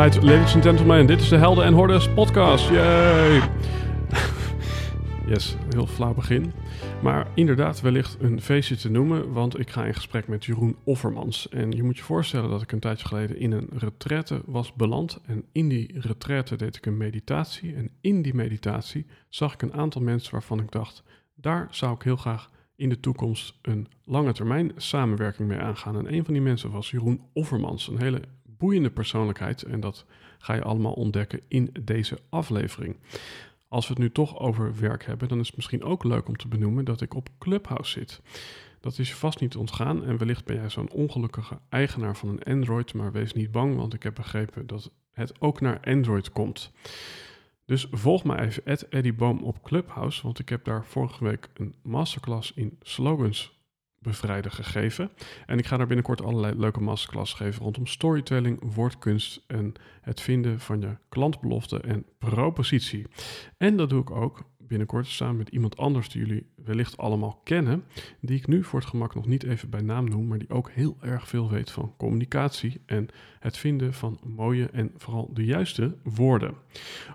[0.00, 2.68] Alright, ladies and gentlemen, dit is de Helden en Hordes podcast.
[2.68, 3.50] Yay!
[5.32, 6.52] yes, heel flauw begin.
[7.02, 11.48] Maar inderdaad, wellicht een feestje te noemen, want ik ga in gesprek met Jeroen Offermans.
[11.48, 15.20] En je moet je voorstellen dat ik een tijdje geleden in een retraite was beland.
[15.26, 17.74] En in die retraite deed ik een meditatie.
[17.74, 21.02] En in die meditatie zag ik een aantal mensen waarvan ik dacht,
[21.34, 25.96] daar zou ik heel graag in de toekomst een lange termijn samenwerking mee aangaan.
[25.98, 28.20] En een van die mensen was Jeroen Offermans, een hele
[28.60, 29.62] boeiende persoonlijkheid.
[29.62, 30.04] En dat
[30.38, 32.96] ga je allemaal ontdekken in deze aflevering.
[33.68, 36.36] Als we het nu toch over werk hebben, dan is het misschien ook leuk om
[36.36, 38.20] te benoemen dat ik op Clubhouse zit.
[38.80, 42.42] Dat is je vast niet ontgaan en wellicht ben jij zo'n ongelukkige eigenaar van een
[42.42, 46.72] Android, maar wees niet bang, want ik heb begrepen dat het ook naar Android komt.
[47.64, 52.52] Dus volg me even, Eddie op Clubhouse, want ik heb daar vorige week een masterclass
[52.54, 53.59] in slogans
[54.00, 55.10] bevrijden gegeven.
[55.46, 60.60] En ik ga daar binnenkort allerlei leuke masterclass geven rondom storytelling, woordkunst en het vinden
[60.60, 63.06] van je klantbelofte en propositie.
[63.56, 67.84] En dat doe ik ook binnenkort samen met iemand anders die jullie wellicht allemaal kennen,
[68.20, 70.70] die ik nu voor het gemak nog niet even bij naam noem, maar die ook
[70.70, 73.08] heel erg veel weet van communicatie en
[73.40, 76.54] het vinden van mooie en vooral de juiste woorden.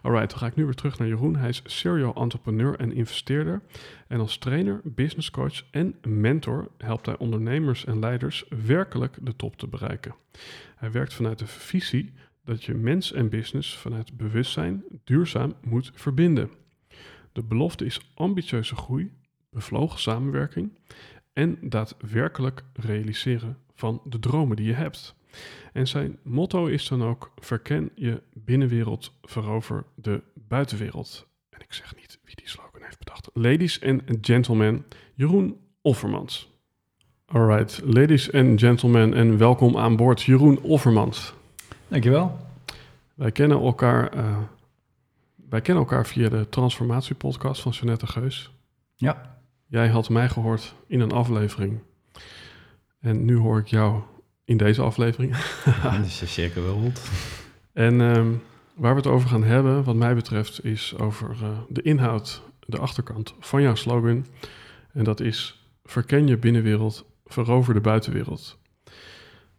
[0.01, 1.35] Alright, dan ga ik nu weer terug naar Jeroen.
[1.35, 3.61] Hij is serial entrepreneur en investeerder.
[4.07, 9.57] En als trainer, business coach en mentor helpt hij ondernemers en leiders werkelijk de top
[9.57, 10.15] te bereiken.
[10.75, 12.13] Hij werkt vanuit de visie
[12.44, 16.49] dat je mens en business vanuit bewustzijn duurzaam moet verbinden.
[17.35, 19.12] De belofte is ambitieuze groei,
[19.50, 20.72] bevlogen samenwerking
[21.34, 25.16] en daadwerkelijk realiseren van de dromen die je hebt.
[25.74, 31.28] En zijn motto is dan ook: verken je binnenwereld, verover de buitenwereld.
[31.50, 33.29] En ik zeg niet wie die slogan heeft bedacht.
[33.34, 36.53] Ladies and gentlemen, Jeroen Offermans.
[37.25, 41.34] Alright, ladies and gentlemen, en welkom aan boord, Jeroen Offermans.
[41.88, 42.38] Dankjewel.
[43.16, 44.38] Wij kennen elkaar, uh,
[45.55, 48.51] wij kennen elkaar via de Transformatiepodcast van Jeanette Geus.
[48.95, 49.38] Ja.
[49.67, 51.79] Jij had mij gehoord in een aflevering.
[52.99, 54.01] En nu hoor ik jou
[54.45, 55.35] in deze aflevering.
[55.83, 57.11] Dat is zeker wel rond.
[57.73, 58.41] En um,
[58.73, 62.77] waar we het over gaan hebben, wat mij betreft, is over uh, de inhoud, de
[62.77, 64.25] achterkant van jouw slogan.
[64.94, 68.57] En dat is: verken je binnenwereld, verover de buitenwereld.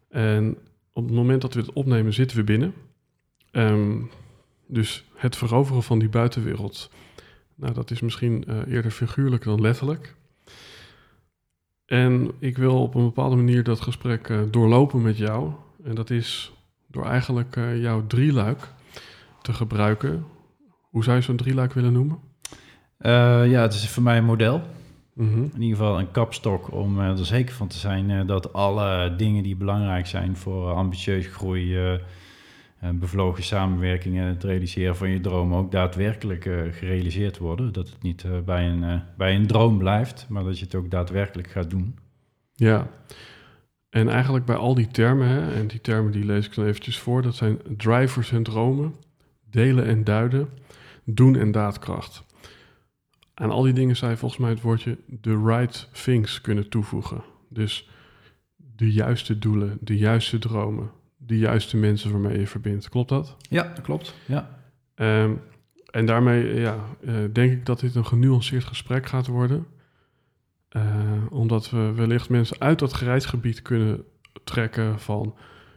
[0.09, 0.59] En
[0.93, 2.75] op het moment dat we het opnemen, zitten we binnen.
[3.53, 4.11] Um,
[4.67, 6.91] dus het veroveren van die buitenwereld,
[7.57, 10.15] nou, dat is misschien uh, eerder figuurlijk dan letterlijk.
[11.87, 15.53] En ik wil op een bepaalde manier dat gesprek uh, doorlopen met jou.
[15.85, 16.53] En dat is
[16.87, 18.69] door eigenlijk uh, jouw drieluik
[19.43, 20.25] te gebruiken.
[20.91, 22.19] Hoe zou je zo'n drieluik willen noemen?
[22.99, 24.63] Ja, het is voor mij een model.
[25.13, 25.51] Mm -hmm.
[25.55, 29.57] In ieder geval een kapstok om er zeker van te zijn dat alle dingen die
[29.57, 31.99] belangrijk zijn voor ambitieuze groei,
[32.81, 37.73] bevlogen samenwerking en het realiseren van je droom ook daadwerkelijk gerealiseerd worden.
[37.73, 41.49] Dat het niet bij, een, bij een droom blijft, maar dat je het ook daadwerkelijk
[41.49, 41.99] gaat doen.
[42.55, 42.91] Ja,
[43.97, 46.99] en eigenlijk bij al die termen, hè, en die termen die lees ik dan eventjes
[46.99, 48.95] voor, dat zijn drivers en dromen,
[49.51, 50.49] delen en duiden,
[51.05, 52.25] doen en daadkracht.
[53.35, 57.23] Aan al die dingen zou je volgens mij het woordje the right things kunnen toevoegen.
[57.49, 57.89] Dus
[58.57, 60.91] de juiste doelen, de juiste dromen,
[61.27, 62.89] de juiste mensen waarmee je verbindt.
[62.89, 63.37] Klopt dat?
[63.49, 64.15] Ja, dat klopt.
[64.27, 64.59] Ja.
[64.95, 65.41] Um,
[65.91, 69.67] en daarmee ja, uh, denk ik dat dit een genuanceerd gesprek gaat worden.
[70.71, 70.83] Uh,
[71.31, 74.05] omdat we wellicht mensen uit dat grijsgebied kunnen
[74.45, 75.35] trekken van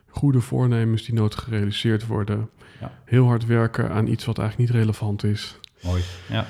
[0.07, 2.49] goede voornemens die nooit gerealiseerd worden.
[2.79, 2.91] Ja.
[3.05, 5.59] Heel hard werken aan iets wat eigenlijk niet relevant is.
[5.83, 6.45] Mooi, ja.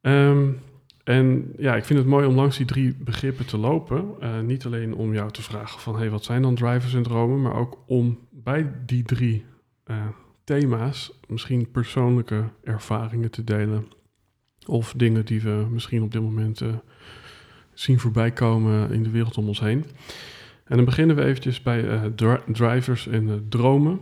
[0.00, 0.60] Um,
[1.04, 4.14] en ja, ik vind het mooi om langs die drie begrippen te lopen.
[4.20, 7.42] Uh, niet alleen om jou te vragen van, hey, wat zijn dan drivers en dromen?
[7.42, 9.44] Maar ook om bij die drie
[9.86, 9.96] uh,
[10.44, 13.86] thema's, misschien persoonlijke ervaringen te delen.
[14.66, 16.68] Of dingen die we misschien op dit moment uh,
[17.72, 19.84] zien voorbij komen in de wereld om ons heen.
[20.64, 22.12] En dan beginnen we eventjes bij
[22.46, 24.00] drivers en dromen.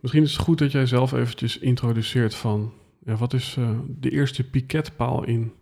[0.00, 2.72] Misschien is het goed dat jij zelf eventjes introduceert van...
[3.04, 3.56] Ja, wat is
[3.88, 5.52] de eerste piketpaal in,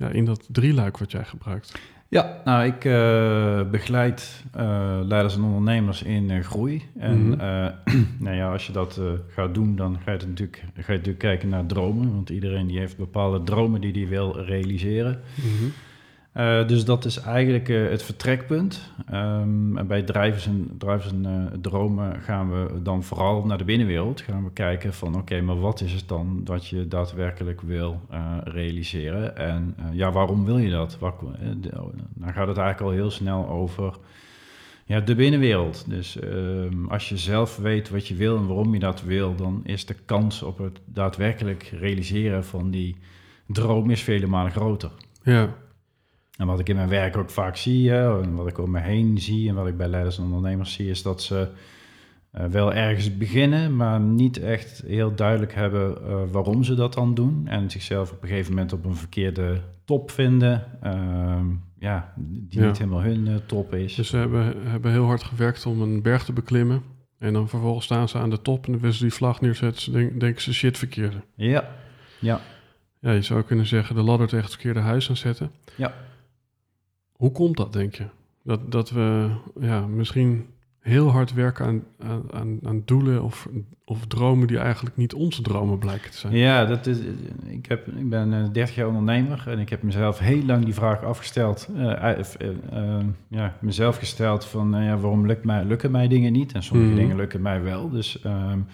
[0.00, 1.78] ja, in dat drieluik wat jij gebruikt?
[2.08, 6.82] Ja, nou, ik uh, begeleid uh, leiders en ondernemers in uh, groei.
[6.98, 8.06] En mm -hmm.
[8.24, 11.48] nou ja, als je dat gaat doen, dan ga je, natuurlijk, ga je natuurlijk kijken
[11.48, 12.14] naar dromen.
[12.14, 15.20] Want iedereen die heeft bepaalde dromen die hij wil realiseren.
[15.34, 15.72] Mm -hmm.
[16.36, 18.92] Uh, dus dat is eigenlijk uh, het vertrekpunt.
[19.12, 24.20] Um, en bij drijvers en, en uh, dromen gaan we dan vooral naar de binnenwereld.
[24.20, 28.00] Gaan we kijken van oké, maar wat is het dan dat je daadwerkelijk wil
[28.44, 29.36] realiseren?
[29.36, 30.98] En ja, waarom wil je dat?
[30.98, 31.14] Wat,
[32.14, 33.98] dan gaat het eigenlijk al heel snel over
[34.84, 35.84] ja, de binnenwereld.
[35.88, 39.60] Dus um, als je zelf weet wat je wil en waarom je dat wil, dan
[39.64, 42.96] is de kans op het daadwerkelijk realiseren van die
[43.46, 44.90] droom is vele malen groter.
[45.22, 45.54] Ja.
[46.40, 49.18] En wat ik in mijn werk ook vaak zie, en wat ik om me heen
[49.18, 51.48] zie en wat ik bij leiders en ondernemers zie, is dat ze
[52.34, 57.14] uh, wel ergens beginnen, maar niet echt heel duidelijk hebben uh, waarom ze dat dan
[57.14, 57.42] doen.
[57.46, 61.40] En zichzelf op een gegeven moment op een verkeerde top vinden, uh,
[61.78, 62.66] ja, die ja.
[62.66, 63.94] niet helemaal hun uh, top is.
[63.94, 66.82] Dus ze hebben, hebben heel hard gewerkt om een berg te beklimmen.
[67.18, 69.82] En dan vervolgens staan ze aan de top en dan willen ze die vlag neerzetten.
[69.82, 71.16] Ze denken, denken ze shit verkeerde.
[71.34, 71.68] Ja,
[72.18, 72.40] ja.
[73.00, 75.50] Ja, je zou kunnen zeggen de ladder tegen het verkeerde huis aan zetten.
[75.76, 75.94] Ja.
[77.20, 78.04] Hoe komt dat, denk je?
[78.42, 79.30] Dat, dat we
[79.60, 80.46] ja, misschien
[80.78, 81.82] heel hard werken aan,
[82.30, 83.48] aan, aan doelen of,
[83.84, 86.36] of dromen die eigenlijk niet onze dromen blijken te zijn.
[86.36, 86.98] Ja, dat is,
[87.44, 91.04] ik, heb, ik ben 30 jaar ondernemer en ik heb mezelf heel lang die vraag
[91.04, 91.68] afgesteld.
[91.76, 92.18] Uh, uh,
[92.72, 96.52] uh, ja, mezelf gesteld van ja, waarom lukt mij, lukken mij dingen niet?
[96.52, 96.96] En sommige mm.
[96.96, 97.90] dingen lukken mij wel.
[97.90, 98.66] Dus um,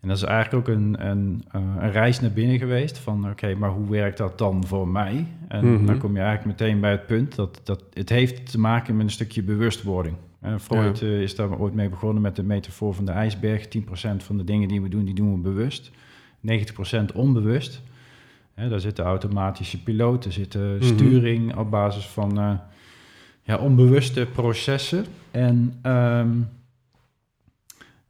[0.00, 3.54] en dat is eigenlijk ook een, een, uh, een reis naar binnen geweest van oké,
[3.54, 5.26] maar hoe werkt dat dan voor mij?
[5.48, 5.86] En mm -hmm.
[5.86, 9.04] dan kom je eigenlijk meteen bij het punt dat, dat het heeft te maken met
[9.04, 10.16] een stukje bewustwording.
[10.40, 11.06] En Freud ja.
[11.06, 13.66] uh, is daar ooit mee begonnen met de metafoor van de ijsberg.
[13.66, 13.70] 10%
[14.16, 15.90] van de dingen die we doen, die doen we bewust.
[17.10, 17.82] 90% onbewust.
[18.54, 20.82] Hè, daar zitten automatische piloten, zitten mm -hmm.
[20.82, 22.52] sturing op basis van uh,
[23.42, 25.04] ja, onbewuste processen.
[25.30, 25.74] En...
[25.82, 26.48] Um,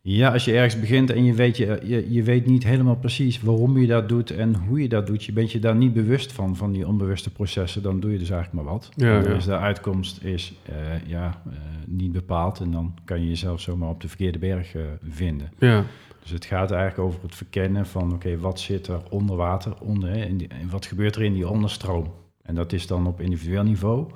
[0.02, 3.40] ja, als je ergens begint en je weet, je, je, je weet niet helemaal precies
[3.40, 6.32] waarom je dat doet en hoe je dat doet, je bent je daar niet bewust
[6.32, 8.88] van, van die onbewuste processen, dan doe je dus eigenlijk maar wat.
[8.96, 10.76] Ja, en is de uitkomst is, uh,
[11.06, 11.52] ja, uh,
[11.86, 15.52] niet bepaald en dan kan je jezelf zomaar op de verkeerde berg uh, vinden.
[15.58, 15.84] Ja.
[16.22, 19.72] Dus het gaat eigenlijk over het verkennen van, oké, okay, wat zit er onder water,
[19.80, 22.12] onder, die, wat gebeurt er in die onderstroom?
[22.42, 24.06] En dat is dan op individueel niveau.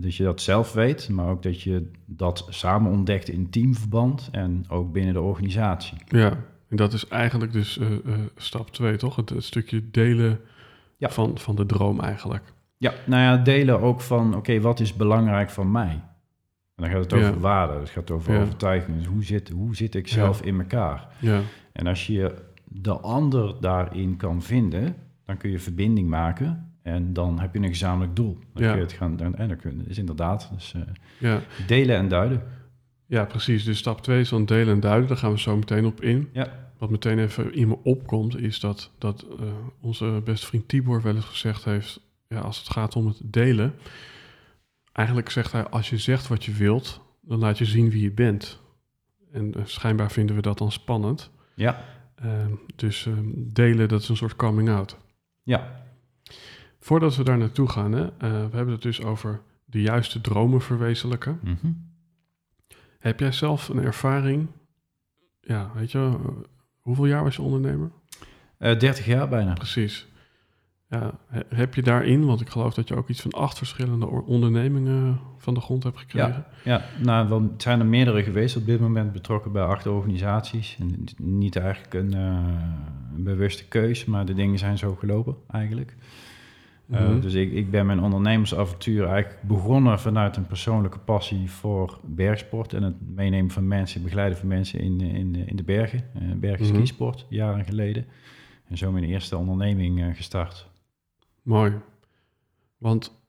[0.00, 4.64] Dat je dat zelf weet, maar ook dat je dat samen ontdekt in teamverband en
[4.68, 5.98] ook binnen de organisatie.
[6.06, 6.38] Ja,
[6.68, 9.16] en dat is eigenlijk dus uh, uh, stap 2, toch?
[9.16, 10.40] Het, het, stukje delen
[10.96, 11.08] ja.
[11.10, 12.52] van, van de droom eigenlijk.
[12.76, 15.90] Ja, nou ja, delen ook van, oké, okay, wat is belangrijk van mij?
[16.74, 17.38] En dan gaat het over Ja.
[17.38, 18.40] waarden, het gaat over Ja.
[18.40, 18.96] overtuiging.
[18.96, 21.08] Dus hoe zit, hoe zit ik zelf in elkaar?
[21.18, 21.40] Ja,
[21.72, 22.34] En als je
[22.64, 27.68] de ander daarin kan vinden, dan kun je verbinding maken en dan heb je een
[27.68, 28.38] gezamenlijk doel.
[28.54, 28.68] Dan Ja.
[28.70, 30.80] kun je het gaan, dan, en dan kun je, is inderdaad, dus eh,
[31.18, 31.40] ja.
[31.66, 32.42] delen en duiden.
[33.06, 33.64] ja, precies.
[33.64, 35.08] Dus stap 2 is dan delen en duiden.
[35.08, 36.28] Daar gaan we zo meteen op in.
[36.32, 36.68] Ja.
[36.78, 39.46] Wat meteen even in me opkomt, is dat, dat eh,
[39.80, 42.00] onze beste vriend Tibor wel eens gezegd heeft...
[42.28, 43.74] Ja, als het gaat om het delen...
[44.92, 48.12] Eigenlijk zegt hij, als je zegt wat je wilt, dan laat je zien wie je
[48.12, 48.60] bent.
[49.32, 51.30] En eh, schijnbaar vinden we dat dan spannend.
[51.54, 54.96] Ja, Ehm, dus ehm, delen, dat is een soort coming out.
[55.42, 55.82] ja,
[56.80, 60.60] Voordat we daar naartoe gaan, hè, eh, we hebben het dus over de juiste dromen
[60.60, 61.38] verwezenlijken.
[61.42, 61.72] mhm.
[62.98, 64.46] Heb jij zelf een ervaring?
[65.40, 66.16] Ja, weet je,
[66.80, 67.90] hoeveel jaar was je ondernemer?
[68.58, 69.52] Eh, 30 jaar bijna.
[69.52, 70.08] Precies.
[70.88, 74.06] Ja, he- heb je daarin, want ik geloof dat je ook iets van acht verschillende
[74.06, 76.44] ondernemingen van de grond hebt gekregen.
[76.64, 80.76] Ja, nou, wel, het zijn er meerdere geweest op dit moment betrokken bij acht organisaties.
[80.80, 82.54] En niet eigenlijk een, eh,
[83.14, 85.96] een bewuste keus, maar de dingen zijn zo gelopen eigenlijk.
[86.90, 87.20] Uh, Mhm.
[87.20, 92.82] dus ik, ik ben mijn ondernemersavontuur eigenlijk begonnen vanuit een persoonlijke passie voor bergsport en
[92.82, 96.04] het meenemen van mensen, begeleiden van mensen in, in, in de bergen,
[96.42, 98.06] uh, jaren geleden.
[98.68, 100.68] En zo mijn eerste onderneming uh, gestart.
[101.42, 101.72] Mooi.
[102.78, 103.20] Want,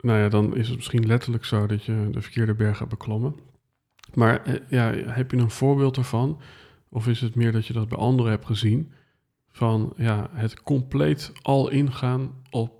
[0.00, 3.34] nou ja, dan is het misschien letterlijk zo dat je de verkeerde berg hebt beklommen.
[4.14, 6.40] Maar eh, ja, heb je een voorbeeld ervan?
[6.88, 8.92] Of is het meer dat je dat bij anderen hebt gezien?
[9.50, 12.79] Van ja, het compleet al ingaan op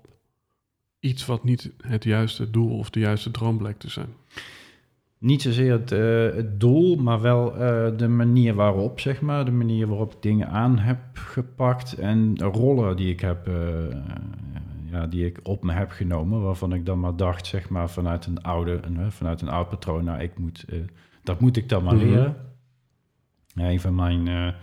[1.01, 4.07] iets wat niet het juiste doel of de juiste droom blijkt te zijn.
[5.17, 9.45] niet zozeer het, eh, het doel, maar wel eh, de manier waarop, zeg maar.
[9.45, 13.53] De manier waarop ik dingen aan heb gepakt en rollen die ik heb, eh,
[14.91, 18.25] ja, die ik op me heb genomen, waarvan ik dan maar dacht, zeg maar, vanuit
[18.25, 18.79] een oude,
[19.09, 20.65] vanuit een oud patroon, nou, ik moet,
[21.23, 22.05] dat moet ik dan maar Mhm.
[22.05, 22.35] leren.
[23.53, 24.53] Ja, een van mijn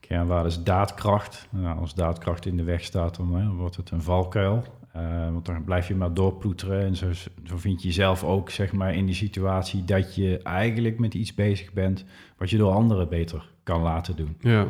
[0.00, 1.48] kernwaarden is daadkracht.
[1.50, 4.64] Nou, als daadkracht in de weg staat, dan wordt het een valkuil.
[4.98, 6.84] Uh, want dan blijf je maar doorploeteren.
[6.84, 7.12] En zo,
[7.44, 11.34] zo vind je jezelf ook zeg maar, in die situatie dat je eigenlijk met iets
[11.34, 12.04] bezig bent
[12.36, 14.36] wat je door anderen beter kan laten doen.
[14.40, 14.66] Ja.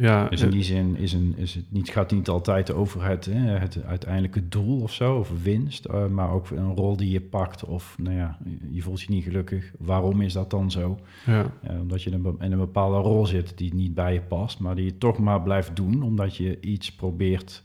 [0.00, 3.04] Ja, dus in die zin is, een, is het niet, gaat het niet altijd over
[3.04, 7.10] het, hè, het uiteindelijke doel of zo, of winst, uh, maar ook een rol die
[7.10, 7.64] je pakt.
[7.64, 8.38] Of nou ja,
[8.70, 9.72] je voelt je niet gelukkig.
[9.78, 10.98] Waarom is dat dan zo?
[11.26, 11.52] Ja.
[11.70, 14.84] Uh, omdat je in een bepaalde rol zit die niet bij je past, maar die
[14.84, 17.62] je toch maar blijft doen, omdat je iets probeert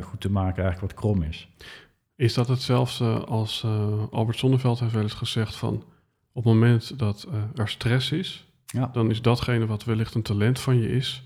[0.00, 1.48] goed te maken eigenlijk wat krom is.
[2.16, 5.74] Is dat hetzelfde als uh, Albert Sonneveld heeft wel eens gezegd van
[6.32, 8.90] op het moment dat uh, er stress is, ja.
[8.92, 11.22] dan is datgene wat wellicht een talent van je is,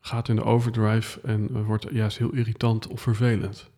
[0.00, 3.70] gaat in de overdrive en wordt juist heel irritant of vervelend.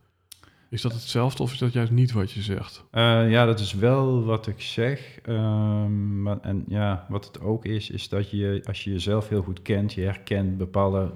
[0.71, 2.85] Is dat hetzelfde of is dat juist niet wat je zegt?
[2.91, 5.19] ja, dat is wel wat ik zeg.
[5.29, 9.43] Um, maar, en ja, wat het ook is, is dat je als je jezelf heel
[9.43, 11.12] goed kent, je herkent bepaalde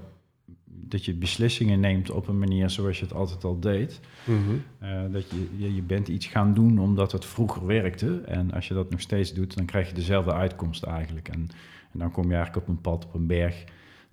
[0.87, 3.99] dat je beslissingen neemt op een manier zoals je het altijd al deed.
[4.23, 4.63] Mm -hmm.
[4.83, 5.25] uh, dat
[5.57, 8.21] je, je, bent iets gaan doen omdat het vroeger werkte.
[8.25, 11.27] En als je dat nog steeds doet, dan krijg je dezelfde uitkomst eigenlijk.
[11.27, 11.49] En,
[11.93, 13.63] en dan kom je eigenlijk op een pad, op een berg,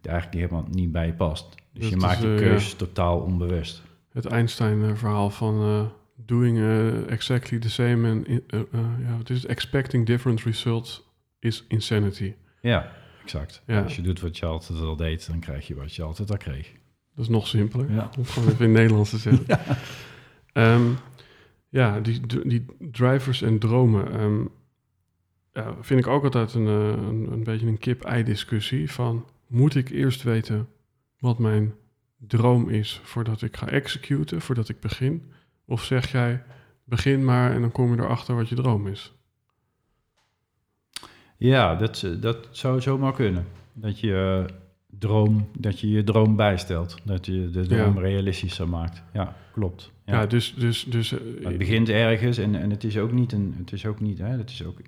[0.00, 1.54] die eigenlijk helemaal niet bij je past.
[1.73, 3.82] Dus Dat je maakt die uh, keus totaal onbewust.
[4.12, 5.82] Het Einstein-verhaal van uh,
[6.26, 6.58] doing
[7.08, 9.44] exactly the same and ja, het?
[9.44, 11.02] expecting different results
[11.38, 12.35] is insanity.
[12.61, 12.92] Ja,
[13.33, 13.62] exact.
[13.66, 13.83] Ja.
[13.83, 16.37] Als je doet wat je altijd al deed, dan krijg je wat je altijd al
[16.37, 16.73] kreeg.
[17.14, 17.90] Dat is nog simpeler.
[17.92, 18.11] Ja.
[18.16, 19.45] Om het gewoon even in het Nederlands te zeggen.
[19.54, 19.61] Ja.
[20.52, 20.87] Ehm,
[21.68, 24.12] ja, die, die drivers en dromen.
[24.12, 24.45] ehm,
[25.52, 28.90] ja, vind ik ook altijd een, eh, een, een beetje een kip-ei discussie.
[28.90, 30.68] Van, moet ik eerst weten
[31.18, 31.75] wat mijn
[32.18, 35.23] droom is voordat ik ga executen, voordat ik begin?
[35.64, 36.42] Of zeg jij,
[36.85, 39.14] begin maar en dan kom je erachter wat je droom is?
[41.37, 43.47] Ja, dat, dat zou zomaar kunnen.
[43.73, 44.55] Dat je uh,
[44.99, 46.97] droom, dat je je droom bijstelt.
[47.05, 48.00] Dat je de droom Ja.
[48.00, 49.02] realistischer maakt.
[49.12, 49.93] Ja, klopt.
[50.05, 50.26] Ja, Ja.
[50.26, 50.55] dus...
[50.55, 53.73] dus, dus eh, Maar het begint ergens en, en het is ook niet een, het
[53.73, 54.85] is ook niet, hè, het is ook, eh,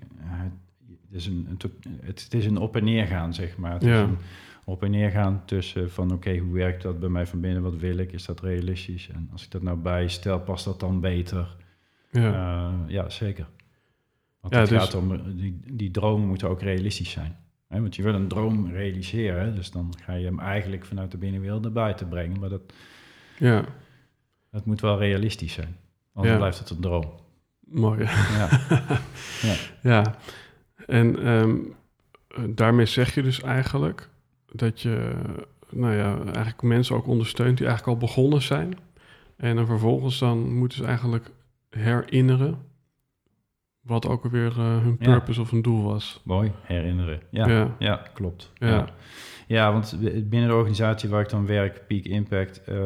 [1.07, 3.73] het is een, het, het is een op en neer gaan, zeg maar.
[3.73, 3.95] Het Ja.
[3.95, 4.17] is een
[4.63, 7.61] op en neer gaan tussen van, oké, hoe werkt dat bij mij van binnen?
[7.61, 8.11] Wat wil ik?
[8.11, 9.09] Is dat realistisch?
[9.13, 11.55] En als ik dat nou bijstel, past dat dan beter?
[12.11, 12.21] ja.
[12.21, 13.47] Ja, ja zeker.
[14.41, 17.37] Want Ja, het dus- gaat om, eh, die, die dromen moeten ook realistisch zijn.
[17.67, 17.81] Hè?
[17.81, 21.61] Want je wil een droom realiseren, dus dan ga je hem eigenlijk vanuit de binnenwereld
[21.61, 22.39] naar buiten brengen.
[22.39, 22.61] Maar dat,
[23.39, 23.63] ja,
[24.51, 25.75] dat moet wel realistisch zijn.
[26.13, 26.39] Anders Ja.
[26.39, 27.13] blijft het een droom.
[27.59, 27.99] mooi.
[28.03, 28.49] Ja.
[29.41, 29.55] Ja.
[29.81, 30.15] Ja,
[30.87, 31.55] en ehm,
[32.27, 34.09] eh, daarmee zeg je dus eigenlijk
[34.51, 35.15] dat je,
[35.69, 38.77] nou ja, eigenlijk mensen ook ondersteunt die eigenlijk al begonnen zijn.
[39.37, 41.31] En dan vervolgens dan moeten ze eigenlijk
[41.69, 42.57] herinneren
[43.81, 45.05] wat ook alweer eh, hun Ja.
[45.11, 46.21] purpose of hun doel was.
[46.25, 47.19] Mooi, herinneren.
[47.29, 47.75] Ja, ja.
[47.79, 48.01] Ja.
[48.13, 48.51] klopt.
[48.53, 48.67] Ja.
[48.67, 48.85] Ja.
[49.47, 49.71] Ja.
[49.71, 49.97] want
[50.29, 52.77] binnen de organisatie waar ik dan werk, Peak Impact, ehm,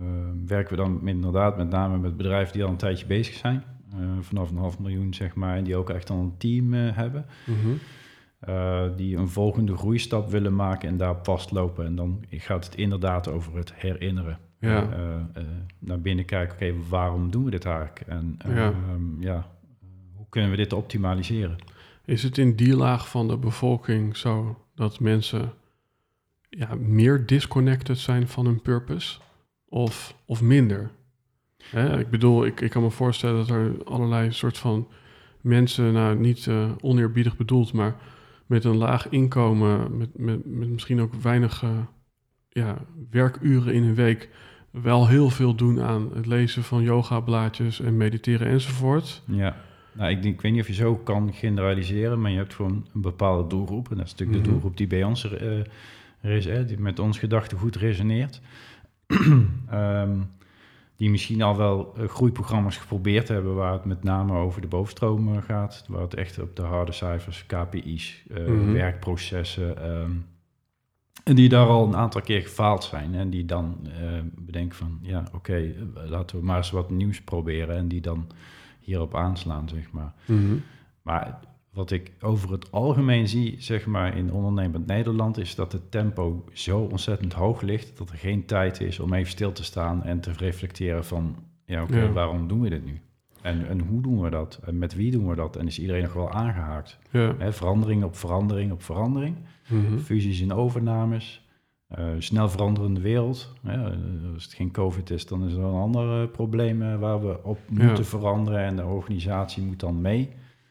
[0.00, 3.34] ehm, werken we dan met, inderdaad met name met bedrijven die al een tijdje bezig
[3.34, 3.62] zijn.
[3.92, 6.96] Eh, vanaf een half miljoen, zeg maar, en die ook echt al een team eh,
[6.96, 7.26] hebben.
[7.46, 7.68] Mhm.
[8.96, 11.86] die een volgende groeistap willen maken en daar vastlopen.
[11.86, 14.38] En dan gaat het inderdaad over het herinneren.
[14.60, 14.88] Ja.
[15.78, 18.00] Naar binnen kijken, oké, waarom doen we dit eigenlijk?
[18.06, 18.72] En Ja.
[18.72, 19.22] ehm,
[20.30, 21.58] kunnen we dit optimaliseren?
[22.04, 25.52] Is het in die laag van de bevolking zo dat mensen
[26.48, 29.18] ja, meer disconnected zijn van hun purpose
[29.68, 30.90] of, of minder?
[31.62, 34.88] Hè, ik bedoel, ik, ik kan me voorstellen dat er allerlei soort van
[35.40, 37.96] mensen, nou niet eh, oneerbiedig bedoeld, maar
[38.46, 41.70] met een laag inkomen, met, met, met misschien ook weinig eh,
[42.48, 42.76] ja,
[43.10, 44.28] werkuren in een week,
[44.70, 49.22] wel heel veel doen aan het lezen van yoga-blaadjes en mediteren enzovoort.
[49.26, 49.56] Ja,
[50.00, 52.86] nou, ik, denk, ik weet niet of je zo kan generaliseren, maar je hebt gewoon
[52.94, 53.90] een bepaalde doelgroep.
[53.90, 54.46] En dat is natuurlijk Mhm.
[54.46, 55.58] de doelgroep die bij ons eh,
[56.20, 58.40] er is, hè, die met ons gedachtegoed resoneert.
[59.70, 60.18] Ehm,
[60.96, 65.34] die misschien al wel eh, groeiprogramma's geprobeerd hebben, waar het met name over de bovenstroom
[65.34, 65.84] eh, gaat.
[65.88, 68.72] Waar het echt op de harde cijfers, KPI's, Mhm.
[68.72, 69.78] werkprocessen.
[69.82, 70.10] ehm,
[71.24, 73.14] en die daar al een aantal keer gefaald zijn.
[73.14, 75.72] En die dan eh, bedenken van, ja, oké,
[76.06, 77.76] laten we maar eens wat nieuws proberen.
[77.76, 78.26] En die dan
[78.90, 80.12] hierop aanslaan, zeg maar.
[81.02, 81.38] Maar
[81.72, 86.44] wat ik over het algemeen zie, zeg maar, in ondernemend Nederland, is dat het tempo
[86.52, 90.20] zo ontzettend hoog ligt dat er geen tijd is om even stil te staan en
[90.20, 92.12] te reflecteren van, ja, oké, Ja.
[92.12, 93.00] waarom doen we dit nu?
[93.42, 94.60] En, en hoe doen we dat?
[94.64, 95.56] En met wie doen we dat?
[95.56, 96.98] En is iedereen nog wel aangehaakt?
[97.10, 97.52] Ja.
[97.52, 99.36] Verandering op verandering op verandering.
[99.68, 99.98] Mhm.
[99.98, 101.39] Fusies en overnames.
[101.90, 103.52] Eh, snel veranderende wereld.
[103.64, 103.82] Eh,
[104.34, 107.58] als het geen COVID is, dan is er een ander eh, probleem waar we op
[107.74, 107.84] Ja.
[107.84, 108.60] moeten veranderen.
[108.60, 110.28] En de organisatie moet dan mee.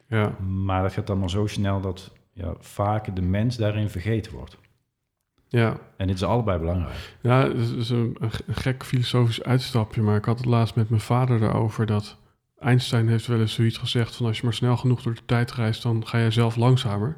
[0.07, 0.35] ja.
[0.39, 4.57] Maar dat gaat allemaal zo snel dat ja, vaak de mens daarin vergeten wordt.
[5.47, 5.77] Ja.
[5.97, 7.17] En dit is allebei belangrijk.
[7.21, 11.01] Ja, het is- een, een gek filosofisch uitstapje, maar ik had het laatst met mijn
[11.01, 12.17] vader daarover dat
[12.59, 15.51] Einstein heeft wel eens zoiets gezegd van als je maar snel genoeg door de tijd
[15.53, 17.17] reist, dan ga jij zelf langzamer.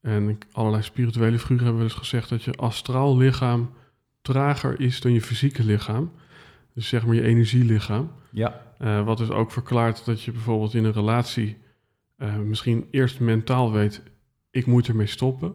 [0.00, 3.70] En allerlei spirituele figuren hebben wel eens gezegd dat je astraal lichaam
[4.22, 6.12] trager is dan je fysieke lichaam.
[6.74, 8.10] Dus zeg maar je energielichaam.
[8.30, 11.56] Ja, Eh, wat dus ook verklaart dat je bijvoorbeeld in een relatie
[12.16, 14.02] eh, misschien eerst mentaal weet,
[14.50, 15.54] ik moet ermee stoppen.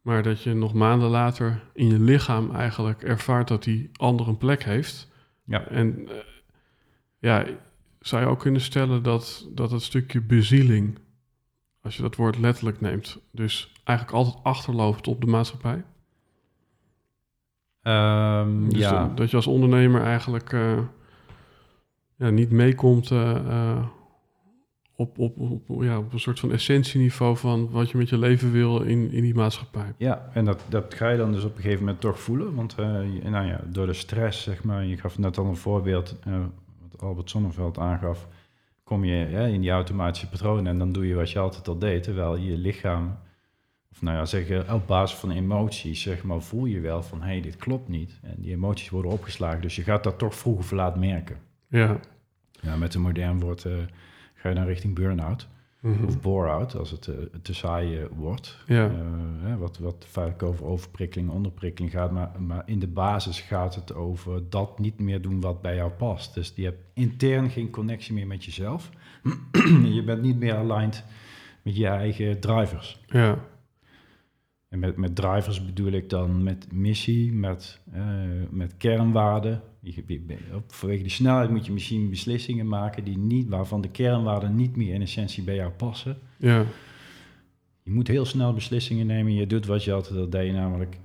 [0.00, 4.38] Maar dat je nog maanden later in je lichaam eigenlijk ervaart dat die ander een
[4.38, 5.08] plek heeft.
[5.44, 5.68] ja.
[5.68, 6.14] En eh,
[7.18, 7.46] ja,
[8.00, 10.98] zou je ook kunnen stellen dat, dat het stukje bezieling,
[11.84, 15.84] als je dat woord letterlijk neemt, dus eigenlijk altijd achterloopt op de maatschappij.
[17.82, 19.02] Ehm, Dus ja.
[19.02, 20.78] dat, dat je als ondernemer eigenlijk eh,
[22.16, 23.86] ja, niet meekomt eh, eh,
[24.96, 28.52] op, op, op, ja, op een soort van essentieniveau van wat je met je leven
[28.52, 29.94] wil in, in die maatschappij.
[29.96, 32.54] Ja, en dat, dat ga je dan dus op een gegeven moment toch voelen.
[32.54, 32.76] Want
[33.22, 36.16] nou ja, door de stress, zeg maar, je gaf net al een voorbeeld,
[36.90, 38.26] wat Albert Sonneveld aangaf,
[38.84, 41.78] kom je ja, in die automatische patronen en dan doe je wat je altijd al
[41.78, 42.02] deed.
[42.02, 43.18] Terwijl je lichaam,
[43.92, 47.26] of nou ja, zeggen, op basis van emoties, zeg maar, voel je wel van, hé,
[47.26, 48.18] hey, dit klopt niet.
[48.22, 51.36] En die emoties worden opgeslagen, dus je gaat dat toch vroeg of laat merken.
[51.68, 52.00] Ja.
[52.60, 53.72] Ja, met een modern woord eh,
[54.34, 55.48] ga je dan richting burn-out.
[55.84, 56.04] Mhm.
[56.04, 58.58] Of bore-out, als het eh, te saai eh, wordt.
[58.66, 58.86] Ja.
[58.86, 62.10] Eh, wat, wat vaak over overprikkeling, onderprikkeling gaat.
[62.10, 65.90] Maar, maar in de basis gaat het over dat niet meer doen wat bij jou
[65.90, 66.34] past.
[66.34, 68.90] Dus je hebt intern geen connectie meer met jezelf.
[69.94, 71.04] je bent niet meer aligned
[71.62, 73.00] met je eigen drivers.
[73.06, 73.38] ja.
[74.74, 78.02] En met, met drivers bedoel ik dan met missie, met, eh,
[78.50, 79.62] met kernwaarden.
[80.66, 84.94] Vanwege die snelheid moet je misschien beslissingen maken die niet, waarvan de kernwaarden niet meer
[84.94, 86.18] in essentie bij jou passen.
[86.36, 86.64] Ja.
[87.82, 89.34] Je moet heel snel beslissingen nemen.
[89.34, 90.98] Je doet wat je altijd al deed, namelijk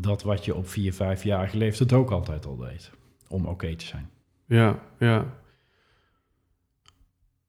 [0.00, 2.90] dat wat je op vier, vijf jaar geleefd het ook altijd al deed.
[3.28, 4.10] Om oké te zijn.
[4.46, 4.82] Ja.
[4.98, 5.34] Ja.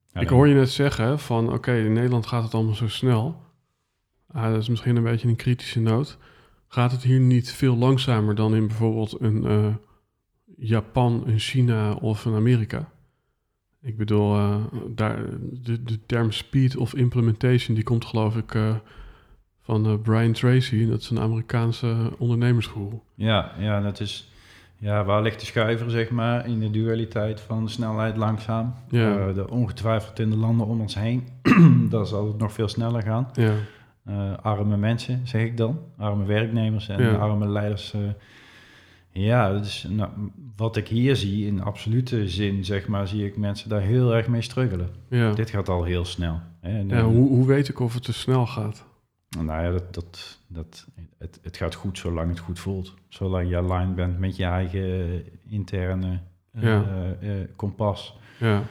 [0.07, 3.41] Ja, Ik hoor je net zeggen van oké, in Nederland gaat het allemaal zo snel.
[4.33, 6.17] Ah, dat is misschien een beetje een kritische noot.
[6.67, 9.75] Gaat het hier niet veel langzamer dan in bijvoorbeeld een eh,
[10.57, 12.89] Japan, een China of een Amerika?
[13.81, 14.55] Ik bedoel, eh,
[14.89, 15.19] daar,
[15.51, 18.75] de, de term speed of implementation, die komt geloof ik eh,
[19.61, 20.87] van Brian Tracy.
[20.87, 22.99] Dat is een Amerikaanse ondernemersgoeroe.
[23.15, 24.31] Ja, ja, dat is.
[24.77, 28.73] Ja, waar ligt de schuiver, zeg maar, in de dualiteit van snelheid langzaam?
[28.89, 29.31] Ja.
[29.31, 31.27] De, ongetwijfeld in de landen om ons heen,
[31.89, 33.29] daar zal het nog veel sneller gaan.
[33.33, 33.53] Ja,
[34.05, 35.79] Eh, arme mensen, zeg ik dan.
[35.97, 37.13] Arme werknemers en Ja.
[37.15, 37.93] arme leiders.
[37.93, 37.99] eh.
[39.09, 40.09] ja, is, nou,
[40.55, 44.27] wat ik hier zie, in absolute zin, zeg maar, zie ik mensen daar heel erg
[44.27, 44.89] mee struggelen.
[45.07, 45.33] ja.
[45.33, 46.39] Dit gaat al heel snel.
[46.61, 46.77] Hè?
[46.79, 48.85] En, ja hoe, hoe weet ik of het te snel gaat?
[49.39, 50.87] Nou ja, dat, dat, dat,
[51.17, 52.93] het, het gaat goed zolang het goed voelt.
[53.09, 56.19] Zolang je aligned bent met je eigen interne
[56.59, 56.83] Ja.
[57.21, 58.17] eh, kompas.
[58.39, 58.61] Ja,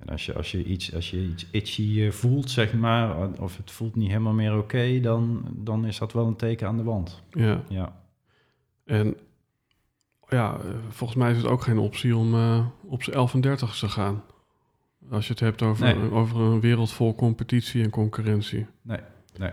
[0.00, 3.56] En als je, als je iets, als je iets itchy eh, voelt, zeg maar, of
[3.56, 6.82] het voelt niet helemaal meer oké, dan, dan is dat wel een teken aan de
[6.82, 7.22] wand.
[7.30, 7.62] ja.
[7.68, 7.98] Ja.
[8.84, 9.16] En
[10.28, 13.40] ja, eh, volgens mij is het ook geen optie om eh, op z'n 11 en
[13.40, 14.22] 30 te gaan.
[15.10, 16.10] Als je het hebt over, Nee.
[16.10, 18.66] over een wereld vol competitie en concurrentie.
[18.82, 19.00] Nee,
[19.38, 19.50] nee.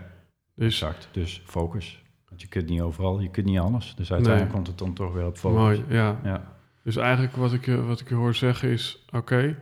[0.54, 1.08] Dus Exact.
[1.12, 2.02] Dus focus.
[2.28, 3.94] Want je kunt niet overal, je kunt niet alles.
[3.96, 4.54] Dus uiteindelijk Nee.
[4.54, 5.58] komt het dan toch weer op focus.
[5.58, 6.20] mooi, ja.
[6.24, 6.56] Ja.
[6.82, 9.04] Dus eigenlijk wat ik, je- wat ik je hoor zeggen is...
[9.10, 9.58] Oké,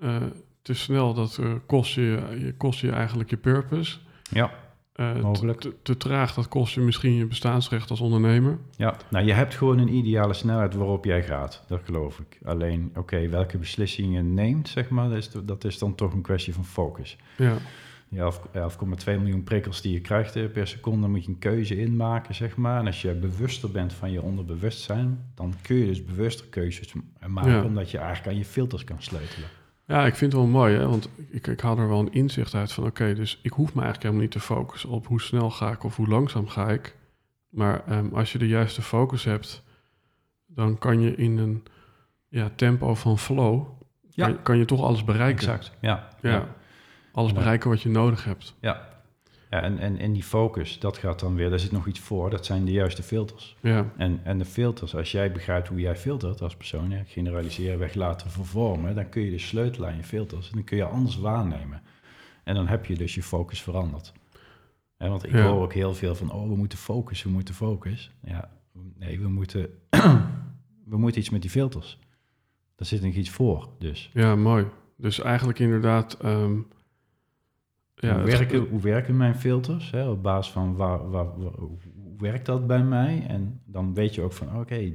[0.00, 0.16] eh,
[0.62, 3.98] te snel, dat eh, kost, je, je, kost je eigenlijk je purpose.
[4.30, 4.50] Ja.
[4.92, 5.60] Eh, te- Mogelijk.
[5.60, 8.58] Te, te traag, dat kost je misschien je bestaansrecht als ondernemer.
[8.76, 11.64] Ja, nou je hebt gewoon een ideale snelheid waarop jij gaat.
[11.68, 12.38] Dat geloof ik.
[12.44, 16.22] Alleen, oké, welke beslissingen je neemt, zeg maar, dat is, dat is dan toch een
[16.22, 17.16] kwestie van focus.
[17.36, 17.56] Ja,
[18.08, 22.34] Die 11 11,2 miljoen prikkels die je krijgt per seconde, moet je een keuze inmaken,
[22.34, 22.80] zeg maar.
[22.80, 26.92] En als je bewuster bent van je onderbewustzijn, dan kun je dus bewuster keuzes
[27.26, 27.62] maken, Ja.
[27.64, 29.48] omdat je eigenlijk aan je filters kan sleutelen.
[29.88, 30.88] Ja, ik vind het wel mooi, hè?
[30.88, 32.84] want ik, ik haal er wel een inzicht uit van...
[32.86, 35.84] oké, dus ik hoef me eigenlijk helemaal niet te focussen op hoe snel ga ik
[35.84, 36.96] of hoe langzaam ga ik.
[37.48, 39.62] Maar ehm, als je de juiste focus hebt,
[40.46, 41.64] dan kan je in een
[42.28, 43.66] ja, tempo van flow...
[44.10, 44.26] Ja.
[44.26, 45.48] Kan, kan je toch alles bereiken.
[45.48, 46.08] Exact, ja.
[46.20, 46.46] Ja.
[47.12, 47.36] Alles Ja.
[47.38, 48.54] bereiken wat je nodig hebt.
[48.60, 48.88] Ja.
[49.50, 52.30] Ja, en, en, en die focus, dat gaat dan weer, daar zit nog iets voor,
[52.30, 53.56] dat zijn de juiste filters.
[53.60, 57.78] Ja, En, en de filters, als jij begrijpt hoe jij filtert als persoon, ja, generaliseren,
[57.78, 60.84] weg laten vervormen, dan kun je dus sleutelen aan je filters en dan kun je
[60.84, 61.82] anders waarnemen.
[62.44, 64.12] En dan heb je dus je focus veranderd.
[64.96, 65.42] Hè, want ik Ja.
[65.50, 68.10] hoor ook heel veel van, oh, we moeten focus, we moeten focus.
[68.24, 68.50] Ja,
[68.98, 69.68] nee, we moeten,
[70.92, 71.98] we moeten iets met die filters.
[72.76, 74.10] Daar zit nog iets voor, dus.
[74.12, 74.66] ja, mooi.
[74.96, 76.16] Dus eigenlijk inderdaad...
[76.22, 76.58] ehm,
[78.00, 79.90] ja, hoe, werken, hoe werken mijn filters?
[79.90, 81.78] Hè, op basis van waar, waar, waar- hoe
[82.18, 83.24] werkt dat bij mij?
[83.28, 84.92] En dan weet je ook van, oké,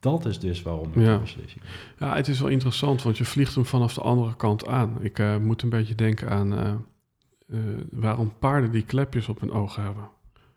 [0.00, 1.18] dat is dus waarom ik Ja.
[1.18, 1.62] beslissing
[1.98, 4.96] Ja, het is wel interessant, want je vliegt hem vanaf de andere kant aan.
[5.00, 6.68] Ik eh, moet een beetje denken aan eh,
[7.48, 7.58] eh,
[7.90, 10.08] waarom paarden die klepjes op hun ogen hebben.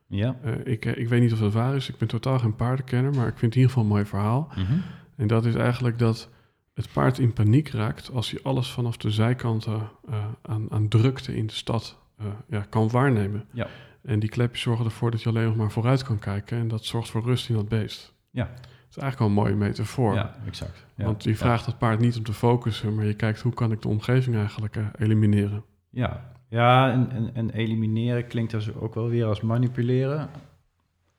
[0.08, 0.36] Ja.
[0.64, 3.38] Ik, ik weet niet of dat waar is, ik ben totaal geen paardenkenner, maar ik
[3.38, 4.48] vind het in ieder geval een mooi verhaal.
[4.56, 4.74] Mhm.
[5.16, 6.30] En dat is eigenlijk dat
[6.78, 11.36] het paard in paniek raakt als hij alles vanaf de zijkanten eh, aan, aan drukte
[11.36, 13.46] in de stad eh, ja, kan waarnemen.
[13.54, 13.68] Ja.
[14.02, 16.86] En die klepjes zorgen ervoor dat je alleen nog maar vooruit kan kijken en dat
[16.86, 18.14] zorgt voor rust in dat beest.
[18.32, 18.50] Ja.
[18.54, 20.14] Het is eigenlijk wel een mooie metafoor.
[20.14, 20.86] Ja, exact.
[20.96, 21.06] Ja.
[21.06, 23.82] Want je vraagt het paard niet om te focussen, maar je kijkt hoe kan ik
[23.82, 25.64] de omgeving eigenlijk eh, elimineren.
[25.90, 30.30] Ja, ja en, en, en elimineren klinkt dus ook wel weer als manipuleren.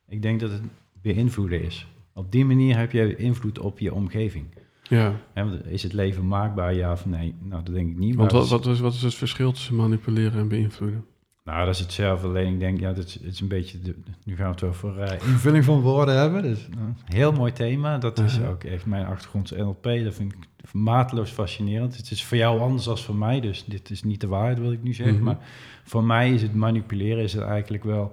[0.09, 0.63] Ik denk dat het
[1.03, 1.87] beïnvloeden is.
[2.13, 4.47] Op die manier heb je invloed op je omgeving.
[4.89, 7.35] Ja, want is het leven maakbaar, ja of nee?
[7.41, 8.15] Nou, dat denk ik niet.
[8.15, 11.05] want wat, wat, is, wat is het verschil tussen manipuleren en beïnvloeden?
[11.49, 12.29] Nou, dat is hetzelfde.
[12.29, 13.81] Alleen ik denk, ja, dat is, het is een beetje...
[13.81, 16.43] De, nu gaan we het over eh, invulling van woorden hebben.
[16.43, 16.69] Dus
[17.05, 17.99] heel mooi thema.
[17.99, 19.83] Dat is ook echt mijn achtergrond NLP.
[19.83, 20.39] Dat vind ik
[20.73, 21.97] mateloos fascinerend.
[21.97, 23.41] Het is voor jou anders dan voor mij.
[23.41, 25.15] Dus dit is niet de waarheid, wil ik nu zeggen.
[25.15, 25.25] Mhm.
[25.25, 25.39] Maar
[25.85, 28.13] voor mij is het manipuleren is het eigenlijk wel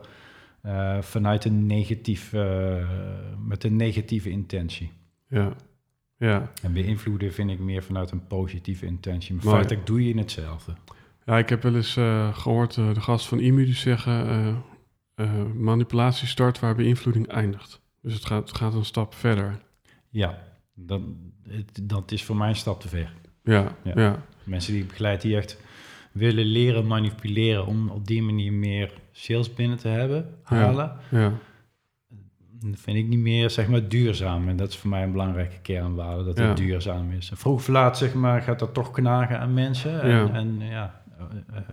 [0.61, 2.33] eh, vanuit een negatief...
[2.33, 2.89] eh,
[3.47, 4.91] met een negatieve intentie.
[5.27, 5.53] Ja,
[6.17, 6.51] ja.
[6.61, 9.35] En beïnvloeden vind ik meer vanuit een positieve intentie.
[9.35, 10.73] Maar feitelijk doe je hetzelfde.
[11.25, 14.27] ja ik heb wel eens eh, gehoord eh, de gast van IMU die zeggen...
[15.15, 17.81] eh, manipulatie start waar beïnvloeding eindigt.
[18.01, 19.59] Dus het gaat, het gaat een stap verder.
[20.09, 21.01] Ja, dat,
[21.49, 23.13] het, dat is voor mij een stap te ver.
[23.43, 23.91] Ja, Ja.
[23.95, 24.23] ja.
[24.43, 25.57] Mensen die ik begeleid die echt
[26.11, 30.97] willen leren manipuleren om op die manier meer sales binnen te hebben, halen.
[31.11, 31.33] ja.
[32.73, 34.47] Vind ik niet meer, zeg maar, duurzaam.
[34.47, 36.47] En dat is voor mij een belangrijke kernwaarde, dat Ja.
[36.47, 37.31] het duurzaam is.
[37.33, 40.01] Vroeg of laat, zeg maar, gaat dat toch knagen aan mensen.
[40.01, 40.29] En Ja.
[40.33, 41.03] en, ja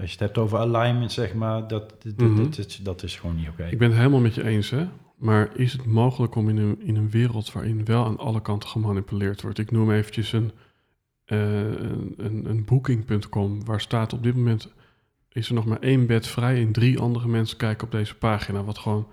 [0.01, 2.37] als je het hebt over alignment, zeg maar, dat, dat, Mhm.
[2.37, 3.65] dat, dat, dat is gewoon niet oké.
[3.71, 4.87] Ik ben het helemaal met je eens, hè.
[5.17, 8.69] Maar is het mogelijk om in een, in een wereld waarin wel aan alle kanten
[8.69, 9.59] gemanipuleerd wordt?
[9.59, 10.51] Ik noem eventjes een,
[11.27, 14.73] een, een, een booking.com waar staat op dit moment
[15.33, 18.65] is er nog maar één bed vrij en drie andere mensen kijken op deze pagina,
[18.65, 19.07] wat gewoon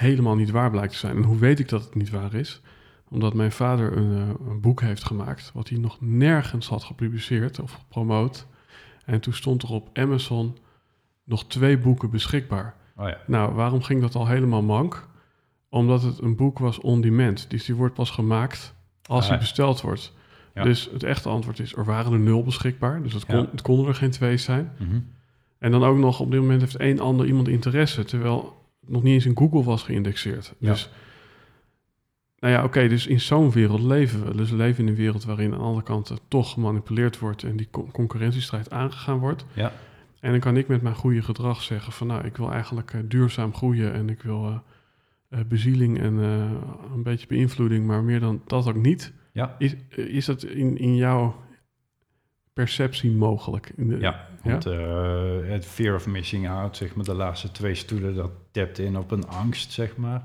[0.00, 1.16] helemaal niet waar blijkt te zijn.
[1.16, 2.60] En hoe weet ik dat het niet waar is?
[3.08, 7.60] Omdat mijn vader een, eh, een boek heeft gemaakt, wat hij nog nergens had gepubliceerd
[7.60, 8.46] of gepromoot.
[9.04, 10.56] En toen stond er op Amazon
[11.24, 12.74] nog twee boeken beschikbaar.
[12.96, 13.18] Oh ja.
[13.26, 15.08] Nou, waarom ging dat al helemaal mank?
[15.68, 17.50] Omdat het een boek was on demand.
[17.50, 18.74] Dus die wordt pas gemaakt
[19.06, 19.42] als Ah, hij ja.
[19.42, 20.12] besteld wordt.
[20.54, 20.62] Ja.
[20.62, 23.02] Dus het echte antwoord is, er waren er nul beschikbaar.
[23.02, 24.72] Dus het, kon, het konden er geen twee zijn.
[24.78, 25.00] Mhm.
[25.58, 28.04] En dan ook nog, op dit moment heeft één ander iemand interesse...
[28.04, 28.59] terwijl
[28.90, 30.54] nog niet eens in Google was geïndexeerd.
[30.58, 30.70] Ja.
[30.70, 30.90] Dus,
[32.38, 34.36] nou ja, oké, dus in zo'n wereld leven we.
[34.36, 37.42] Dus we leven in een wereld waarin aan alle kanten toch gemanipuleerd wordt...
[37.42, 39.44] en die con- concurrentiestrijd aangegaan wordt.
[39.52, 39.72] Ja.
[40.20, 43.00] En dan kan ik met mijn goede gedrag zeggen van nou, ik wil eigenlijk eh,
[43.04, 44.62] duurzaam groeien en ik wil
[45.28, 46.16] eh, bezieling en
[46.94, 49.12] een beetje beïnvloeding, maar meer dan dat ook niet.
[49.32, 49.54] Ja.
[49.58, 51.34] Is, is dat in, in jouw
[52.52, 53.72] perceptie mogelijk?
[53.76, 57.74] In de, Ja, want eh, het fear of missing out, zeg maar, de laatste twee
[57.74, 60.22] stoelen, dat tapt in op een angst, zeg maar.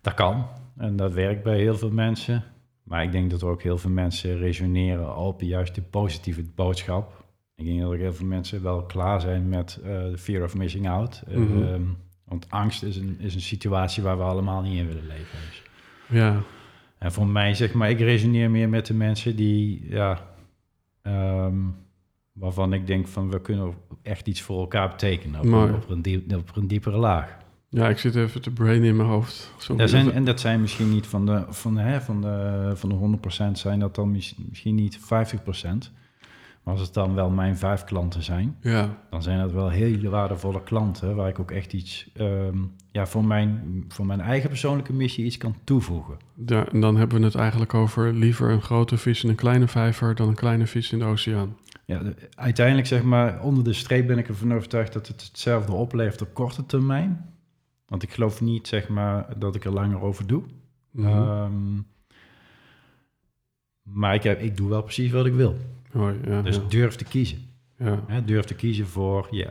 [0.00, 2.44] Dat kan en dat werkt bij heel veel mensen.
[2.82, 7.24] Maar ik denk dat er ook heel veel mensen resoneren op juist de positieve boodschap.
[7.56, 10.54] Ik denk dat ook heel veel mensen wel klaar zijn met eh, de fear of
[10.56, 11.22] missing out.
[11.28, 11.80] Eh, Mhm.
[12.24, 15.38] want angst is een, is een situatie waar we allemaal niet in willen leven.
[15.48, 15.62] Dus.
[16.08, 16.40] Ja,
[16.98, 20.30] En voor mij, zeg maar, ik resoneer meer met de mensen die, ja,
[21.02, 21.56] ehm,
[22.32, 26.02] waarvan ik denk van we kunnen echt iets voor elkaar betekenen op, een, op, een,
[26.02, 27.36] diep- op een diepere laag.
[27.68, 29.52] ja, ik zit even te brain in mijn hoofd.
[29.58, 32.70] Zo, Dat zijn, en dat zijn misschien niet van de, van de, hè, van de,
[32.74, 35.02] van de 100% zijn dat dan mis- misschien niet 50%.
[36.62, 40.08] Maar als het dan wel mijn vijf klanten zijn, ja, dan zijn dat wel hele
[40.08, 42.58] waardevolle klanten waar ik ook echt iets, ehm,
[42.92, 46.16] ja, voor mijn, voor mijn eigen persoonlijke missie iets kan toevoegen.
[46.46, 49.68] ja, en dan hebben we het eigenlijk over liever een grote vis in een kleine
[49.68, 51.56] vijver dan een kleine vis in de oceaan.
[51.86, 55.72] Ja, de- uiteindelijk zeg maar, onder de streep ben ik ervan overtuigd dat het hetzelfde
[55.72, 57.30] oplevert op korte termijn.
[57.86, 60.42] Want ik geloof niet zeg maar dat ik er langer over doe.
[60.90, 61.06] Mhm.
[61.08, 61.52] Ehm,
[63.82, 65.56] maar ik, heb, ik doe wel precies wat ik wil.
[66.24, 67.38] Ja, Dus ja, durf te kiezen.
[67.78, 68.20] Ja.
[68.24, 69.50] Durf te kiezen voor ja,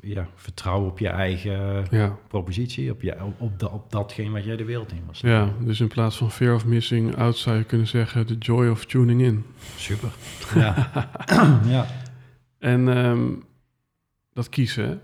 [0.00, 2.18] ja, vertrouwen op je eigen Ja.
[2.28, 5.20] propositie, op, je, op, op, da- op datgene wat jij de wereld in was.
[5.20, 8.68] ja, dus in plaats van fear of missing out zou je kunnen zeggen the joy
[8.68, 9.44] of tuning in.
[9.76, 10.08] Super.
[10.54, 10.90] Ja.
[11.76, 11.86] ja.
[12.58, 13.28] En ehm,
[14.32, 15.00] dat kiezen?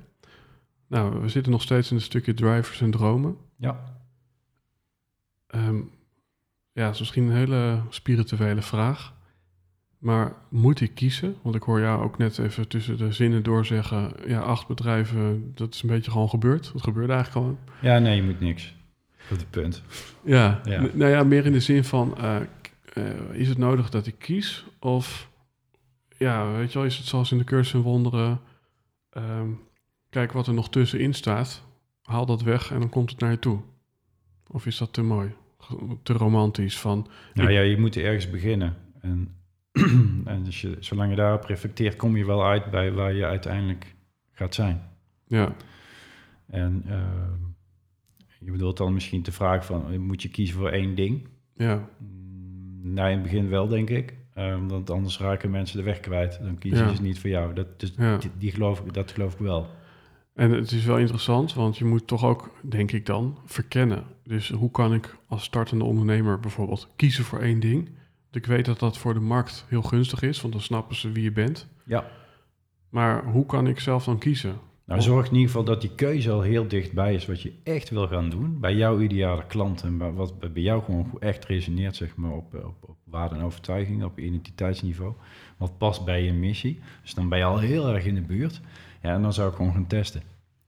[0.89, 3.37] Nou, we zitten nog steeds in het stukje drivers en dromen.
[3.57, 3.85] Ja.
[5.47, 5.77] Ehm,
[6.73, 9.13] ja, dat is misschien een hele spirituele vraag.
[10.03, 11.37] Maar moet ik kiezen?
[11.43, 14.13] Want ik hoor jou ook net even tussen de zinnen door zeggen...
[14.27, 16.71] ja, acht bedrijven, dat is een beetje gewoon gebeurd.
[16.73, 17.59] Dat gebeurde eigenlijk gewoon.
[17.81, 18.75] ja, nee, je moet niks.
[19.29, 19.83] Goed het punt.
[20.23, 20.61] Ja,
[20.93, 22.17] nou ja, meer in de zin van...
[22.19, 22.37] eh,
[22.93, 24.65] eh, is het nodig dat ik kies?
[24.79, 25.31] Of,
[26.19, 28.41] ja, weet je wel, is het zoals in de cursus in wonderen...
[29.11, 29.49] ehm,
[30.11, 31.63] kijk wat er nog tussenin staat.
[32.03, 33.61] Haal dat weg en dan komt het naar je toe.
[34.47, 35.35] Of is dat te mooi?
[36.03, 37.07] Te romantisch van...
[37.35, 38.77] Nou ja, je moet ergens beginnen.
[39.01, 39.41] En,
[40.25, 43.95] en als je, zolang je daarop reflecteert, kom je wel uit bij waar je uiteindelijk
[44.33, 44.83] gaat zijn.
[45.27, 45.55] Ja,
[46.47, 47.41] En ehm,
[48.41, 51.29] je bedoelt dan misschien de vraag van, moet je kiezen voor één ding?
[51.55, 54.15] ja, Mm, Nou, in het begin wel, denk ik.
[54.35, 56.39] Ehm, want anders raken mensen de weg kwijt.
[56.43, 56.95] Dan kiezen Ja.
[56.95, 57.55] ze niet voor jou.
[57.55, 58.17] Dat, dus Ja.
[58.17, 59.67] die, die geloof ik, dat geloof ik wel.
[60.35, 64.05] En het is wel interessant, want je moet toch ook, denk ik dan, verkennen.
[64.25, 67.89] Dus hoe kan ik als startende ondernemer bijvoorbeeld kiezen voor één ding?
[68.33, 71.23] Ik weet dat dat voor de markt heel gunstig is, want dan snappen ze wie
[71.23, 71.69] je bent.
[71.85, 72.07] Ja.
[72.89, 74.59] Maar hoe kan ik zelf dan kiezen?
[74.85, 77.91] Nou, zorg in ieder geval dat die keuze al heel dichtbij is wat je echt
[77.91, 78.61] wil gaan doen.
[78.61, 82.77] Bij jouw ideale klant en wat bij jou gewoon echt resoneert, zeg maar, op, op,
[82.81, 85.13] op waarde en overtuiging, op identiteitsniveau.
[85.57, 86.81] Wat past bij je missie.
[87.03, 88.61] Dus dan ben je al heel erg in de buurt.
[89.03, 90.23] Ja, en dan zou ik gewoon gaan testen.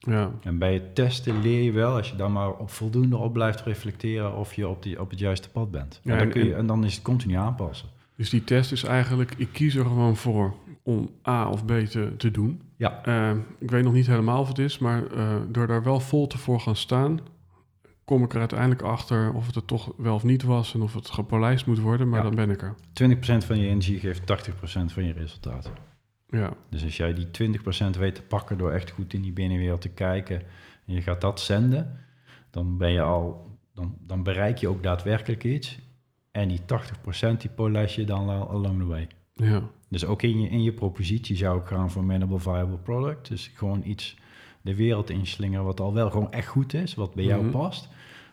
[0.05, 3.33] Ja, En bij het testen leer je wel, als je dan maar op voldoende op
[3.33, 5.99] blijft reflecteren, of je op, die, op het juiste pad bent.
[6.03, 7.87] Ja, en, dan kun je, en- dan is het continu aanpassen.
[8.15, 12.13] dus die test is eigenlijk, ik kies er gewoon voor om A of B te,
[12.17, 12.61] te doen.
[12.75, 15.99] Ja, Eh, ik weet nog niet helemaal of het is, maar eh, door daar wel
[15.99, 17.19] vol te voor gaan staan,
[18.05, 20.93] kom ik er uiteindelijk achter of het er toch wel of niet was en of
[20.93, 22.25] het gepolijst moet worden, maar Ja.
[22.25, 22.75] dan ben ik er.
[22.93, 25.71] 20% van je energie geeft 80% van je resultaat.
[26.35, 29.81] Ja, Dus als jij die 20% weet te pakken door echt goed in die binnenwereld
[29.81, 30.41] te kijken
[30.85, 31.99] en je gaat dat zenden,
[32.49, 35.79] dan ben je al, dan, dan bereik je ook daadwerkelijk iets.
[36.31, 39.07] En die 80% die polijst je dan al along the way.
[39.33, 43.27] ja, Dus ook in je, in je propositie zou ik gaan voor minimal viable product.
[43.27, 44.17] Dus gewoon iets
[44.61, 47.51] de wereld inslingeren wat al wel gewoon echt goed is, wat bij jou Mhm.
[47.51, 47.87] past.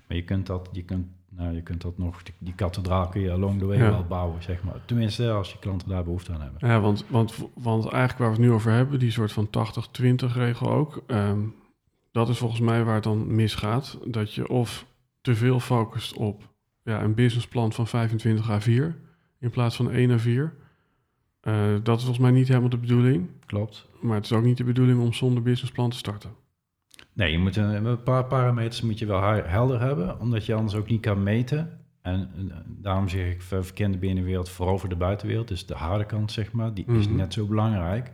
[0.09, 3.21] Maar je kunt dat, je kunt, nou, je kunt dat nog, die, die kathedraal kun
[3.21, 3.91] je along the way Ja.
[3.91, 4.75] wel bouwen, zeg maar.
[4.85, 6.69] Tenminste, als je klanten daar behoefte aan hebben.
[6.69, 10.33] Ja, want, want, want eigenlijk waar we het nu over hebben, die soort van 80-20
[10.35, 11.41] regel ook, ehm,
[12.13, 13.99] dat is volgens mij waar het dan misgaat.
[14.07, 14.87] Dat je of
[15.21, 16.51] te veel focust op
[16.83, 18.97] ja, een businessplan van 25 A4
[19.39, 20.61] in plaats van 1 A4.
[21.41, 23.29] Eh, dat is volgens mij niet helemaal de bedoeling.
[23.47, 23.89] Klopt.
[24.01, 26.31] Maar het is ook niet de bedoeling om zonder businessplan te starten.
[27.15, 30.55] Nee, je moet een, een paar parameters moet je wel he- helder hebben, omdat je
[30.55, 31.79] anders ook niet kan meten.
[32.03, 36.33] En, eh, daarom zeg ik, ver- verkende binnenwereld voorover de buitenwereld, dus de harde kant,
[36.33, 37.17] zeg maar, die is Mhm.
[37.17, 38.11] net zo belangrijk.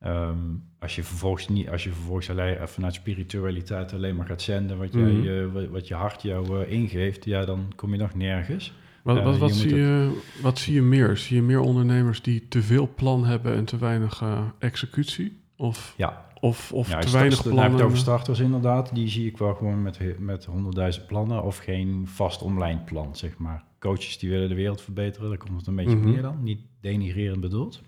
[0.00, 0.36] Ehm,
[0.78, 4.78] als je vervolgens niet, als je vervolgens alleen, eh, vanuit spiritualiteit alleen maar gaat zenden
[4.78, 5.26] wat, jij, Mhm.
[5.28, 8.72] eh, wat, wat je hart jou eh, ingeeft, ja, dan kom je nog nergens.
[9.02, 11.16] Wat, Eh, wat, wat, je moet zie je, wat zie je meer?
[11.16, 15.38] Zie je meer ondernemers die te veel plan hebben en te weinig eh, executie?
[15.56, 17.72] Of, Ja, of, of ja, te weinig sta- Dan heb je plannen?
[17.76, 18.94] het over starters inderdaad.
[18.94, 23.38] Die zie ik wel gewoon met, met honderdduizend plannen of geen vast online plan, zeg
[23.38, 23.64] maar.
[23.78, 26.10] Coaches die willen de wereld verbeteren, daar komt het een beetje op Mhm.
[26.10, 26.42] neer dan.
[26.42, 27.82] Niet denigrerend bedoeld.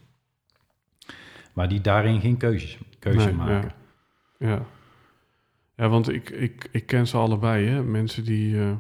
[1.52, 3.72] Maar die daarin geen keuzes, keuze Nee, maken.
[4.38, 4.48] Ja.
[4.48, 4.62] Ja,
[5.76, 7.66] ja want ik, ik, ik ken ze allebei.
[7.66, 7.82] Hè?
[7.82, 8.72] Mensen die eh,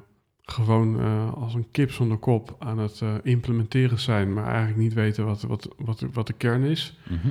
[0.42, 4.94] gewoon eh, als een kip zonder kop aan het eh, implementeren zijn, maar eigenlijk niet
[4.94, 6.98] weten wat, wat, wat, wat de kern is.
[7.08, 7.28] Mhm.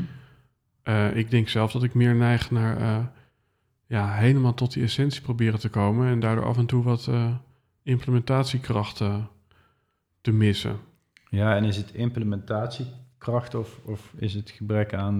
[0.91, 3.05] Eh, ik denk zelf dat ik meer neig naar eh,
[3.85, 7.35] ja, helemaal tot die essentie proberen te komen en daardoor af en toe wat eh,
[7.83, 9.23] implementatiekracht eh,
[10.21, 10.79] te missen.
[11.29, 15.19] Ja, en is het implementatiekracht of, of is het gebrek aan...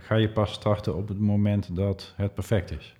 [0.00, 2.94] ga je pas starten op het moment dat het perfect is?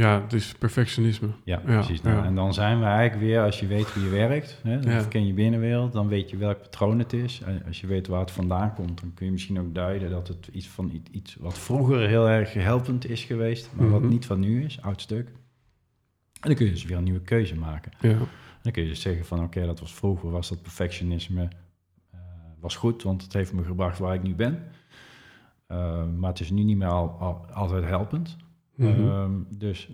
[0.00, 1.26] Ja, het is perfectionisme.
[1.44, 2.02] Ja, Ja, precies.
[2.02, 2.24] Nou, ja.
[2.24, 5.02] En dan zijn we eigenlijk weer, als je weet hoe je werkt, hè, dan Ja.
[5.04, 7.40] ken je binnenwereld, dan weet je welk patroon het is.
[7.40, 10.28] En als je weet waar het vandaan komt, dan kun je misschien ook duiden dat
[10.28, 14.10] het iets van iets wat vroeger heel erg helpend is geweest, maar wat Mhm.
[14.10, 15.28] niet van nu is, oud stuk.
[15.28, 17.92] En dan kun je dus weer een nieuwe keuze maken.
[18.00, 18.16] Ja,
[18.62, 21.48] Dan kun je dus zeggen van oké, dat was vroeger, was dat perfectionisme,
[22.10, 22.18] eh,
[22.60, 24.62] was goed, want het heeft me gebracht waar ik nu ben.
[25.66, 28.36] Eh, maar het is nu niet meer al, al- altijd helpend.
[28.88, 29.90] Ehm, dus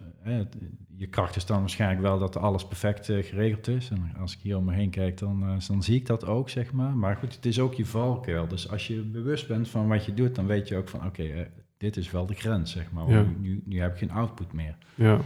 [0.97, 3.91] je kracht is dan waarschijnlijk wel dat alles perfect uh, geregeld is.
[3.91, 6.49] En als ik hier om me heen kijk, dan, uh, dan zie ik dat ook,
[6.49, 6.97] zeg maar.
[6.97, 8.49] Maar goed, het is ook je valkuil.
[8.49, 11.07] Dus als je bewust bent van wat je doet, dan weet je ook van...
[11.07, 11.41] oké, uh,
[11.77, 13.11] dit is wel de grens, zeg maar.
[13.11, 13.25] Ja.
[13.39, 14.77] Nu, nu heb ik geen output meer.
[14.95, 15.21] Ja.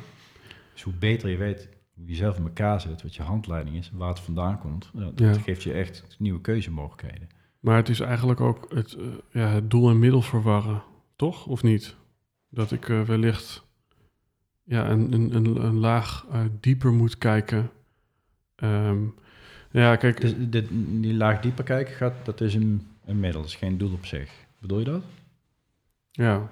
[0.72, 3.90] Dus hoe beter je weet hoe je zelf in elkaar zit, wat je handleiding is,
[3.94, 4.90] waar het vandaan komt...
[5.14, 7.28] dat geeft je echt nieuwe keuzemogelijkheden.
[7.60, 8.96] Maar het is eigenlijk ook het,
[9.32, 10.82] ja, het doel en middel verwarren,
[11.16, 11.46] toch?
[11.46, 11.96] Of niet?
[12.50, 13.64] Dat ik wellicht
[14.70, 17.70] ja, een, een, een, een laag uh, dieper moet kijken.
[18.56, 19.14] Um,
[19.70, 20.20] ja, kijk.
[20.20, 20.68] Dus dit,
[21.00, 24.06] die laag dieper kijken gaat, dat is een, een middel, dat is geen doel op
[24.06, 24.32] zich.
[24.58, 25.02] Bedoel je dat?
[26.10, 26.50] Ja.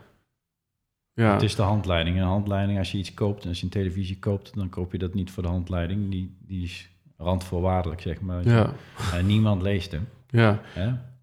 [1.12, 1.32] ja.
[1.32, 2.16] Het is de handleiding.
[2.16, 5.14] Een handleiding, als je iets koopt, als je een televisie koopt, dan koop je dat
[5.14, 6.10] niet voor de handleiding.
[6.10, 8.44] Die, die is randvoorwaardelijk, zeg maar.
[8.44, 8.72] Ja.
[9.12, 10.08] En niemand leest hem.
[10.30, 10.60] Ja.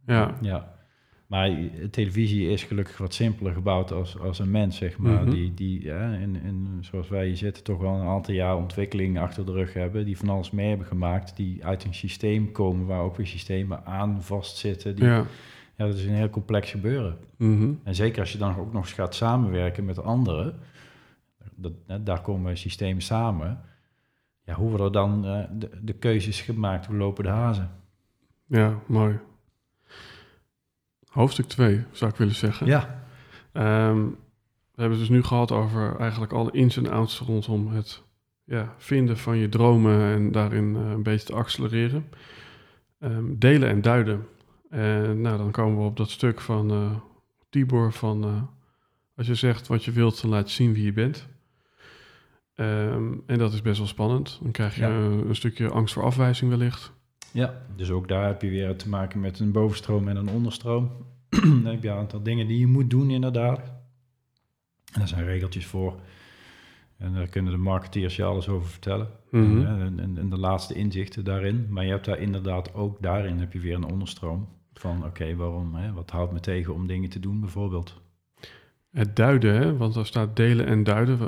[0.05, 0.37] Ja.
[0.41, 0.74] ja.
[1.35, 1.57] Maar
[1.91, 5.21] televisie is gelukkig wat simpeler gebouwd als, als een mens, zeg maar.
[5.21, 5.29] Mhm.
[5.29, 9.45] Die, die ja, en zoals wij hier zitten, toch wel een aantal jaar ontwikkeling achter
[9.45, 10.05] de rug hebben.
[10.05, 11.35] Die van alles mee hebben gemaakt.
[11.35, 14.95] Die uit een systeem komen waar ook weer systemen aan vastzitten.
[14.95, 15.25] Die, ja.
[15.77, 17.17] ja, dat is een heel complex gebeuren.
[17.37, 17.73] Mhm.
[17.83, 20.55] En zeker als je dan ook nog eens gaat samenwerken met anderen.
[21.55, 21.73] Dat,
[22.05, 23.59] daar komen systemen samen.
[24.45, 26.85] Ja, hoe worden dan uh, de, de keuzes gemaakt?
[26.85, 27.69] Hoe lopen de hazen?
[28.45, 29.19] Ja, mooi.
[31.15, 32.67] Hoofdstuk 2, zou ik willen zeggen.
[32.67, 33.03] Ja.
[33.89, 34.09] Um,
[34.73, 38.03] we hebben het dus nu gehad over eigenlijk alle ins en outs rondom het
[38.43, 42.09] ja, vinden van je dromen en daarin uh, een beetje te accelereren.
[42.99, 44.27] Um, delen en duiden.
[44.69, 46.91] En nou, dan komen we op dat stuk van uh,
[47.49, 48.41] Tibor van uh,
[49.15, 51.27] als je zegt wat je wilt, dan laat je zien wie je bent.
[52.55, 54.39] Um, en dat is best wel spannend.
[54.41, 54.89] Dan krijg je ja.
[54.89, 56.94] een, een stukje angst voor afwijzing wellicht.
[57.35, 60.91] Ja, dus ook daar heb je weer te maken met een bovenstroom en een onderstroom.
[61.29, 63.59] dan heb je een aantal dingen die je moet doen, inderdaad.
[63.59, 65.99] En daar zijn regeltjes voor.
[66.97, 69.09] En daar kunnen de marketeers je alles over vertellen.
[69.31, 69.65] Mhm.
[69.65, 71.65] en, en, en, de laatste inzichten daarin.
[71.69, 74.47] Maar je hebt daar inderdaad ook daarin heb je weer een onderstroom.
[74.73, 75.75] Van oké, waarom?
[75.75, 75.93] Hè?
[75.93, 78.01] Wat houdt me tegen om dingen te doen, bijvoorbeeld?
[78.95, 79.77] Het duiden, hè?
[79.77, 81.19] want daar staat delen en duiden.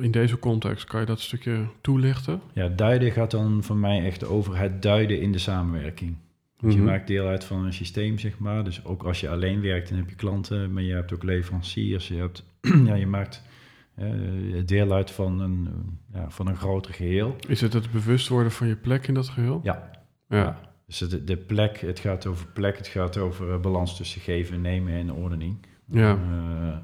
[0.00, 2.40] In deze context, kan je dat stukje toelichten?
[2.52, 6.16] Ja, duiden gaat dan voor mij echt over het duiden in de samenwerking.
[6.58, 6.84] Je mhm.
[6.84, 8.64] maakt deel uit van een systeem, zeg maar.
[8.64, 12.08] Dus ook als je alleen werkt, dan heb je klanten, maar je hebt ook leveranciers.
[12.08, 12.44] Je, hebt,
[12.86, 13.42] ja, je maakt
[13.98, 15.68] uh, deel uit van een,
[16.12, 17.36] ja, van een groter geheel.
[17.48, 19.60] Is het het bewust worden van je plek in dat geheel?
[19.62, 19.90] Ja.
[20.28, 20.36] ja.
[20.36, 20.60] ja.
[20.86, 24.60] Dus de, de, plek, het gaat over plek, het gaat over uh, balans tussen geven,
[24.60, 25.56] nemen en ordening.
[25.90, 26.14] Ja.
[26.14, 26.76] Uh,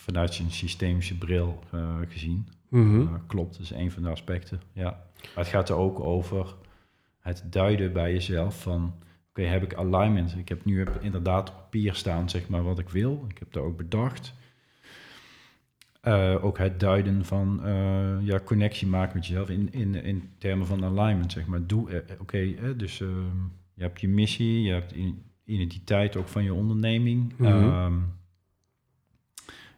[0.00, 2.48] vanuit een systemische bril uh, gezien.
[2.68, 4.60] Mm uh, klopt, dat is een van de aspecten.
[4.72, 5.04] Ja.
[5.22, 6.54] Maar het gaat er ook over
[7.18, 8.94] het duiden bij jezelf van...
[9.28, 10.36] oké, heb ik alignment?
[10.36, 13.24] Ik heb nu inderdaad op papier staan, zeg maar, wat ik wil.
[13.28, 14.34] Ik heb dat ook bedacht.
[16.02, 17.60] Uh, ook het duiden van
[18.22, 21.66] ja, connectie maken met jezelf in, in, in termen van alignment, zeg maar.
[21.66, 23.36] Doe, oké, dus ehm,
[23.74, 24.94] je hebt je missie, je hebt
[25.44, 27.34] identiteit ook van je onderneming.
[27.36, 28.18] Mm -hmm.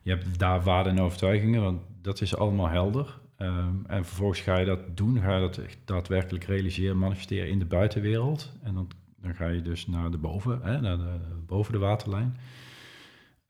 [0.02, 3.20] Je hebt daar waarden en overtuigingen, want dat is allemaal helder.
[3.38, 7.58] Um, en vervolgens ga je dat doen, ga je dat echt daadwerkelijk realiseren, manifesteren in
[7.58, 8.52] de buitenwereld.
[8.62, 12.36] En dan, dan ga je dus naar de boven, hè, naar de, boven de waterlijn.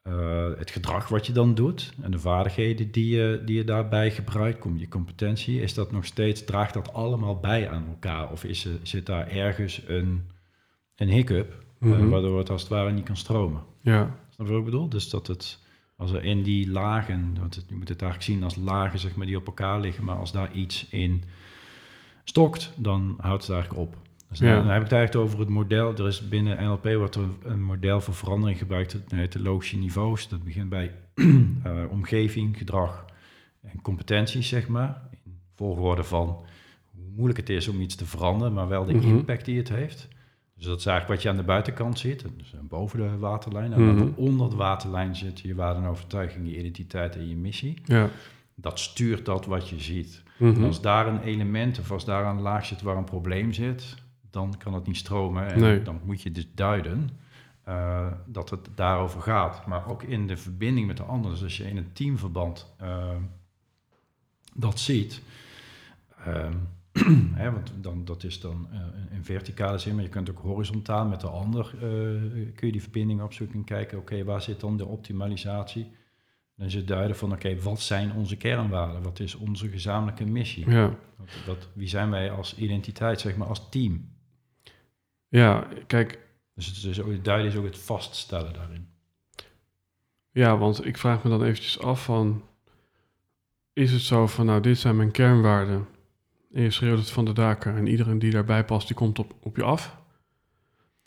[0.09, 4.11] Uh, het gedrag wat je dan doet en de vaardigheden die je, die je daarbij
[4.11, 8.31] gebruikt, kom je competentie, is dat nog steeds, draagt dat allemaal bij aan elkaar?
[8.31, 10.31] Of is er, zit daar ergens een,
[10.97, 12.05] een hiccup, mm -hmm.
[12.05, 13.63] uh, waardoor het als het ware niet kan stromen?
[13.81, 14.17] Ja.
[14.29, 14.89] Snap je wat ik bedoel?
[14.89, 15.62] Dus dat het
[16.03, 19.15] als er in die lagen, want het, je moet het eigenlijk zien als lagen zeg
[19.15, 21.23] maar, die op elkaar liggen, maar als daar iets in
[22.25, 23.97] stokt, dan houdt het eigenlijk op.
[24.29, 25.95] Dus dan, heb ik het eigenlijk over het model.
[25.97, 28.93] Er is binnen NLP wordt er een model voor verandering gebruikt.
[28.93, 30.29] Dat heet de logische niveaus.
[30.29, 31.37] Dat begint bij uh,
[31.91, 33.05] omgeving, gedrag
[33.63, 35.03] en competenties, zeg maar.
[35.25, 36.27] In volgorde van
[36.91, 39.19] hoe moeilijk het is om iets te veranderen, maar wel de mm -hmm.
[39.19, 40.09] impact die het heeft.
[40.63, 43.73] Dus dat is eigenlijk wat je aan de buitenkant ziet, dus boven de waterlijn.
[43.73, 44.13] En mm -hmm.
[44.17, 47.81] onder de waterlijn zit je waarden en overtuiging, je identiteit en je missie.
[47.85, 48.09] Ja.
[48.55, 50.23] Dat stuurt dat wat je ziet.
[50.37, 50.65] Mm -hmm.
[50.65, 53.95] Als daar een element of als daar een laag zit waar een probleem zit,
[54.31, 55.47] dan kan het niet stromen.
[55.47, 55.83] En nee.
[55.83, 57.11] dan moet je dus duiden
[57.69, 59.67] uh, dat het daarover gaat.
[59.67, 61.33] Maar ook in de verbinding met de anderen.
[61.33, 63.09] Dus als je in een teamverband uh,
[64.55, 65.23] dat ziet...
[66.27, 66.47] Uh,
[67.53, 68.79] Want dan, dat is dan uh,
[69.17, 71.81] in verticale zin, maar je kunt ook horizontaal met de ander uh,
[72.55, 75.91] kun je die verbinding opzoeken en kijken, oké, okay, waar zit dan de optimalisatie?
[76.57, 79.03] Dan is het duiden van, oké, okay, wat zijn onze kernwaarden?
[79.03, 80.71] Wat is onze gezamenlijke missie?
[80.71, 80.97] Ja.
[81.17, 84.09] Wat, wat, wie zijn wij als identiteit, zeg maar, als team?
[85.29, 86.19] Ja, kijk...
[86.55, 88.89] Dus het, is ook, het duiden is ook het vaststellen daarin.
[90.31, 92.43] Ja, want ik vraag me dan eventjes af van...
[93.73, 95.87] is het zo van, nou, dit zijn mijn kernwaarden.
[96.53, 99.35] En je schreeuwt het van de daken en iedereen die daarbij past, die komt op,
[99.41, 100.01] op je af?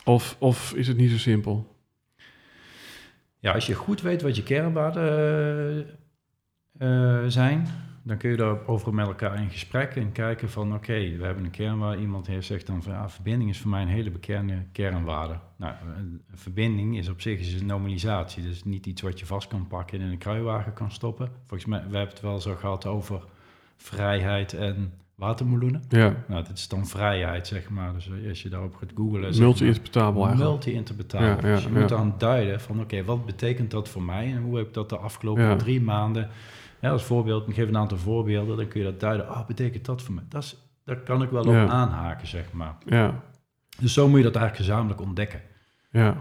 [0.04, 1.76] Of, of is het niet zo simpel?
[3.40, 5.88] Ja, als je goed weet wat je kernwaarden
[6.80, 7.68] uh, zijn,
[8.04, 11.52] dan kun je daarover met elkaar in gesprek en kijken van oké, we hebben een
[11.52, 12.02] kernwaarde.
[12.02, 15.40] Iemand heeft zegt dan van ja, verbinding is voor mij een hele bekende kernwaarde.
[15.56, 18.44] Nou, een verbinding is op zich is een normalisatie.
[18.44, 21.32] Dus niet iets wat je vast kan pakken en in een kruiwagen kan stoppen.
[21.44, 23.24] Volgens mij, we hebben het wel zo gehad over
[23.76, 25.84] vrijheid en watermeloenen.
[25.90, 26.24] Ja.
[26.28, 27.94] Nou, dat is dan vrijheid, zeg maar.
[27.94, 29.40] Dus als je daarop gaat googlen...
[29.40, 30.52] Multi-interpretabel eigenlijk.
[30.52, 31.28] Multi-interpretabel.
[31.28, 34.34] Ja, ja, dus je moet dan duiden van, oké, wat betekent dat voor mij?
[34.34, 36.30] En hoe heb ik dat de afgelopen drie maanden...
[36.80, 39.28] Ja, als voorbeeld, ik geef een aantal voorbeelden, dan kun je dat duiden.
[39.28, 40.24] Ah, oh, betekent dat voor mij?
[40.30, 42.76] Dat is, daar kan ik wel op aanhaken, zeg maar.
[42.86, 43.24] Ja.
[43.80, 45.42] Dus zo moet je dat eigenlijk gezamenlijk ontdekken.
[45.92, 46.18] Ja.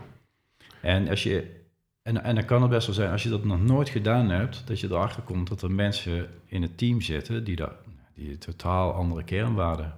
[0.80, 1.62] En als je
[2.02, 4.62] en, en dan kan het best wel zijn, als je dat nog nooit gedaan hebt,
[4.66, 7.72] dat je erachter komt dat er mensen in het team zitten die, daar,
[8.14, 9.94] die totaal andere kernwaarden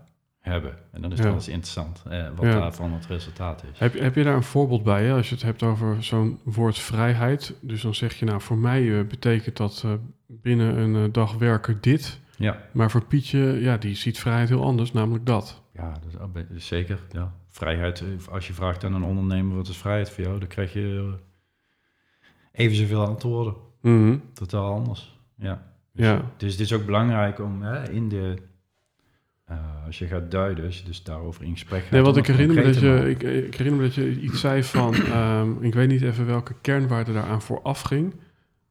[0.50, 0.78] hebben.
[0.92, 3.78] En dan is het wel eens interessant eh, wat daarvan het resultaat is.
[3.78, 5.12] Heb, heb je daar een voorbeeld bij, hè?
[5.12, 7.54] als je het hebt over zo'n woord vrijheid?
[7.60, 9.92] Dus dan zeg je, nou, voor mij uh, betekent dat uh,
[10.26, 12.20] binnen een uh, dag werken dit.
[12.36, 12.62] Ja.
[12.72, 15.62] Maar voor Pietje, ja, die ziet vrijheid heel anders, namelijk dat.
[15.72, 16.98] Ja, dat is zeker.
[17.10, 17.32] Ja.
[17.48, 21.14] Vrijheid, als je vraagt aan een ondernemer wat is vrijheid voor jou, dan krijg je
[22.52, 23.54] even zoveel antwoorden.
[23.80, 25.18] Mm Totaal anders.
[25.34, 25.75] Ja.
[25.96, 26.22] Dus, ja.
[26.36, 28.36] dus het is ook belangrijk om hè, in de
[29.50, 31.90] uh, als je gaat duiden, als je dus daarover in gesprek gaat.
[31.90, 34.62] Nee, want ik herinner, me dat je, ik, ik, herinner me dat je iets zei
[34.62, 38.14] van, um, ik weet niet even welke kernwaarde daaraan vooraf ging.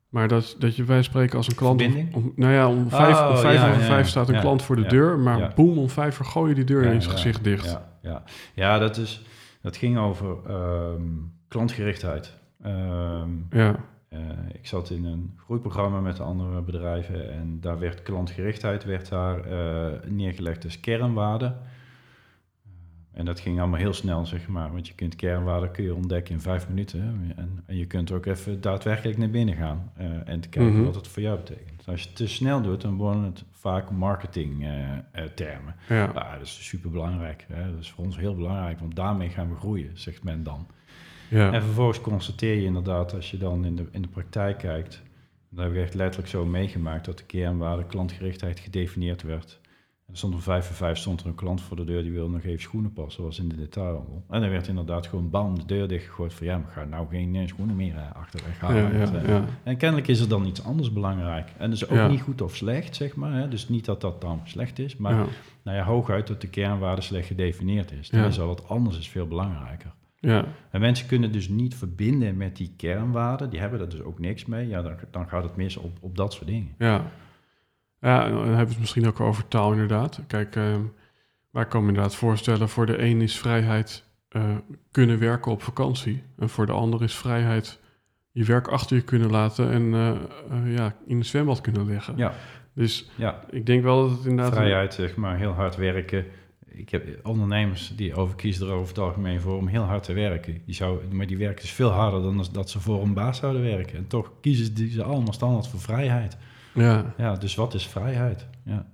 [0.09, 1.81] Maar dat, dat je wij spreken als een klant.
[2.11, 4.61] Om, nou ja, om vijf, oh, om vijf ja, over ja, vijf staat een klant
[4.61, 5.19] voor de deur.
[5.19, 7.65] Maar boem, om vijf uur gooi je die deur in zijn gezicht dicht.
[7.65, 8.23] Ja, ja.
[8.53, 9.25] ja dat, is,
[9.61, 12.33] dat ging over um, klantgerichtheid.
[12.65, 13.75] Um, ja.
[14.15, 14.19] Uh,
[14.53, 19.99] ik zat in een groeiprogramma met andere bedrijven en daar werd klantgerichtheid werd daar, uh,
[20.09, 21.45] neergelegd als kernwaarde.
[21.45, 21.51] Uh,
[23.11, 26.33] en dat ging allemaal heel snel, zeg maar, want je kunt kernwaarden kun je ontdekken
[26.33, 27.01] in vijf minuten.
[27.35, 29.91] En, en, je kunt ook even daadwerkelijk naar binnen gaan
[30.25, 30.85] en te kijken mm -hmm.
[30.85, 31.87] wat het voor jou betekent.
[31.87, 35.75] Als je het te snel doet, dan worden het vaak marketingtermen.
[35.87, 36.11] ja.
[36.13, 37.45] Nou, dat is super belangrijk.
[37.53, 37.71] Hè?
[37.71, 40.67] Dat is voor ons heel belangrijk, want daarmee gaan we groeien, zegt men dan.
[41.29, 41.51] Ja.
[41.51, 45.03] En vervolgens constateer je inderdaad, als je dan in de, in de praktijk kijkt,
[45.49, 49.59] dat heb ik echt letterlijk zo meegemaakt dat de kernwaarde klantgerichtheid gedefinieerd werd.
[50.07, 52.33] Er stond om vijf voor vijf stond er een klant voor de deur die wilde
[52.33, 54.23] nog even schoenen passen, was in de detailhandel.
[54.29, 57.33] En dan werd inderdaad gewoon bam de deur dichtgegooid van ja, maar ga nou geen
[57.33, 58.97] uh, schoenen meer uh, achterweg halen.
[58.97, 59.45] Ja, ja, ja.
[59.63, 61.49] En kennelijk is er dan iets anders belangrijk.
[61.57, 63.33] En dat is ook niet goed of slecht, zeg maar.
[63.33, 63.47] Hè?
[63.47, 65.25] Dus niet dat dat dan slecht is, maar
[65.63, 68.09] nou ja, hooguit dat de kernwaarde slecht gedefinieerd is.
[68.09, 69.93] Dan is al wat anders is veel belangrijker.
[70.25, 70.45] Ja.
[70.71, 73.49] En mensen kunnen dus niet verbinden met die kernwaarden.
[73.49, 74.67] Die hebben er dus ook niks mee.
[74.67, 76.75] Ja, dan, dan gaat het mis op, op dat soort dingen.
[76.77, 77.11] Ja.
[77.99, 80.21] ja, dan hebben we het misschien ook over taal inderdaad.
[80.27, 80.75] Kijk, uh,
[81.51, 82.69] wij komen inderdaad voorstellen...
[82.69, 84.43] voor de een is vrijheid uh,
[84.91, 86.23] kunnen werken op vakantie.
[86.37, 87.79] En voor de ander is vrijheid
[88.31, 89.71] je werk achter je kunnen laten...
[89.71, 92.17] en uh, ja, in het zwembad kunnen leggen.
[92.17, 92.33] Ja.
[92.73, 93.39] Dus ja.
[93.49, 94.53] ik denk wel dat het inderdaad...
[94.53, 96.25] Vrijheid, zeg maar, heel hard werken
[96.67, 100.61] ik heb ondernemers die overkiezen er over het algemeen voor om heel hard te werken.
[100.65, 103.61] Die zou, maar die werken dus veel harder dan dat ze voor een baas zouden
[103.61, 103.97] werken.
[103.97, 106.37] En toch kiezen die ze allemaal standaard voor vrijheid.
[106.73, 107.13] Ja.
[107.17, 108.47] ja, dus wat is vrijheid?
[108.65, 108.85] Ja,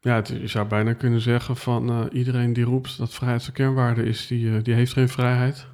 [0.00, 3.54] ja het, je zou bijna kunnen zeggen van uh, iedereen die roept dat vrijheid zijn
[3.54, 5.66] kernwaarde is, die, uh, die heeft geen vrijheid.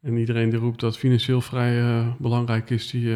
[0.00, 3.14] En iedereen die roept dat financieel vrij uh, belangrijk is, die,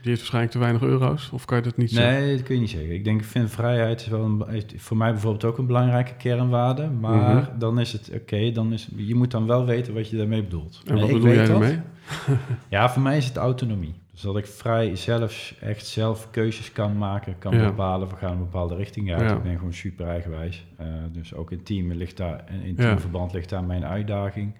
[0.00, 2.22] die heeft waarschijnlijk te weinig euro's, of kan je dat niet nee, zeggen?
[2.22, 2.94] Nee, dat kun je niet zeggen.
[2.94, 6.90] Ik denk, vind vrijheid is wel een, voor mij bijvoorbeeld ook een belangrijke kernwaarde.
[6.90, 7.58] Maar mm -hmm.
[7.58, 10.82] dan is het oké, dan is je moet dan wel weten wat je daarmee bedoelt.
[10.86, 11.80] En wat ik bedoel jij daarmee?
[12.68, 13.94] ja, voor mij is het autonomie.
[14.12, 17.64] Dus dat ik vrij zelf, echt zelf keuzes kan maken, kan ja.
[17.64, 19.30] bepalen, we gaan een bepaalde richting uit.
[19.30, 19.36] Ja.
[19.36, 20.66] Ik ben gewoon super eigenwijs.
[20.80, 24.54] Uh, dus ook in team ligt daar, in teamverband ligt daar mijn uitdaging.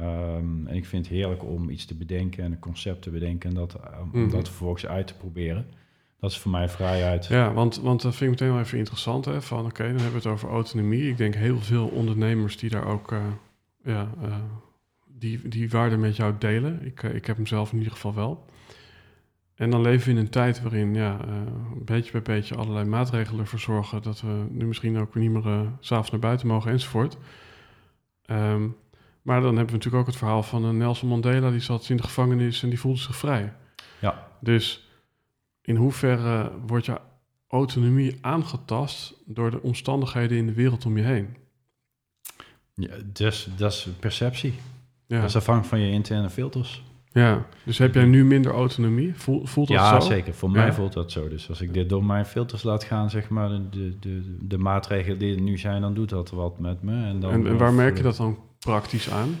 [0.00, 3.48] Um, en ik vind het heerlijk om iets te bedenken en een concept te bedenken
[3.48, 4.24] en dat, um, mm.
[4.24, 5.66] om dat vervolgens uit te proberen.
[6.20, 7.26] Dat is voor mij vrijheid.
[7.26, 9.24] Ja, want, want dat vind ik meteen wel even interessant.
[9.24, 9.42] Hè?
[9.42, 11.08] Van oké, okay, dan hebben we het over autonomie.
[11.08, 13.18] Ik denk heel veel ondernemers die daar ook uh,
[13.84, 14.36] ja, uh,
[15.06, 16.86] die, die waarde met jou delen.
[16.86, 18.44] Ik, uh, ik heb hem zelf in ieder geval wel.
[19.54, 21.18] En dan leven we in een tijd waarin ja,
[21.84, 26.20] beetje bij beetje allerlei maatregelen verzorgen dat we nu misschien ook niet meer s'avonds naar
[26.20, 27.16] buiten mogen enzovoort.
[28.30, 28.76] Um,
[29.26, 31.96] maar dan hebben we natuurlijk ook het verhaal van een Nelson Mandela, die zat in
[31.96, 33.52] de gevangenis en die voelde zich vrij.
[34.00, 34.28] Ja.
[34.40, 34.88] Dus
[35.62, 37.00] in hoeverre wordt je
[37.48, 41.36] autonomie aangetast door de omstandigheden in de wereld om je heen?
[42.74, 44.54] Ja, dus, dat is perceptie.
[45.06, 45.20] Ja.
[45.20, 46.84] Dat is afhankelijk van je interne filters.
[47.12, 49.14] Ja, dus heb jij nu minder autonomie?
[49.14, 50.06] Voelt, voelt dat ja, zo?
[50.06, 50.34] zeker.
[50.34, 51.28] Voor mij voelt dat zo.
[51.28, 54.58] Dus als ik dit door mijn filters laat gaan, zeg maar, de, de, de, de
[54.58, 57.04] maatregelen die er nu zijn, dan doet dat wat met me.
[57.04, 59.36] En, dan, en, en waar merk je dat dan praktisch aan?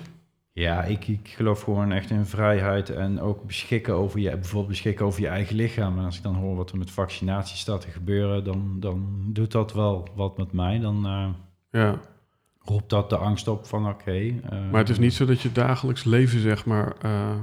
[0.52, 5.06] Ja, ik, ik geloof gewoon echt in vrijheid en ook beschikken over je, bijvoorbeeld beschikken
[5.06, 5.98] over je eigen lichaam.
[5.98, 9.52] En als ik dan hoor wat er met vaccinaties staat te gebeuren, dan, dan doet
[9.52, 10.78] dat wel wat met mij.
[10.78, 11.28] Dan uh,
[11.70, 12.00] ja.
[12.58, 14.00] roept dat de angst op van oké.
[14.00, 16.96] Okay, uh, maar het is niet zo dat je dagelijks leven, zeg maar.
[17.04, 17.36] Uh,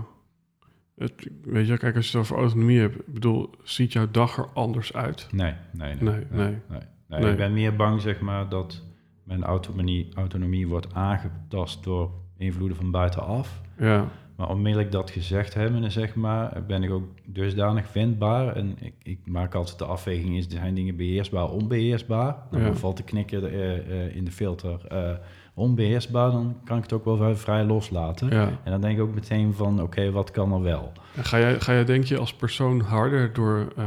[0.97, 4.37] het, weet je, kijk, als je het over autonomie hebt, ik bedoel, ziet jouw dag
[4.37, 5.27] er anders uit?
[5.31, 6.13] Nee, nee, nee.
[6.13, 6.47] Nee, nee.
[6.47, 6.59] nee,
[7.07, 7.19] nee.
[7.19, 8.83] nee ik ben meer bang, zeg maar, dat
[9.23, 13.61] mijn autonomie, autonomie wordt aangetast door invloeden van buitenaf.
[13.77, 14.07] Ja.
[14.35, 18.55] Maar onmiddellijk dat gezegd hebben, zeg maar, ben ik ook dusdanig vindbaar.
[18.55, 22.35] En ik, ik maak altijd de afweging, is, zijn dingen beheersbaar, onbeheersbaar?
[22.51, 22.73] Dan Ja.
[22.73, 25.09] valt de knikker uh, uh, in de filter uh,
[25.53, 28.29] onbeheersbaar, dan kan ik het ook wel vrij loslaten.
[28.29, 28.49] Ja.
[28.63, 30.91] En dan denk ik ook meteen van, oké, okay, wat kan er wel?
[31.15, 33.73] En ga jij, ga jij denk je als persoon harder door...
[33.77, 33.85] uh,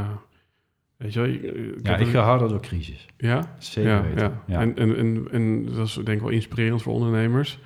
[0.97, 3.07] weet je wel, ik, ik ja, ik ga harder door crisis.
[3.17, 3.55] Ja?
[3.59, 4.41] Zeker ja, weten.
[4.47, 4.61] Ja.
[4.61, 7.59] En, en, en, en dat is denk ik wel inspirerend voor ondernemers.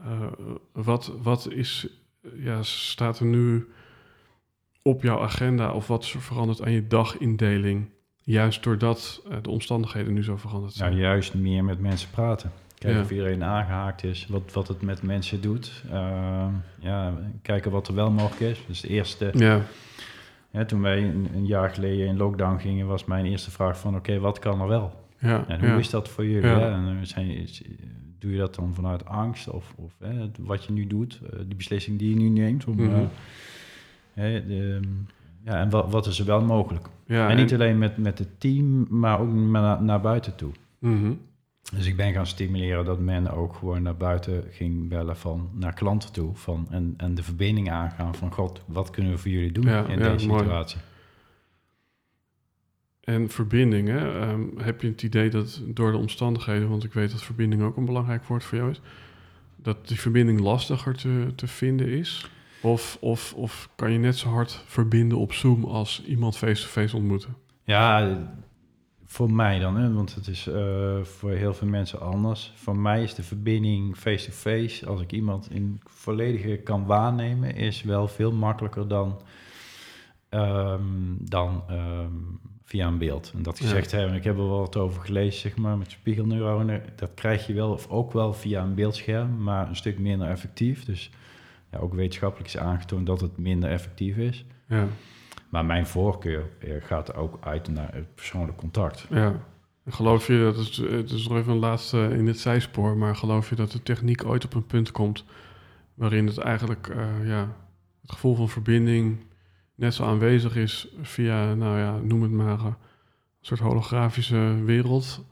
[0.00, 0.26] Uh,
[0.72, 1.88] wat, wat is,
[2.34, 3.68] ja, staat er nu
[4.82, 7.88] op jouw agenda of wat is er veranderd aan je dagindeling?
[8.22, 10.92] Juist doordat uh, de omstandigheden nu zo veranderd zijn.
[10.92, 12.52] Ja, juist meer met mensen praten.
[12.78, 13.04] Kijken Ja.
[13.04, 15.82] of iedereen aangehaakt is, wat, wat het met mensen doet.
[15.92, 16.46] Uh,
[16.78, 18.64] ja, kijken wat er wel mogelijk is.
[18.66, 19.30] Dus de eerste...
[19.34, 19.62] Ja.
[20.58, 23.96] Ja, toen wij een, een, jaar geleden in lockdown gingen, was mijn eerste vraag van...
[23.96, 24.92] oké, wat kan er wel?
[25.18, 25.76] Ja, en hoe ja.
[25.76, 26.48] is dat voor jullie?
[26.48, 26.58] Ja.
[26.58, 26.70] Hè?
[26.70, 27.48] En zijn,
[28.18, 31.56] doe je dat dan vanuit angst of, of hè, wat je nu doet, uh, die
[31.56, 32.64] beslissing die je nu neemt.
[32.64, 32.84] Om, Mhm.
[32.84, 33.00] uh,
[34.12, 34.80] hè, de,
[35.44, 36.86] ja, en wat, wat is er wel mogelijk?
[37.06, 40.52] Ja, en niet alleen met, met het team, maar ook naar, naar buiten toe.
[40.78, 41.12] Mhm.
[41.74, 45.74] Dus ik ben gaan stimuleren dat men ook gewoon naar buiten ging bellen van naar
[45.74, 46.36] klanten toe.
[46.36, 49.86] Van, en, en de verbinding aangaan van God, wat kunnen we voor jullie doen Ja,
[49.86, 50.40] in ja, deze mooi.
[50.40, 50.78] situatie?
[53.00, 54.20] En verbinding, hè?
[54.20, 57.76] Ehm, heb je het idee dat door de omstandigheden, want ik weet dat verbinding ook
[57.76, 58.80] een belangrijk woord voor jou is,
[59.56, 62.30] dat die verbinding lastiger te, te vinden is?
[62.60, 67.34] Of, of, of kan je net zo hard verbinden op Zoom als iemand face-to-face ontmoeten?
[67.64, 68.18] Ja,
[69.10, 72.52] voor mij dan, hè, want het is uh, voor heel veel mensen anders.
[72.54, 78.08] Voor mij is de verbinding face-to-face, als ik iemand in volledige kan waarnemen, is wel
[78.08, 79.20] veel makkelijker dan,
[80.30, 83.32] um, dan um, via een beeld.
[83.34, 83.98] En dat gezegd ja.
[83.98, 86.82] hebben, ik heb er wel wat over gelezen, zeg maar, met spiegelneuronen.
[86.96, 90.84] Dat krijg je wel, of ook wel via een beeldscherm, maar een stuk minder effectief.
[90.84, 91.10] Dus
[91.70, 94.44] ja, ook wetenschappelijk is aangetoond dat het minder effectief is.
[94.66, 94.86] Ja.
[95.48, 99.06] Maar mijn voorkeur eh, gaat ook uit naar het persoonlijk contact.
[99.10, 99.34] Ja.
[99.86, 103.48] Geloof je, dat is, het is nog even een laatste in dit zijspoor, maar geloof
[103.48, 105.24] je dat de techniek ooit op een punt komt
[105.94, 107.56] waarin het eigenlijk, uh, ja,
[108.00, 109.24] het gevoel van verbinding
[109.74, 112.74] net zo aanwezig is via, nou ja, noem het maar, een
[113.40, 115.24] soort holografische wereld,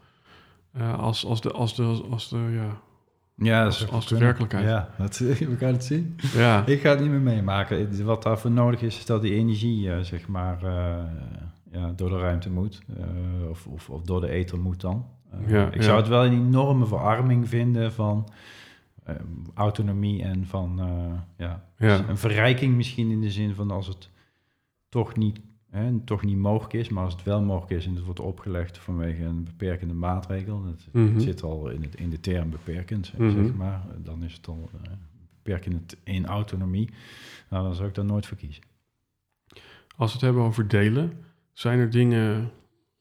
[0.97, 2.81] als, als de, als de, als de, ja,
[3.37, 4.65] ja, als, als de werkelijkheid.
[4.65, 5.19] Ja, dat,
[5.53, 6.17] we gaan het zien.
[6.35, 6.67] Ja.
[6.67, 8.05] Ik ga het niet meer meemaken.
[8.05, 11.05] Wat daarvoor nodig is, is dat die energie, uh, zeg maar, uh,
[11.71, 12.83] ja, door de ruimte moet.
[12.99, 15.07] Uh, of, of, of, door de ether moet dan.
[15.47, 15.83] ja, ik ja.
[15.83, 18.29] zou het wel een enorme verarming vinden van
[19.55, 20.81] autonomie en van
[21.37, 22.09] ja, ja.
[22.09, 24.11] een verrijking misschien in de zin van als het
[24.89, 25.41] toch niet,
[25.77, 28.79] hè, toch niet mogelijk is, maar als het wel mogelijk is en het wordt opgelegd
[28.79, 31.19] vanwege een beperkende maatregel, het, Mhm.
[31.21, 33.31] zit al in, het, in de term beperkend, Mhm.
[33.45, 34.91] zeg maar, dan is het al uh,
[35.43, 36.91] beperkend in autonomie.
[37.51, 38.63] Nou, dan zou ik daar nooit voor kiezen.
[39.97, 41.13] Als we het hebben over delen,
[41.53, 42.51] zijn er dingen,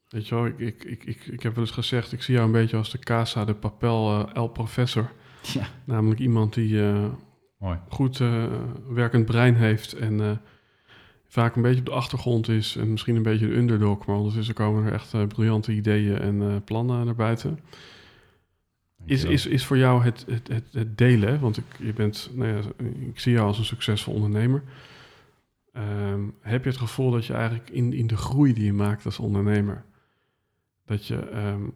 [0.08, 2.46] weet je wel, ik, ik, ik, ik, ik heb wel eens gezegd, ik zie jou
[2.46, 5.12] een beetje als de Casa de Papel uh, El Professor.
[5.54, 5.68] Ja.
[5.84, 7.06] Namelijk iemand die uh,
[7.58, 7.78] Mooi.
[7.90, 8.18] goed
[8.90, 10.42] werkend brein heeft en
[11.28, 14.56] vaak een beetje op de achtergrond is en misschien een beetje de underdog, maar ondertussen
[14.56, 17.60] komen er echt uh, briljante ideeën en uh, plannen naar buiten.
[19.06, 22.50] Is, is, is voor jou het, het, het, het delen, want ik, je bent, nou
[22.50, 22.62] ja,
[23.00, 24.64] ik zie jou als een succesvol ondernemer.
[25.78, 29.06] Um, heb je het gevoel dat je eigenlijk in, in de groei die je maakt
[29.06, 29.84] als ondernemer,
[30.86, 31.74] dat je um,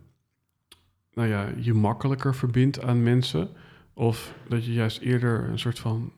[1.14, 3.50] nou ja, je makkelijker verbindt aan mensen,
[3.94, 6.12] of dat je juist eerder een soort van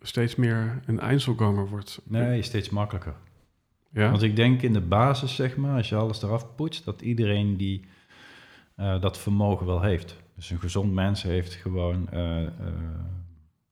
[0.00, 2.00] steeds meer een Einzelganger wordt?
[2.04, 3.14] Nee, steeds makkelijker.
[3.90, 4.10] Ja?
[4.10, 7.56] Want ik denk in de basis, zeg maar, als je alles eraf poetst, dat iedereen
[7.56, 7.84] die
[8.76, 10.16] uh, dat vermogen wel heeft.
[10.36, 12.48] Dus een gezond mens heeft gewoon uh, uh,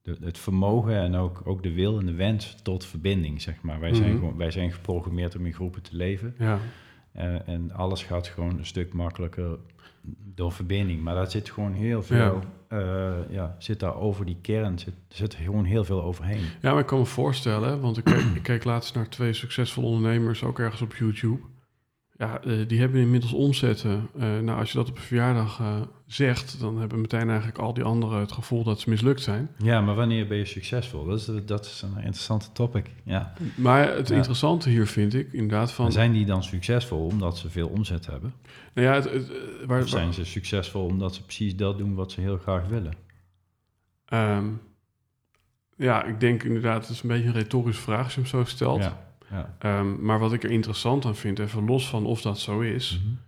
[0.03, 3.81] de, het vermogen en ook, ook de wil en de wens tot verbinding, zeg maar.
[3.81, 3.99] Wij, Mhm.
[3.99, 6.35] zijn, gewoon, wij zijn geprogrammeerd om in groepen te leven.
[6.39, 6.59] Ja.
[7.45, 9.59] En alles gaat gewoon een stuk makkelijker
[10.35, 11.03] door verbinding.
[11.03, 12.79] Maar daar zit gewoon heel veel, ja.
[12.79, 16.45] Uh, ja zit daar over die kern, zit, zit gewoon heel veel overheen.
[16.63, 19.87] Ja, maar ik kan me voorstellen, want ik keek, ik keek laatst naar twee succesvolle
[19.87, 21.41] ondernemers, ook ergens op YouTube.
[22.19, 24.09] Ja, uh, die hebben inmiddels omzetten.
[24.17, 27.75] Uh, nou, als je dat op een verjaardag uh, zegt, dan hebben meteen eigenlijk al
[27.75, 29.51] die anderen het gevoel dat ze mislukt zijn.
[29.59, 31.05] Ja, maar wanneer ben je succesvol?
[31.05, 32.91] Dat is, dat is een interessante topic.
[33.05, 33.33] Ja.
[33.55, 34.15] Maar het ja.
[34.15, 35.93] interessante hier vind ik inderdaad van.
[35.93, 38.35] Zijn die dan succesvol omdat ze veel omzet hebben?
[38.75, 39.31] Nou ja, het, het,
[39.67, 42.95] waar, of zijn ze succesvol omdat ze precies dat doen wat ze heel graag willen?
[44.13, 44.61] Um,
[45.77, 48.45] ja, ik denk inderdaad, het is een beetje een retorische vraag als je hem zo
[48.45, 48.83] stelt.
[48.83, 49.06] Ja.
[49.31, 49.79] Ja.
[49.79, 52.99] Um, maar wat ik er interessant aan vind, even los van of dat zo is,
[52.99, 53.19] mm -hmm.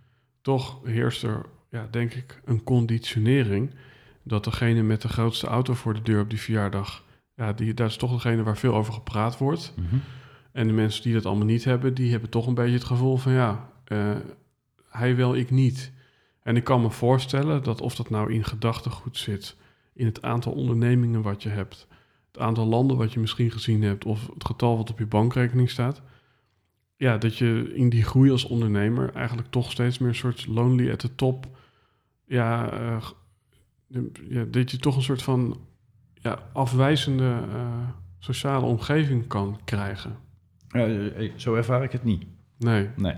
[0.41, 3.73] toch heerst er, ja, denk ik, een conditionering
[4.23, 7.03] dat degene met de grootste auto voor de deur op die verjaardag,
[7.35, 9.73] ja, die, dat is toch degene waar veel over gepraat wordt.
[9.75, 10.01] Mm -hmm.
[10.51, 13.17] En de mensen die dat allemaal niet hebben, die hebben toch een beetje het gevoel
[13.17, 14.15] van, ja, uh,
[14.89, 15.91] hij wel, ik niet.
[16.43, 19.55] En ik kan me voorstellen dat of dat nou in gedachtegoed zit,
[19.93, 21.87] in het aantal ondernemingen wat je hebt,
[22.31, 25.69] het aantal landen wat je misschien gezien hebt of het getal wat op je bankrekening
[25.69, 26.01] staat.
[26.95, 30.91] Ja, dat je in die groei als ondernemer eigenlijk toch steeds meer een soort lonely
[30.91, 31.47] at the top.
[32.25, 33.03] Ja, uh,
[34.29, 35.59] ja dat je toch een soort van
[36.13, 37.87] ja, afwijzende uh,
[38.19, 40.17] sociale omgeving kan krijgen.
[40.71, 42.25] Uh, zo ervaar ik het niet.
[42.57, 42.89] Nee.
[42.95, 43.15] Nee.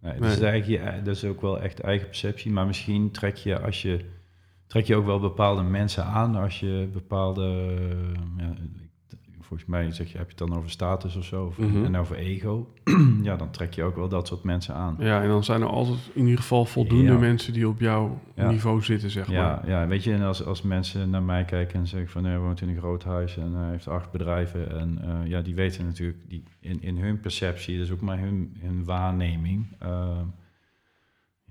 [0.00, 2.50] nee, dat, Is eigenlijk, dat is ook wel echt eigen perceptie.
[2.50, 4.04] Maar misschien trek je als je
[4.72, 7.74] trek je ook wel bepaalde mensen aan als je bepaalde,
[8.36, 8.54] ja,
[9.40, 11.68] volgens mij zeg je, heb je het dan over status of zo, of, Mhm.
[11.68, 11.84] mm -hmm.
[11.84, 12.72] en over ego,
[13.22, 14.96] ja, dan trek je ook wel dat soort mensen aan.
[14.98, 17.18] Ja, en dan zijn er altijd in ieder geval voldoende Ja.
[17.18, 18.50] mensen die op jouw Ja.
[18.50, 19.68] niveau zitten, zeg Ja, maar.
[19.68, 22.60] ja, weet je, en als, als mensen naar mij kijken en zeggen van, hij woont
[22.60, 26.18] in een groot huis en hij heeft acht bedrijven en eh, ja, die weten natuurlijk,
[26.28, 30.06] die, in, in hun perceptie, dus ook maar hun, hun waarneming, uh,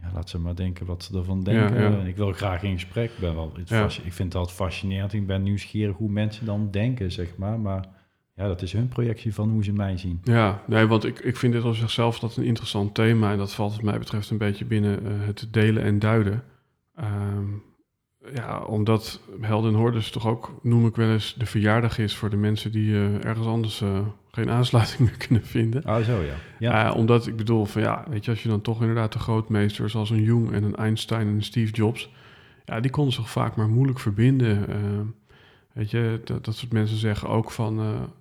[0.01, 1.81] ja, laat ze maar denken wat ze ervan denken.
[1.81, 2.03] Ja, ja.
[2.03, 3.11] Ik wil graag in gesprek.
[3.11, 5.13] Ik, ben wel, ik vind het altijd fascinerend.
[5.13, 7.59] Ik ben nieuwsgierig hoe mensen dan denken, zeg maar.
[7.59, 7.85] Maar
[8.35, 10.19] ja, dat is hun projectie van hoe ze mij zien.
[10.23, 13.31] Ja, nee, want ik, ik vind dit op zichzelf dat een interessant thema.
[13.31, 16.43] En dat valt wat mij betreft een beetje binnen eh, het delen en duiden.
[16.95, 17.47] Ehm,
[18.33, 22.35] ja, omdat Helden Hordes toch ook, noem ik wel eens, de verjaardag is voor de
[22.37, 23.99] mensen die eh, ergens anders eh,
[24.31, 25.87] geen aansluiting meer kunnen vinden.
[25.87, 26.33] Oh, zo ja.
[26.59, 29.95] Ja, omdat ik bedoel van ja, weet je, als je dan toch inderdaad de grootmeesters
[29.95, 32.09] als een Jung en een Einstein en een Steve Jobs,
[32.65, 34.67] ja, die konden zich vaak maar moeilijk verbinden.
[34.69, 34.75] Eh,
[35.73, 37.77] weet je, dat, dat soort mensen zeggen ook van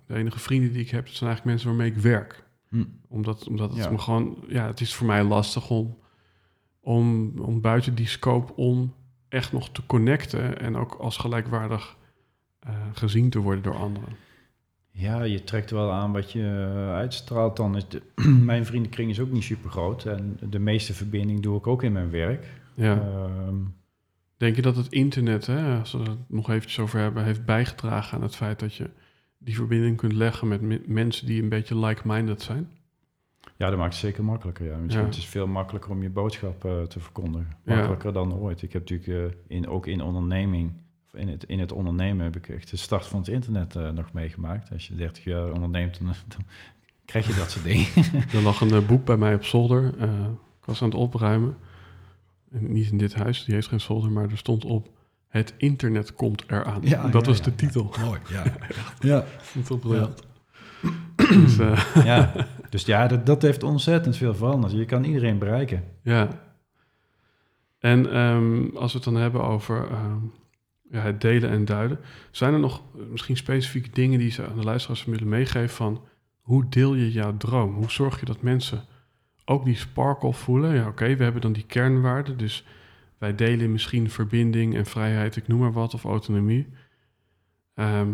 [0.07, 2.43] de enige vrienden die ik heb, dat zijn eigenlijk mensen waarmee ik werk.
[2.69, 2.83] Hm.
[3.07, 3.89] Omdat, omdat het Ja.
[3.91, 5.97] me gewoon, ja, het is voor mij lastig om,
[6.79, 8.93] om, om buiten die scope om
[9.31, 11.97] echt nog te connecten en ook als gelijkwaardig
[12.59, 14.09] eh, gezien te worden door anderen.
[14.91, 17.75] ja, je trekt wel aan wat je eh, uitstraalt dan.
[17.75, 20.05] Is de- mijn vriendenkring is ook niet super groot.
[20.05, 22.47] En de meeste verbinding doe ik ook in mijn werk.
[22.73, 22.93] Ja.
[23.01, 23.55] Ehm,
[24.37, 28.17] Denk je dat het internet, hè, als we het nog eventjes over hebben, heeft bijgedragen
[28.17, 28.89] aan het feit dat je
[29.37, 32.69] die verbinding kunt leggen met me- mensen die een beetje like-minded zijn?
[33.61, 34.65] Ja, dat maakt het zeker makkelijker.
[34.65, 34.77] Ja.
[34.77, 35.09] Misschien Ja.
[35.09, 37.55] Het is veel makkelijker om je boodschap eh, te verkondigen.
[37.65, 37.75] Ja.
[37.75, 38.61] Makkelijker dan ooit.
[38.61, 40.71] Ik heb natuurlijk eh, in, ook in onderneming,
[41.07, 43.89] of in het, in het ondernemen heb ik echt de start van het internet eh,
[43.89, 44.71] nog meegemaakt.
[44.71, 46.07] Als je 30 jaar onderneemt, dan,
[46.37, 46.45] dan
[47.05, 47.85] krijg je dat soort dingen.
[48.33, 49.93] Er lag een boek bij mij op zolder.
[49.97, 50.09] eh,
[50.59, 51.57] ik was aan het opruimen.
[52.51, 54.89] En niet in dit huis, die heeft geen zolder, maar er stond op...
[55.27, 56.81] Het internet komt eraan.
[56.81, 57.55] Ja, dat ja, was ja, de ja.
[57.55, 57.93] titel.
[58.05, 58.43] Mooi, ja.
[59.11, 59.25] ja.
[59.53, 60.23] Dat is briljant.
[61.15, 62.47] Dus, eh, ja.
[62.71, 64.73] Dus ja, dat, dat heeft ontzettend veel veranderd.
[64.73, 65.83] Je kan iedereen bereiken.
[66.03, 66.27] Ja.
[67.79, 70.17] En ehm, als we het dan hebben over ehm,
[70.91, 71.99] ja, het delen en duiden,
[72.31, 76.01] zijn er nog misschien specifieke dingen die ze aan de luisteraars willen meegeven van
[76.41, 77.73] hoe deel je jouw droom?
[77.73, 78.83] Hoe zorg je dat mensen
[79.45, 80.75] ook die sparkle voelen?
[80.75, 82.65] Ja, oké, we hebben dan die kernwaarden, dus
[83.17, 86.67] wij delen misschien verbinding en vrijheid, ik noem maar wat, of autonomie.
[87.73, 88.09] Ehm,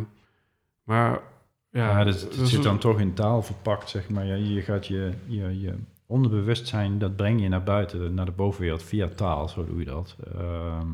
[0.84, 1.22] maar
[1.70, 4.26] ja, dus het zit dan toch in taal verpakt, zeg maar.
[4.26, 5.74] Ja, je gaat je, je, je
[6.06, 10.16] onderbewustzijn, dat breng je naar buiten, naar de bovenwereld via taal, zo doe je dat.
[10.36, 10.88] Ehm,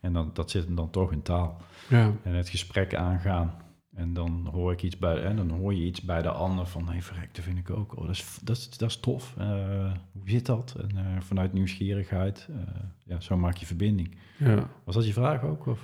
[0.00, 1.60] en dan, dat zit hem dan toch in taal.
[1.88, 3.54] ja, En het gesprek aangaan.
[3.94, 6.88] En dan hoor ik iets bij, en dan hoor je iets bij de ander van,
[6.88, 7.96] hé, verrek, dat vind ik ook.
[7.96, 9.34] Oh, dat, is, dat, is, dat is tof.
[9.38, 10.76] Eh, hoe zit dat?
[10.80, 12.56] En eh, vanuit nieuwsgierigheid, eh,
[13.04, 14.16] ja, zo maak je verbinding.
[14.36, 14.68] ja.
[14.84, 15.66] Was dat je vraag ook?
[15.66, 15.80] Of?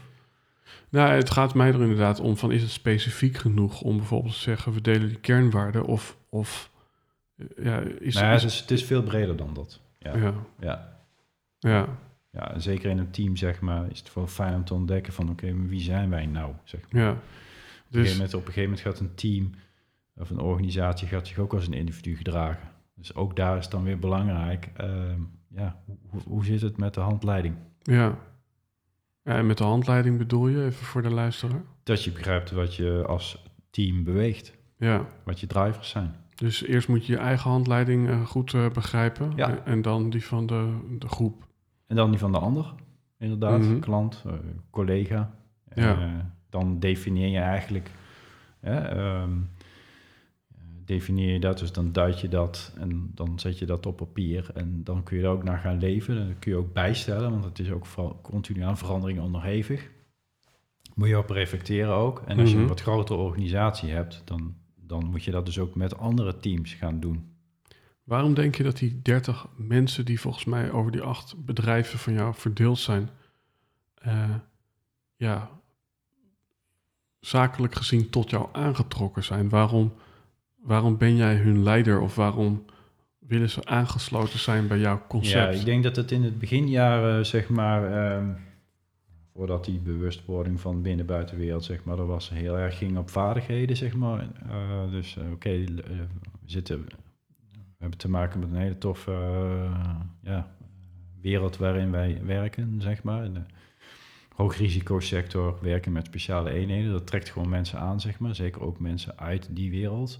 [0.88, 4.38] Nou, het gaat mij er inderdaad om van is het specifiek genoeg om bijvoorbeeld te
[4.40, 6.70] zeggen we delen die kernwaarden of, of
[7.36, 9.80] eh, ja, is, nou ja, is- het, is, het is veel breder dan dat.
[9.98, 10.98] Ja, ja, ja.
[11.58, 11.86] ja,
[12.30, 15.12] Ja, en zeker in een team, zeg maar, is het wel fijn om te ontdekken
[15.12, 16.52] van, oké, maar wie zijn wij nou?
[16.64, 17.02] Zeg maar.
[17.02, 17.10] ja.
[17.10, 17.22] Op, een
[17.90, 19.50] gegeven Dus moment, op een gegeven moment gaat een team
[20.16, 22.68] of een organisatie gaat zich ook als een individu gedragen.
[22.94, 24.68] Dus ook daar is dan weer belangrijk.
[24.76, 27.54] Ehm, ja, hoe, hoe zit het met de handleiding?
[27.82, 28.18] Ja.
[29.22, 29.32] Ja.
[29.34, 31.62] En met de handleiding bedoel je, even voor de luisteraar?
[31.82, 34.58] Dat je begrijpt wat je als team beweegt.
[34.76, 35.06] Ja.
[35.24, 36.14] Wat je drivers zijn.
[36.34, 39.32] Dus eerst moet je je eigen handleiding uh, goed uh, begrijpen.
[39.36, 39.64] Ja.
[39.64, 41.46] En, dan die van de, de groep.
[41.86, 42.74] En dan die van de ander,
[43.18, 43.60] inderdaad.
[43.60, 43.78] Mhm.
[43.78, 44.32] Klant, uh,
[44.70, 45.30] collega.
[45.74, 46.32] Ja.
[46.50, 47.90] dan definieer je eigenlijk...
[48.64, 49.50] Um,
[50.90, 54.50] definieer je dat, dus dan duid je dat en dan zet je dat op papier.
[54.54, 56.18] En dan kun je er ook naar gaan leven.
[56.18, 57.86] En dat kun je ook bijstellen, want het is ook
[58.22, 59.90] continu aan verandering onderhevig.
[60.94, 62.22] Moet je op reflecteren ook.
[62.26, 62.62] En als je Mhm.
[62.62, 66.72] een wat grotere organisatie hebt, dan, dan moet je dat dus ook met andere teams
[66.74, 67.28] gaan doen.
[68.04, 72.12] Waarom denk je dat die 30 mensen die volgens mij over die acht bedrijven van
[72.12, 73.10] jou verdeeld zijn,
[74.06, 74.34] uh,
[75.16, 75.50] ja,
[77.20, 79.48] zakelijk gezien tot jou aangetrokken zijn?
[79.48, 79.92] Waarom,
[80.62, 82.64] waarom ben jij hun leider of waarom
[83.18, 85.54] willen ze aangesloten zijn bij jouw concept?
[85.54, 88.36] Ja, ik denk dat het in het beginjaren, zeg maar, um,
[89.32, 93.94] voordat die bewustwording van binnen-buitenwereld, zeg maar, er was heel erg ging op vaardigheden, zeg
[93.94, 94.28] maar.
[94.46, 96.06] Uh, dus uh, oké, we
[96.44, 99.12] zitten, we hebben te maken met een hele toffe
[100.22, 100.54] ja,
[101.20, 103.30] wereld waarin wij werken, zeg maar.
[104.40, 106.92] Hoogrisicosector werken met speciale eenheden.
[106.92, 108.34] Dat trekt gewoon mensen aan, zeg maar.
[108.34, 110.18] Zeker ook mensen uit die wereld.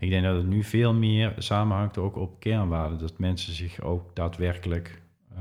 [0.00, 2.98] Ik denk dat het nu veel meer samenhangt ook op kernwaarden.
[2.98, 5.02] Dat mensen zich ook daadwerkelijk
[5.32, 5.38] uh,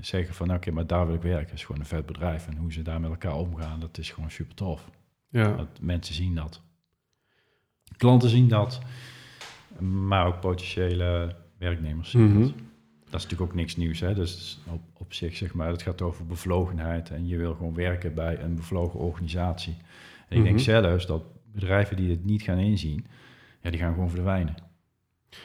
[0.00, 0.46] zeggen van...
[0.46, 1.54] oké, okay, maar daar wil ik werken.
[1.54, 2.46] Is gewoon een vet bedrijf.
[2.46, 4.90] En hoe ze daar met elkaar omgaan, dat is gewoon super tof.
[5.28, 5.56] Ja.
[5.56, 6.62] Dat mensen zien dat.
[7.96, 8.80] Klanten zien dat.
[9.78, 12.42] Maar ook potentiële werknemers zien Mm -hmm.
[12.42, 12.52] dat.
[13.14, 14.00] Dat is natuurlijk ook niks nieuws.
[14.00, 14.14] Hè?
[14.14, 17.10] Dus op, op zich, zeg maar, het gaat over bevlogenheid.
[17.10, 19.76] En je wil gewoon werken bij een bevlogen organisatie.
[20.28, 20.44] En ik Mhm.
[20.44, 23.06] denk zelfs dat bedrijven die het niet gaan inzien,
[23.62, 24.54] ja, die gaan gewoon verdwijnen.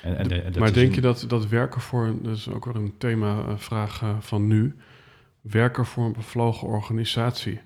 [0.03, 2.49] En, en de, en maar denk een- je dat, dat werken voor, een- dat is
[2.49, 4.75] ook wel een thema-vraag eh, van nu,
[5.41, 7.59] werken voor een bevlogen organisatie,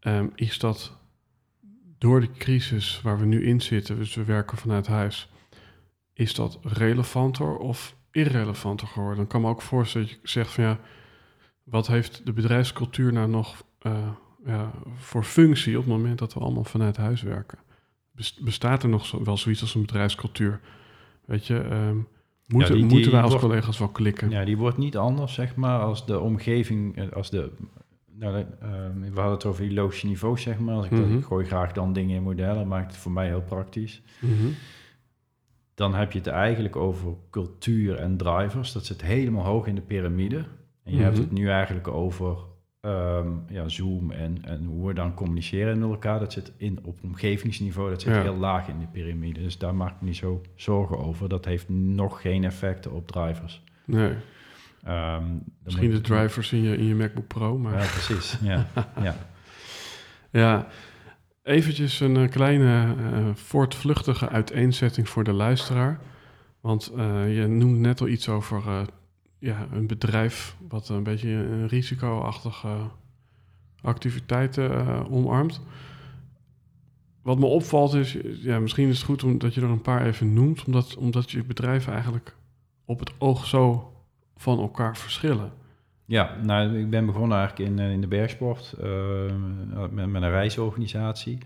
[0.00, 0.96] ehm, is dat
[1.98, 5.28] door de crisis waar we nu in zitten, dus we werken vanuit huis,
[6.12, 9.16] is dat relevanter of irrelevanter geworden?
[9.16, 10.78] Dan kan me ook voorstellen dat je zegt van ja,
[11.64, 14.08] wat heeft de bedrijfscultuur nou nog eh,
[14.44, 17.58] ja, voor functie op het moment dat we allemaal vanuit huis werken?
[18.12, 20.60] Bes- Bestaat er nog zo, wel zoiets als een bedrijfscultuur?
[21.24, 21.96] Weet je, ehm,
[22.46, 24.30] moeten, die- die moeten wij als wordt- collega's wel klikken?
[24.30, 27.50] Ja, die wordt niet anders, zeg maar, als de omgeving, eh, als de...
[28.14, 28.68] Nou, eh,
[29.00, 30.74] we hadden het over die logische niveaus, zeg maar.
[30.74, 31.16] Als ik, dat- Mhm.
[31.18, 34.02] ik gooi graag dan dingen in modellen, maakt het voor mij heel praktisch.
[34.20, 34.34] Mhm.
[35.80, 38.72] Dan heb je het eigenlijk over cultuur en drivers.
[38.72, 40.44] Dat zit helemaal hoog in de piramide.
[40.84, 41.22] En je hebt Mhm.
[41.24, 42.36] het nu eigenlijk over
[42.80, 46.18] ehm, ja, Zoom en, en hoe we dan communiceren met elkaar.
[46.18, 48.22] Dat zit in, op omgevingsniveau, dat zit Ja.
[48.22, 49.40] heel laag in de piramide.
[49.42, 51.28] Dus daar maak ik me niet zo zorgen over.
[51.28, 53.62] Dat heeft nog geen effecten op drivers.
[53.84, 54.12] Nee,
[54.84, 55.24] Ehm,
[55.64, 57.72] misschien de drivers in je, in je MacBook Pro, maar...
[57.72, 58.38] Ja, precies.
[58.42, 58.66] Ja,
[59.02, 59.14] ja.
[60.30, 60.66] Ja,
[61.42, 66.00] eventjes een eh, kleine eh, voortvluchtige uiteenzetting voor de luisteraar.
[66.60, 68.86] Want eh, je noemde net al iets over
[69.38, 72.76] ja, een bedrijf wat een beetje een risicoachtige
[73.82, 75.60] activiteiten omarmt.
[77.22, 80.06] Wat me opvalt is, ja, misschien is het goed om, dat je er een paar
[80.06, 82.36] even noemt, omdat, omdat je bedrijven eigenlijk
[82.84, 83.92] op het oog zo
[84.36, 85.52] van elkaar verschillen.
[86.10, 88.88] Ja, nou, ik ben begonnen eigenlijk in, eh, in de bergsport eh,
[89.90, 91.38] met, met een reisorganisatie.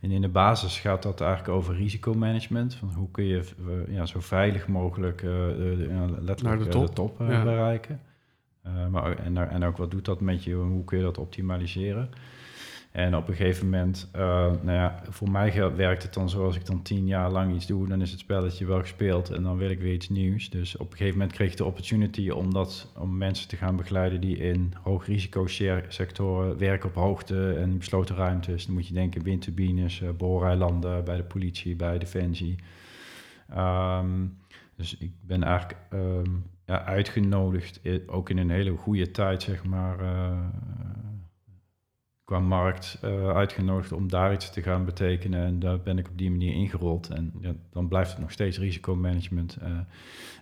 [0.00, 2.74] En in de basis gaat dat eigenlijk over risicomanagement.
[2.74, 5.86] Van hoe kun je eh, ja, zo veilig mogelijk de,
[6.20, 6.94] letterlijk Naar de top.
[6.94, 7.42] top Ja.
[7.42, 8.00] bereiken.
[8.90, 10.54] Maar, en, en ook wat doet dat met je?
[10.54, 12.10] Hoe kun je dat optimaliseren?
[12.92, 14.22] En op een gegeven moment, eh,
[14.62, 17.88] nou ja, voor mij werkt het dan zoals ik dan tien jaar lang iets doe,
[17.88, 20.50] dan is het spelletje wel gespeeld en dan wil ik weer iets nieuws.
[20.50, 23.76] Dus op een gegeven moment kreeg ik de opportunity om, dat, om mensen te gaan
[23.76, 28.66] begeleiden die in hoogrisico-sectoren werken op hoogte en besloten ruimtes.
[28.66, 32.56] Dan moet je denken windturbines, eh, booreilanden bij de politie, bij Defensie.
[33.48, 34.26] Ehm,
[34.76, 36.30] dus ik ben eigenlijk ehm,
[36.66, 39.98] ja, uitgenodigd, eh, ook in een hele goede tijd, zeg maar,
[42.32, 45.44] qua markt, eh, uitgenodigd om daar iets te gaan betekenen.
[45.46, 47.08] En daar ben ik op die manier ingerold.
[47.08, 49.56] En ja, dan blijft het nog steeds risicomanagement.
[49.60, 49.70] eh.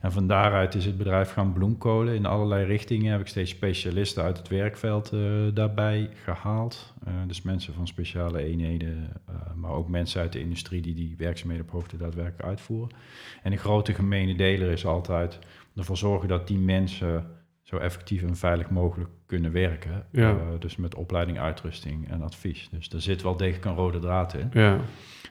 [0.01, 2.14] en van daaruit is het bedrijf gaan bloemkolen.
[2.14, 5.20] In allerlei richtingen heb ik steeds specialisten uit het werkveld eh,
[5.55, 6.95] daarbij gehaald.
[7.05, 9.09] Eh, dus mensen van speciale eenheden,
[9.55, 12.97] maar ook mensen uit de industrie die die werkzaamheden op hoogte daadwerkelijk uitvoeren.
[13.43, 15.38] En de grote gemene deler is altijd
[15.76, 17.24] ervoor zorgen dat die mensen
[17.70, 20.06] zo effectief en veilig mogelijk kunnen werken.
[20.10, 20.30] Ja.
[20.30, 22.68] Uh, dus met opleiding, uitrusting en advies.
[22.70, 24.48] Dus er zit wel degelijk een rode draad in.
[24.52, 24.78] Ja.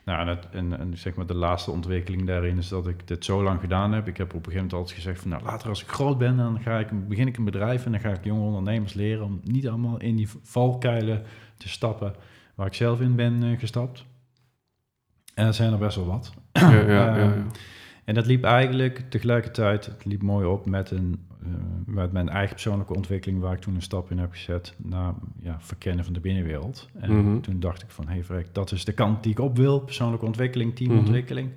[0.06, 3.26] Nou, en, het, en, en, zeg maar de laatste ontwikkeling daarin is dat ik dit
[3.26, 4.08] zo lang gedaan heb.
[4.08, 5.30] Ik heb op een gegeven moment altijd gezegd van...
[5.30, 7.86] nou, later als ik groot ben, dan ga ik, begin ik een bedrijf...
[7.86, 11.24] en dan ga ik jonge ondernemers leren om niet allemaal in die valkuilen
[11.58, 12.16] te stappen...
[12.56, 14.06] waar ik zelf in ben uh, gestapt.
[15.34, 16.34] En dat zijn er best wel wat.
[16.52, 17.46] Ja, ja, ja, ja.
[18.06, 21.48] En dat liep eigenlijk tegelijkertijd, het liep mooi op met, een, uh,
[21.86, 25.58] met mijn eigen persoonlijke ontwikkeling, waar ik toen een stap in heb gezet naar ja,
[25.60, 26.90] verkennen van de binnenwereld.
[27.00, 27.40] En Mhm.
[27.40, 29.80] toen dacht ik van, hé hey, verrek, dat is de kant die ik op wil,
[29.80, 31.50] persoonlijke ontwikkeling, teamontwikkeling.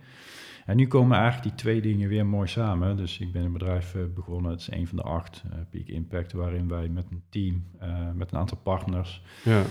[0.66, 2.96] En nu komen eigenlijk die twee dingen weer mooi samen.
[2.96, 5.86] Dus ik ben een bedrijf uh, begonnen, het is een van de acht, uh, Peak
[5.86, 9.62] Impact, waarin wij met een team, uh, met een aantal partners, Ja.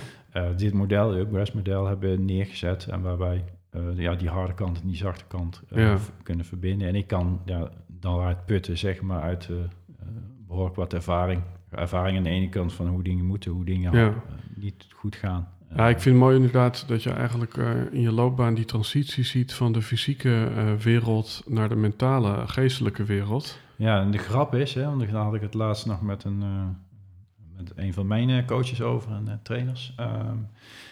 [0.55, 3.43] dit model, het model, hebben neergezet en waarbij
[3.75, 5.97] uh, ja, die harde kant en die zachte kant uh, Ja.
[6.23, 6.87] kunnen verbinden.
[6.87, 9.57] En ik kan ja, daaruit putten, zeg maar, uit uh,
[10.51, 11.41] behoorlijk wat ervaring.
[11.69, 14.13] Ervaring aan de ene kant van hoe dingen moeten, hoe dingen Ja.
[14.55, 15.47] niet goed gaan.
[15.75, 19.23] Ja, ik vind het mooi inderdaad dat je eigenlijk eh, in je loopbaan die transitie
[19.23, 23.59] ziet van de fysieke eh, wereld naar de mentale, geestelijke wereld.
[23.75, 26.43] Ja, en de grap is, hè, want daar had ik het laatst nog met een,
[27.63, 29.93] met een van mijn uh, coaches over en uh, trainers.
[29.99, 30.47] Um,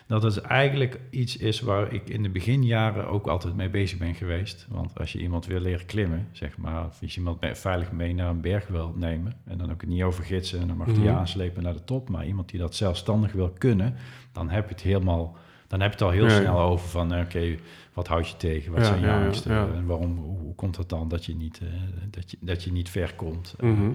[0.08, 4.16] dat het eigenlijk iets is waar ik in de beginjaren ook altijd mee bezig ben
[4.16, 4.66] geweest.
[4.70, 8.14] Want als je iemand wil leren klimmen, zeg maar, of als je iemand veilig mee
[8.14, 10.88] naar een berg wil nemen, en dan ook het niet over gidsen en dan mag
[10.88, 11.00] Mhm.
[11.00, 13.96] die aanslepen naar de top, maar iemand die dat zelfstandig wil kunnen,
[14.32, 16.40] dan heb je het helemaal, dan heb je het al heel Ja, ja.
[16.42, 17.56] snel over van, eh, oké,
[17.94, 20.90] wat houd je tegen, wat Ja, zijn je angsten en waarom, hoe, hoe komt het
[20.90, 21.68] dan dat je niet, eh,
[22.10, 23.56] dat je, dat je niet ver komt?
[23.60, 23.90] Eh, Mhm.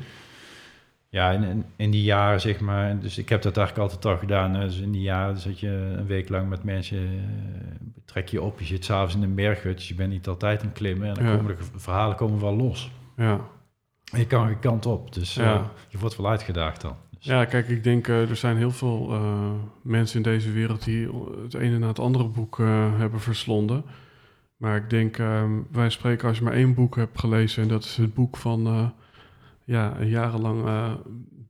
[1.14, 4.20] Ja, en, en in die jaren zeg maar, dus ik heb dat eigenlijk altijd al
[4.20, 4.52] gedaan.
[4.52, 8.58] Dus in die jaren zat je een week lang met mensen, eh, trek je op,
[8.58, 11.08] je zit s'avonds in een berghut, dus je bent niet altijd aan het klimmen.
[11.08, 11.36] En dan Ja.
[11.36, 12.90] komen de verhalen komen wel los.
[13.16, 13.40] Ja.
[14.12, 16.96] En je kan geen kant op, dus eh, je wordt wel uitgedaagd dan.
[17.10, 19.12] Dus, ja, kijk, ik denk eh, er zijn heel veel
[19.82, 21.08] mensen in deze wereld die
[21.42, 22.58] het ene na het andere boek
[22.96, 23.84] hebben verslonden.
[24.56, 27.84] Maar ik denk, eh, wij spreken als je maar één boek hebt gelezen, en dat
[27.84, 28.92] is het boek van
[29.64, 30.94] ja, jarenlang eh,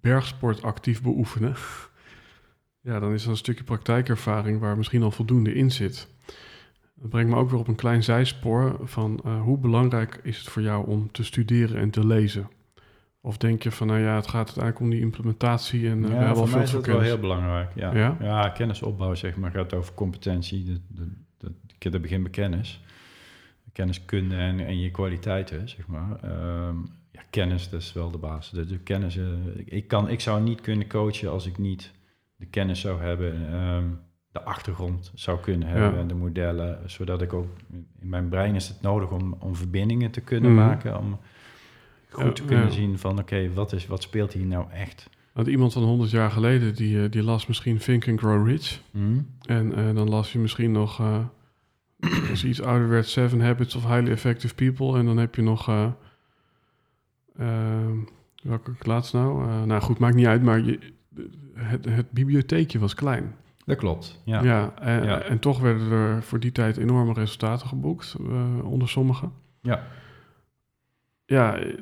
[0.00, 1.54] bergsport actief beoefenen.
[2.88, 6.08] ja, dan is dat een stukje praktijkervaring waar misschien al voldoende in zit.
[6.94, 10.48] Dat brengt me ook weer op een klein zijspoor van eh, hoe belangrijk is het
[10.48, 12.48] voor jou om te studeren en te lezen?
[13.20, 16.10] Of denk je van, nou ja, het gaat uiteindelijk om die implementatie en uh, we
[16.10, 17.70] ja, hebben al voor mij veel is dat wel heel belangrijk.
[17.74, 18.16] Ja, Ja?
[19.14, 20.64] zeg maar gaat over competentie.
[20.64, 20.80] De,
[21.38, 22.82] de, de begin bij kennis.
[23.72, 26.16] Kenniskunde en, en je kwaliteiten, zeg maar.
[26.22, 26.76] Ehm,
[27.14, 28.50] ja, kennis, dat is wel de basis.
[28.52, 29.24] De, de kennis, eh,
[29.64, 31.92] ik, kan, ik zou niet kunnen coachen als ik niet
[32.36, 33.84] de kennis zou hebben, ehm,
[34.32, 35.98] de achtergrond zou kunnen hebben Ja.
[35.98, 37.46] en de modellen, zodat ik ook
[38.00, 40.60] in mijn brein is het nodig om, om verbindingen te kunnen Mhm.
[40.66, 41.18] maken, om
[42.10, 42.70] goed te kunnen ja.
[42.70, 45.10] zien van oké, wat wat, wat speelt hier nou echt?
[45.32, 48.80] Want iemand van 100 jaar geleden, die, eh, die las misschien Think and Grow Rich.
[48.90, 49.20] Hm?
[49.46, 51.00] En eh, dan las je misschien nog,
[52.30, 54.98] als iets ouder werd, Seven Habits of Highly Effective People.
[54.98, 55.70] En dan heb je nog,
[58.42, 59.48] welke ik laatst nou?
[59.48, 60.78] Eh, nou goed, maakt niet uit, maar je,
[61.54, 63.34] het, het bibliotheekje was klein.
[63.64, 64.20] Dat klopt.
[64.24, 64.42] Ja.
[64.42, 65.20] Ja, en, Ja.
[65.20, 69.32] en toch werden er voor die tijd enorme resultaten geboekt, eh, onder sommigen.
[69.60, 69.86] Ja.
[71.24, 71.78] Ja, eh,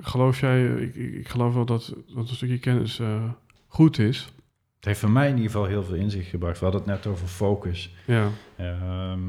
[0.00, 3.30] geloof jij, ik, ik geloof wel dat, dat een stukje kennis eh,
[3.66, 4.32] goed is.
[4.76, 6.58] Het heeft voor mij in ieder geval heel veel inzicht gebracht.
[6.58, 7.94] We hadden het net over focus.
[8.06, 9.20] Ja, Ehm,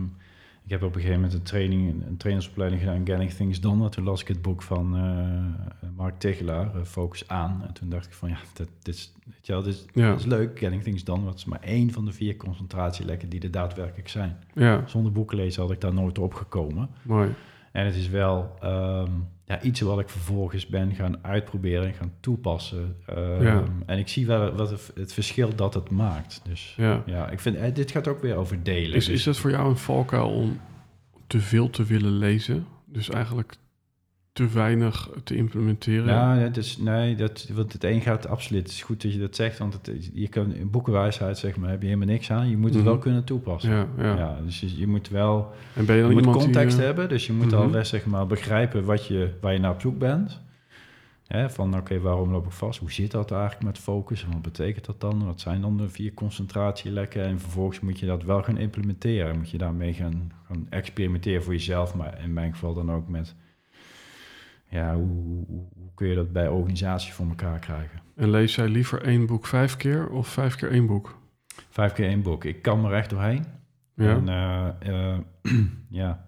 [0.69, 3.83] ik heb op een gegeven moment een training, een trainersopleiding gedaan, Getting Things Done.
[3.83, 7.63] En toen las ik het boek van eh, Mark Tegelaar, eh, Focus aan.
[7.67, 10.09] En toen dacht ik van, ja, dat, dit, is, weet je wel, dit, is, Ja.
[10.11, 11.25] dit is leuk, Getting Things Done.
[11.25, 14.37] Dat is maar één van de vier concentratielekken die er daadwerkelijk zijn.
[14.53, 16.89] ja, Zonder boeken lezen had ik daar nooit op gekomen.
[17.01, 17.29] mooi.
[17.71, 19.11] En het is wel ehm,
[19.49, 22.95] ja, iets wat ik vervolgens ben gaan uitproberen en gaan toepassen.
[23.05, 23.63] Ehm, Ja.
[23.85, 26.41] En ik zie wel wat het, het verschil dat het maakt.
[26.47, 27.03] Dus Ja.
[27.05, 28.95] ja, ik vind, eh, dit gaat ook weer over delen.
[28.95, 30.59] Is, Dus- is het voor jou een valkuil om
[31.27, 32.65] te veel te willen lezen?
[32.85, 33.53] Dus eigenlijk
[34.47, 36.05] te weinig te implementeren?
[36.05, 38.61] Nou, het is, nee, dat, want het een gaat absoluut.
[38.63, 41.69] Het is goed dat je dat zegt, want het, je kan in boekenwijsheid zeg maar,
[41.69, 42.49] heb je helemaal niks aan.
[42.49, 42.85] Je moet het Mhm.
[42.89, 43.71] wel kunnen toepassen.
[43.71, 44.15] ja, ja.
[44.15, 44.37] Ja.
[44.45, 46.79] dus je, je moet wel En ben je dan je moet context die...
[46.79, 47.55] eh, hebben, dus je moet Mhm.
[47.55, 50.39] al best zeg maar, begrijpen wat je, waar je naar op zoek bent.
[51.27, 52.79] Hè, van oké, waarom loop ik vast?
[52.79, 54.23] Hoe zit dat eigenlijk met focus?
[54.23, 55.25] En wat betekent dat dan?
[55.25, 57.23] Wat zijn dan de vier concentratielekken?
[57.23, 59.37] En vervolgens moet je dat wel gaan implementeren.
[59.37, 61.95] Moet je daarmee gaan, gaan experimenteren voor jezelf.
[61.95, 63.35] Maar in mijn geval dan ook met...
[64.69, 67.99] Ja, hoe, hoe, hoe kun je dat bij organisaties voor elkaar krijgen?
[68.15, 71.17] En lees jij liever één boek vijf keer of vijf keer één boek?
[71.69, 72.43] Vijf keer één boek.
[72.43, 73.45] Ik kan er echt doorheen.
[73.95, 75.19] Ja, En, eh, eh,
[75.89, 76.25] ja,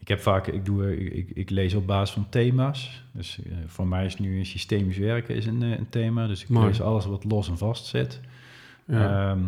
[0.00, 3.04] ik heb vaak, ik, doe, ik, ik lees op basis van thema's.
[3.12, 6.26] Dus uh, voor mij is nu systemisch werken is een, een thema.
[6.26, 8.20] Dus ik lees alles wat los en vast zit.
[8.86, 9.30] Ja.
[9.30, 9.42] Ehm,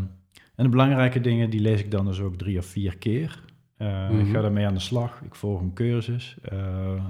[0.54, 3.42] en de belangrijke dingen, die lees ik dan dus ook drie of vier keer.
[3.78, 4.42] Uh, Ik ga mhm.
[4.42, 5.20] daarmee aan de slag.
[5.24, 6.36] Ik volg een cursus.
[6.52, 7.04] Uh,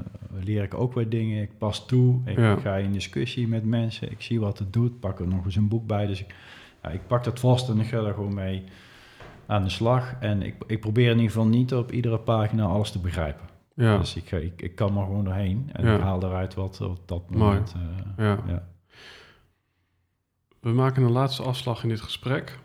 [0.45, 1.43] leer ik ook weer dingen.
[1.43, 2.21] Ik pas toe.
[2.25, 4.11] Ik ga in discussie met mensen.
[4.11, 5.01] Ik zie wat het doet.
[5.01, 6.07] Pak er nog eens een boek bij.
[6.07, 6.35] Dus ik,
[6.83, 8.65] ja, ik pak dat vast en ik ga daar gewoon mee
[9.47, 10.15] aan de slag.
[10.21, 13.47] En ik, ik probeer in ieder geval niet op iedere pagina alles te begrijpen.
[13.75, 13.99] Ja.
[13.99, 17.31] Dus ik, ik, ik kan er gewoon doorheen en ik haal eruit wat op dat
[17.31, 17.75] moment.
[18.19, 18.69] Uh, ja.
[20.61, 22.59] We maken een laatste afslag in dit gesprek.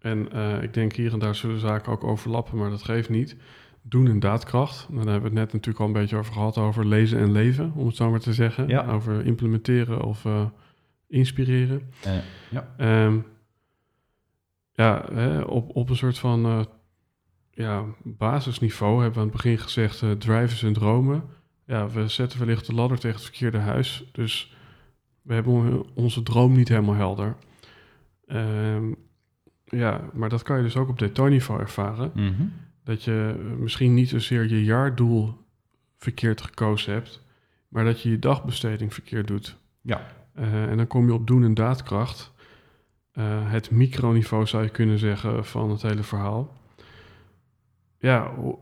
[0.00, 3.36] En uh, ik denk hier en daar zullen zaken ook overlappen, maar dat geeft niet.
[3.82, 4.86] Doen in daadkracht.
[4.88, 7.72] Dan hebben we het net natuurlijk al een beetje over gehad, over lezen en leven,
[7.74, 8.68] om het zo maar te zeggen.
[8.68, 8.86] Ja.
[8.86, 10.44] Over implementeren of uh,
[11.08, 11.90] inspireren.
[12.06, 12.12] Uh,
[12.50, 13.04] ja.
[13.04, 13.24] Um,
[14.72, 16.68] ja, hè, op, op een soort van
[17.50, 21.22] ja, basisniveau hebben we aan het begin gezegd, drivers en dromen.
[21.66, 24.04] Ja, we zetten wellicht de ladder tegen het verkeerde huis.
[24.12, 24.56] Dus
[25.22, 27.36] we hebben onze droom niet helemaal helder.
[28.26, 28.96] Um,
[29.70, 32.10] ja, maar dat kan je dus ook op detailniveau ervaren.
[32.14, 32.42] Mhm.
[32.84, 35.34] Dat je misschien niet zozeer je jaardoel
[35.98, 37.22] verkeerd gekozen hebt,
[37.68, 39.56] maar dat je je dagbesteding verkeerd doet.
[39.80, 40.06] Ja.
[40.38, 42.32] Uh, en dan kom je op doen en daadkracht.
[43.14, 46.56] Uh, het microniveau zou je kunnen zeggen van het hele verhaal.
[47.98, 48.58] Ja, hoe,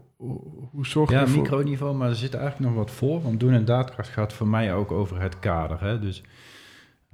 [0.71, 3.23] hoe zorg je ja, Ja, microniveau, maar er zit eigenlijk nog wat voor.
[3.23, 5.81] Want doen en daadkracht gaat voor mij ook over het kader.
[5.81, 5.99] Hè?
[5.99, 6.23] Dus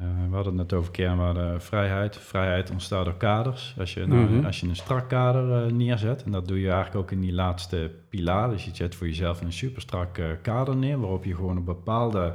[0.00, 2.16] uh, we hadden het net over kernwaarde vrijheid.
[2.16, 3.74] Vrijheid ontstaat door kaders.
[3.78, 4.44] Als je, nou, mhm.
[4.44, 7.32] als je een strak kader uh, neerzet, en dat doe je eigenlijk ook in die
[7.32, 8.50] laatste pilaar.
[8.50, 11.64] Dus je zet voor jezelf een super strak uh, kader neer, waarop je gewoon op
[11.64, 12.32] bepaalde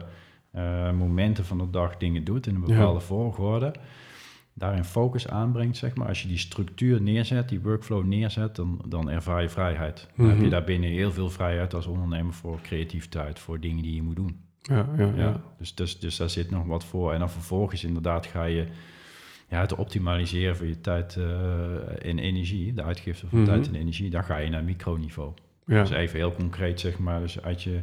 [0.97, 3.74] momenten van de dag dingen doet in een bepaalde volgorde.
[4.53, 6.07] Daarin focus aanbrengt, zeg maar.
[6.07, 10.07] Als je die structuur neerzet, die workflow neerzet, dan, dan ervaar je vrijheid.
[10.16, 10.51] Dan heb je mhm.
[10.51, 14.48] daarbinnen heel veel vrijheid als ondernemer voor creativiteit, voor dingen die je moet doen.
[14.62, 15.41] Ja, ja, ja.
[15.57, 17.14] Dus, dus, dus daar zit nog wat voor.
[17.14, 18.68] En dan vervolgens inderdaad ga je
[19.49, 21.26] ja, het optimaliseren van je tijd uh,
[22.05, 23.76] en energie, de uitgifte van tijd mhm.
[23.76, 25.34] en energie, dan ga je naar microniveau.
[25.66, 25.82] Ja.
[25.82, 27.82] Dus even heel concreet zeg maar, dus uit je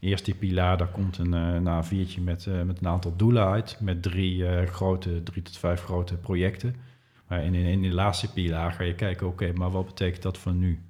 [0.00, 3.78] eerste pilaar, daar komt een uh, na viertje met, uh, met een aantal doelen uit,
[3.80, 6.76] met drie grote, drie tot vijf grote projecten.
[7.28, 10.38] Maar in, in, in de laatste pilaar ga je kijken, oké, maar wat betekent dat
[10.38, 10.80] voor nu?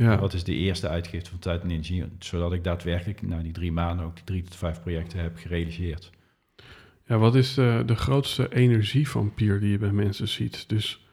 [0.00, 0.18] Ja.
[0.18, 2.04] Wat is de eerste uitgifte van tijd en energie?
[2.18, 6.10] Zodat ik daadwerkelijk na die drie maanden ook die drie tot vijf projecten heb gerealiseerd.
[7.06, 10.68] Ja, wat is de, de grootste energievampier die je bij mensen ziet?
[10.68, 11.06] Dus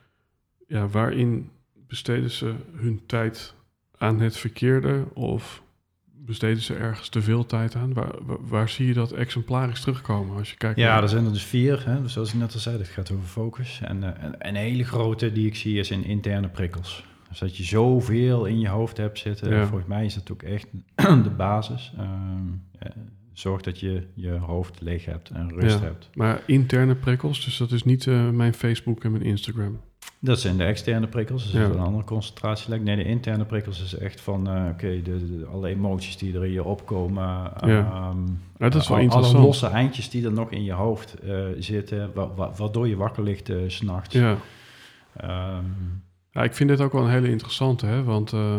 [0.67, 1.49] ja, waarin
[1.87, 3.53] besteden ze hun tijd
[3.97, 5.63] aan het verkeerde of
[6.05, 7.93] besteden ze ergens te veel tijd aan?
[7.93, 8.15] Waar,
[8.47, 10.79] waar, zie je dat exemplarisch terugkomen als je kijkt?
[10.79, 11.85] Ja, er zijn er dus vier.
[11.85, 12.01] Hè?
[12.01, 13.79] Dus zoals ik net al zei, het gaat over focus.
[13.83, 17.03] En, uh, en een hele grote die ik zie is in interne prikkels.
[17.29, 19.67] Dus dat je zoveel in je hoofd hebt zitten.
[19.67, 20.67] Volgens mij is dat ook echt
[21.23, 21.93] de basis.
[21.97, 22.03] Uh,
[23.33, 26.09] zorg dat je je hoofd leeg hebt en rust hebt.
[26.13, 29.79] Maar interne prikkels, dus dat is niet uh, mijn Facebook en mijn Instagram.
[30.19, 32.81] Dat zijn de externe prikkels, dat is een andere concentratielek.
[32.81, 36.51] Nee, de interne prikkels is echt van, uh, oké, de, alle emoties die er in
[36.51, 37.51] je opkomen.
[37.65, 38.09] Ja.
[38.09, 39.35] Um, ja, dat is wel interessant.
[39.35, 41.15] Alle losse eindjes die er nog in je hoofd
[41.59, 44.13] zitten, wa wa waardoor je wakker ligt uh, s'nachts.
[44.13, 44.37] Ja.
[45.23, 46.05] Um,
[46.37, 48.03] ja, ik vind dit ook wel een hele interessante, hè?
[48.03, 48.57] want uh,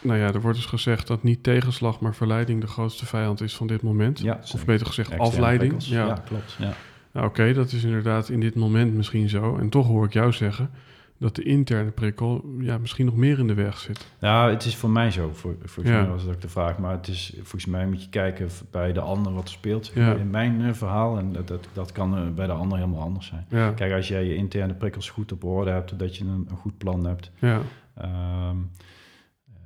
[0.00, 3.56] nou ja, er wordt dus gezegd dat niet tegenslag, maar verleiding de grootste vijand is
[3.56, 4.18] van dit moment.
[4.18, 5.74] Ja, of beter gezegd afleiding.
[5.84, 6.06] Ja.
[6.06, 6.22] ja.
[6.26, 6.56] klopt.
[6.58, 6.72] Ja.
[7.12, 9.56] Nou, Oké, dat is inderdaad in dit moment misschien zo.
[9.56, 10.70] En toch hoor ik jou zeggen
[11.18, 14.06] dat de interne prikkel ja, misschien nog meer in de weg zit.
[14.20, 15.30] Ja, het is voor mij zo.
[15.32, 16.78] Voor, volgens mij was dat ook de vraag.
[16.78, 19.92] Maar het is, volgens mij moet je kijken bij de ander wat er speelt.
[19.94, 21.18] In mijn uh, verhaal.
[21.18, 23.74] En dat, dat, dat kan uh, bij de ander helemaal anders zijn.
[23.74, 26.78] Kijk, als jij je interne prikkels goed op orde hebt, dat je een, een goed
[26.78, 27.30] plan hebt.
[27.38, 27.60] Ja.
[28.50, 28.70] Um,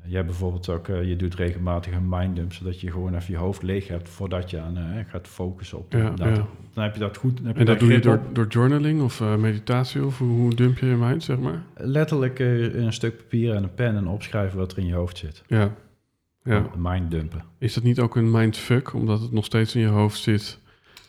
[0.05, 3.63] Jij bijvoorbeeld ook, uh, je doet regelmatig een minddump, zodat je gewoon even je hoofd
[3.63, 5.93] leeg hebt voordat je aan uh, gaat focussen op.
[5.93, 6.47] Ja, dat, ja.
[6.75, 7.41] Dan heb je dat goed.
[7.55, 10.97] en dat doe je door, door journaling of uh, meditatie of hoe, dump je je
[10.97, 11.63] mind, zeg maar?
[11.77, 15.43] Letterlijk een stuk papier en een pen en opschrijven wat er in je hoofd zit.
[15.47, 15.75] Ja.
[16.45, 16.67] ja.
[16.77, 17.45] Minddumpen.
[17.59, 20.59] Is dat niet ook een mindfuck, omdat het nog steeds in je hoofd zit?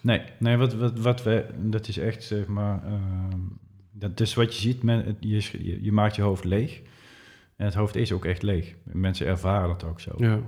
[0.01, 3.39] Nee, nee wat, wat, wat we, dat is echt zeg maar, ehm,
[3.91, 6.81] dat is wat je ziet, men, je, je maakt je hoofd leeg.
[7.55, 8.75] En het hoofd is ook echt leeg.
[8.83, 10.11] Mensen ervaren dat ook zo.
[10.17, 10.39] Ja.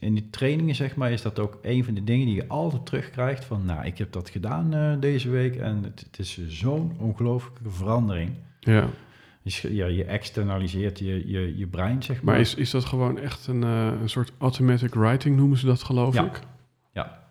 [0.00, 2.86] in die trainingen, zeg maar, is dat ook een van de dingen die je altijd
[2.86, 3.44] terugkrijgt.
[3.44, 7.70] Van, nou, ik heb dat gedaan uh, deze week en het, het is zo'n ongelooflijke
[7.70, 8.30] verandering.
[8.60, 8.88] Ja.
[9.42, 12.34] Dus, ja, je externaliseert je, je, je brein, zeg maar.
[12.34, 15.82] Maar is, is dat gewoon echt een, uh, een soort automatic writing, noemen ze dat,
[15.82, 16.24] geloof ja.
[16.24, 16.40] ik?
[16.92, 17.24] Ja.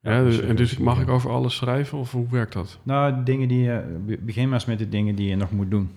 [0.00, 2.78] Ja, dus, en dus mag ik over alles schrijven of hoe werkt dat?
[2.82, 5.90] Nou, dingen die je, begin maar eens met de dingen die je nog moet doen.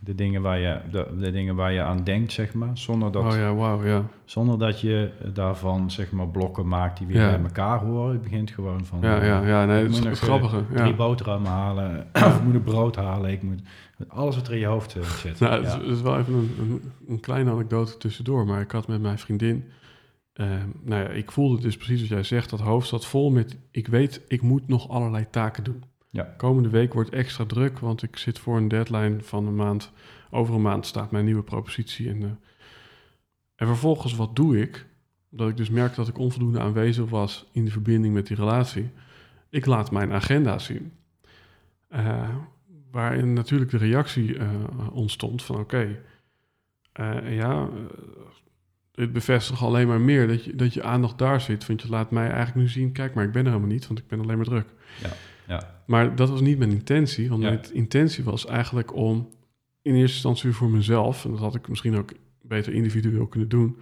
[0.00, 2.78] De dingen waar je, de, de dingen waar je aan denkt, zeg maar.
[2.78, 4.02] Zonder dat, Oh ja, wauw, ja.
[4.24, 7.30] zonder dat je daarvan, zeg maar, blokken maakt die weer Ja.
[7.30, 8.12] bij elkaar horen.
[8.12, 8.98] Je begint gewoon van...
[9.02, 10.62] Ja, ja, ja, nee, dat is het nog, grappige.
[10.74, 10.94] drie Ja.
[10.96, 12.06] boterhammen halen.
[12.12, 13.30] of ik moet een brood halen.
[13.30, 13.60] Ik moet
[14.08, 15.40] alles wat er in je hoofd eh, zit.
[15.40, 15.78] Nou, het, ja.
[15.78, 18.46] is, het is wel even een, een, een kleine anekdote tussendoor.
[18.46, 19.64] Maar ik had met mijn vriendin...
[20.32, 20.46] eh,
[20.82, 22.50] nou ja, ik voelde dus precies wat jij zegt.
[22.50, 23.56] Dat hoofd zat vol met...
[23.70, 25.82] Ik weet, ik moet nog allerlei taken doen.
[26.10, 26.34] Ja.
[26.36, 29.92] Komende week wordt extra druk, want ik zit voor een deadline van een maand.
[30.30, 32.08] Over een maand staat mijn nieuwe propositie.
[32.08, 32.40] En,
[33.54, 34.86] en vervolgens, wat doe ik?
[35.30, 38.90] Omdat ik dus merk dat ik onvoldoende aanwezig was in de verbinding met die relatie.
[39.50, 40.92] Ik laat mijn agenda zien.
[41.88, 42.36] Eh,
[42.90, 44.48] waarin natuurlijk de reactie eh,
[44.92, 45.98] ontstond van oké,
[46.92, 47.68] eh, ja,
[48.94, 51.66] het bevestigt alleen maar meer dat je, dat je aandacht daar zit.
[51.66, 53.98] Want je laat mij eigenlijk nu zien, kijk maar, ik ben er helemaal niet, want
[53.98, 54.68] ik ben alleen maar druk.
[55.02, 55.10] Ja,
[55.48, 55.82] ja.
[55.86, 57.48] Maar dat was niet mijn intentie, want Ja.
[57.48, 59.28] mijn intentie was eigenlijk om
[59.82, 62.10] in eerste instantie voor mezelf, en dat had ik misschien ook
[62.42, 63.76] beter individueel kunnen doen,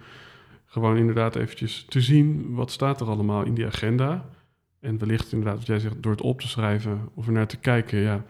[0.65, 4.25] gewoon inderdaad eventjes te zien wat staat er allemaal in die agenda.
[4.79, 7.57] En wellicht inderdaad, wat jij zegt, door het op te schrijven of er naar te
[7.57, 8.23] kijken, ja.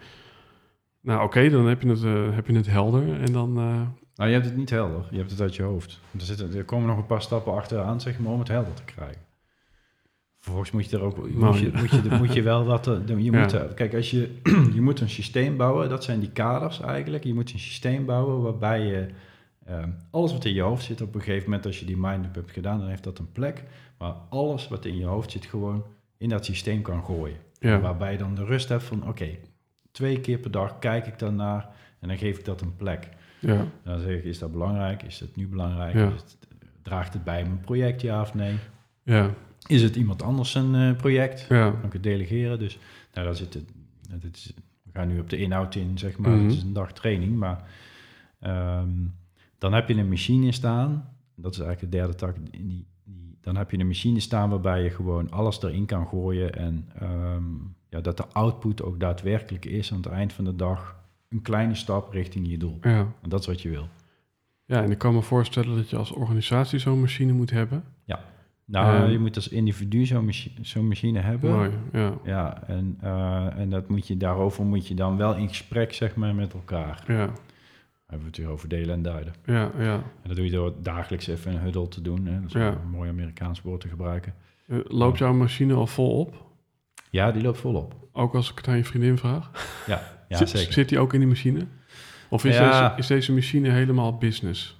[1.00, 3.48] Nou oké, dan heb je, het, eh, heb je het helder en dan...
[3.58, 3.80] eh,
[4.14, 5.06] Nou, je hebt het niet helder.
[5.10, 6.00] Je hebt het uit je hoofd.
[6.14, 8.84] Er, zitten, er komen nog een paar stappen achteraan, zeg maar, om het helder te
[8.84, 9.20] krijgen.
[10.48, 13.22] Vervolgens moet je er ook moet je, moet je, moet je wel wat eh, doen.
[13.24, 13.40] Je Ja.
[13.40, 14.30] moet, eh, kijk, als je,
[14.74, 17.24] je moet een systeem bouwen, dat zijn die kaders eigenlijk.
[17.24, 19.06] Je moet een systeem bouwen waarbij je
[19.64, 22.34] eh, alles wat in je hoofd zit op een gegeven moment, als je die mind-up
[22.34, 23.64] hebt gedaan, dan heeft dat een plek.
[23.98, 25.84] Maar alles wat in je hoofd zit, gewoon
[26.18, 27.36] in dat systeem kan gooien.
[27.60, 29.28] ja, Waarbij je dan de rust hebt van, oké,
[29.92, 31.68] twee keer per dag kijk ik daarnaar
[32.00, 33.08] en dan geef ik dat een plek.
[33.38, 35.02] ja, Dan zeg ik, is dat belangrijk?
[35.02, 35.94] Is het nu belangrijk?
[35.94, 36.06] Ja.
[36.06, 36.36] Is het-
[36.82, 38.54] draagt het bij mijn project, ja of nee?
[39.02, 39.30] ja,
[39.66, 41.46] Is het iemand anders een eh, project?
[41.48, 42.58] ja, Kan ik het delegeren?
[42.58, 42.78] Dus
[43.14, 44.52] nou, daar zit het, is,
[44.82, 46.30] we gaan nu op de inhoud in, zeg maar.
[46.30, 46.44] Mhm.
[46.44, 47.68] Het is een dag training, maar
[48.40, 48.90] ehm,
[49.58, 51.08] dan heb je een machine staan.
[51.34, 52.36] Dat is eigenlijk de derde tak.
[52.50, 52.86] Die, die,
[53.40, 56.54] dan heb je een machine staan waarbij je gewoon alles erin kan gooien.
[56.54, 57.44] En ehm,
[57.88, 60.96] ja, dat de output ook daadwerkelijk is aan het eind van de dag
[61.28, 62.78] een kleine stap richting je doel.
[62.82, 62.98] ja.
[63.22, 63.88] En dat is wat je wil.
[64.64, 67.84] Ja, en ik kan me voorstellen dat je als organisatie zo'n machine moet hebben.
[68.70, 71.50] Nou, Ehm, je moet als individu zo'n machi zo'n machine hebben.
[71.50, 75.48] Mooi, ja, Ja, en, eh, en dat moet je, daarover moet je dan wel in
[75.48, 77.04] gesprek zeg maar, met elkaar.
[77.06, 77.36] ja, Dan
[78.06, 79.32] hebben we het weer over delen en duiden.
[79.44, 79.92] ja, ja.
[79.94, 82.26] En dat doe je door dagelijks even een huddle te doen.
[82.26, 82.34] Hè.
[82.40, 82.68] Dat is Ja.
[82.68, 84.34] een mooi Amerikaans woord te gebruiken.
[84.66, 86.46] Eh, Loopt jouw machine al vol op?
[87.10, 87.94] Ja, die loopt volop.
[88.12, 89.50] Ook als ik het aan je vriendin vraag?
[89.86, 90.72] Ja, zit, zeker.
[90.72, 91.66] Zit die ook in die machine?
[92.30, 92.88] Of is, Ja.
[92.88, 94.76] deze, is deze machine helemaal business?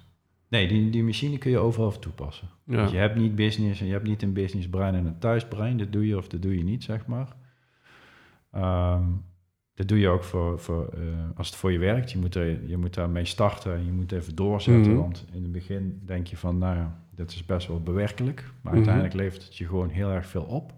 [0.49, 2.47] Nee, die, die machine kun je overal toepassen.
[2.65, 5.19] Ja, Dus je hebt niet business en je hebt niet een business brein en een
[5.19, 5.77] thuisbrein.
[5.77, 7.27] Dat doe je of dat doe je niet, zeg maar.
[8.51, 9.03] Ehm,
[9.73, 11.01] dat doe je ook voor, voor, eh,
[11.35, 12.11] als het voor je werkt.
[12.11, 14.91] Je moet, er, je moet daarmee starten en je moet even doorzetten.
[14.91, 15.01] Mhm.
[15.01, 18.39] Want in het begin denk je van, nou ja, dat is best wel bewerkelijk.
[18.43, 18.75] Maar Mhm.
[18.75, 20.73] uiteindelijk levert het je gewoon heel erg veel op.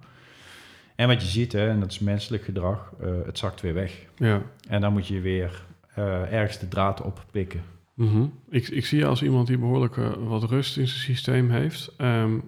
[0.95, 4.05] En wat je ziet, hè, en dat is menselijk gedrag, eh, het zakt weer weg.
[4.15, 4.41] ja.
[4.69, 5.65] En dan moet je weer
[5.95, 7.61] eh, ergens de draad oppikken.
[7.93, 8.25] Mhm.
[8.49, 11.93] ik, ik zie je als iemand die behoorlijk eh, wat rust in zijn systeem heeft.
[11.97, 12.39] Ehm,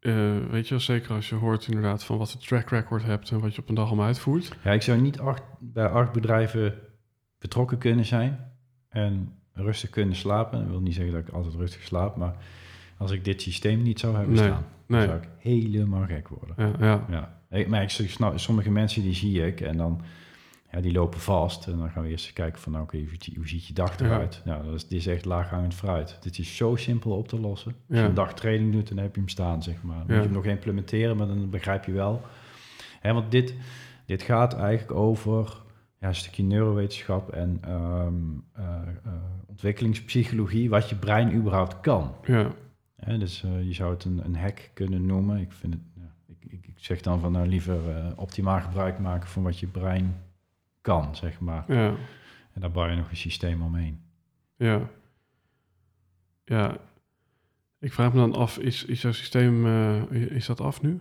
[0.00, 3.40] eh, weet je, zeker als je hoort inderdaad van wat de track record hebt en
[3.40, 4.56] wat je op een dag allemaal uitvoert.
[4.64, 6.74] Ja, ik zou niet acht, bij acht bedrijven
[7.38, 8.52] betrokken kunnen zijn
[8.88, 10.58] en rustig kunnen slapen.
[10.60, 12.36] Dat wil niet zeggen dat ik altijd rustig slaap, maar
[12.96, 16.28] als ik dit systeem niet zou hebben Nee, staan, dan Nee, zou ik helemaal gek
[16.28, 16.54] worden.
[16.58, 17.36] ja, ja, Ja.
[17.58, 20.00] Ik, maar ik snap, sommige mensen die zie ik en dan
[20.70, 21.66] ja, die lopen vast.
[21.66, 23.98] En dan gaan we eerst kijken van, nou, oké, hoe, ziet- hoe ziet je dag
[23.98, 24.04] Ja.
[24.06, 24.42] eruit?
[24.44, 26.18] Nou, dat is, dit is echt laaghangend fruit.
[26.20, 27.70] Dit is zo simpel op te lossen.
[27.88, 28.02] Als Ja.
[28.02, 29.96] je een dag training doet, dan heb je hem staan, zeg maar.
[29.96, 30.16] Dan moet Ja.
[30.16, 32.22] je hem nog implementeren, maar dan begrijp je wel.
[33.00, 33.54] Hè, want dit,
[34.06, 35.56] dit gaat eigenlijk over
[36.00, 38.14] ja, een stukje neurowetenschap en ehm,
[38.52, 38.64] eh,
[39.04, 39.12] eh,
[39.46, 42.14] ontwikkelingspsychologie, wat je brein überhaupt kan.
[42.24, 42.50] ja,
[42.96, 45.38] Hè, dus eh, je zou het een, een hack kunnen noemen.
[45.40, 47.78] Ik, vind het, ja, ik, ik, ik zeg dan van nou liever
[48.16, 50.16] optimaal gebruik maken van wat je brein
[50.88, 51.64] kan, zeg maar.
[51.68, 51.86] ja,
[52.54, 54.00] En daar bouw je nog een systeem omheen.
[54.56, 54.80] ja.
[56.44, 56.76] Ja,
[57.80, 61.00] ik vraag me dan af, is, is jouw systeem, eh, is dat af nu?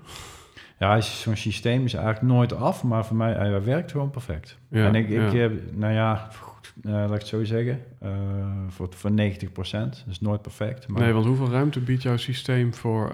[0.80, 4.58] Ja, is- zo'n systeem is eigenlijk nooit af, maar voor mij hij werkt gewoon perfect.
[4.70, 5.38] Ja, en ik, ik ja.
[5.38, 9.98] heb, nou ja, goed, eh, laat ik het zo zeggen, eh, voor, voor 90 procent.
[10.06, 10.88] Dat is nooit perfect.
[10.88, 13.14] Maar Nee, want hoeveel ruimte biedt jouw systeem voor...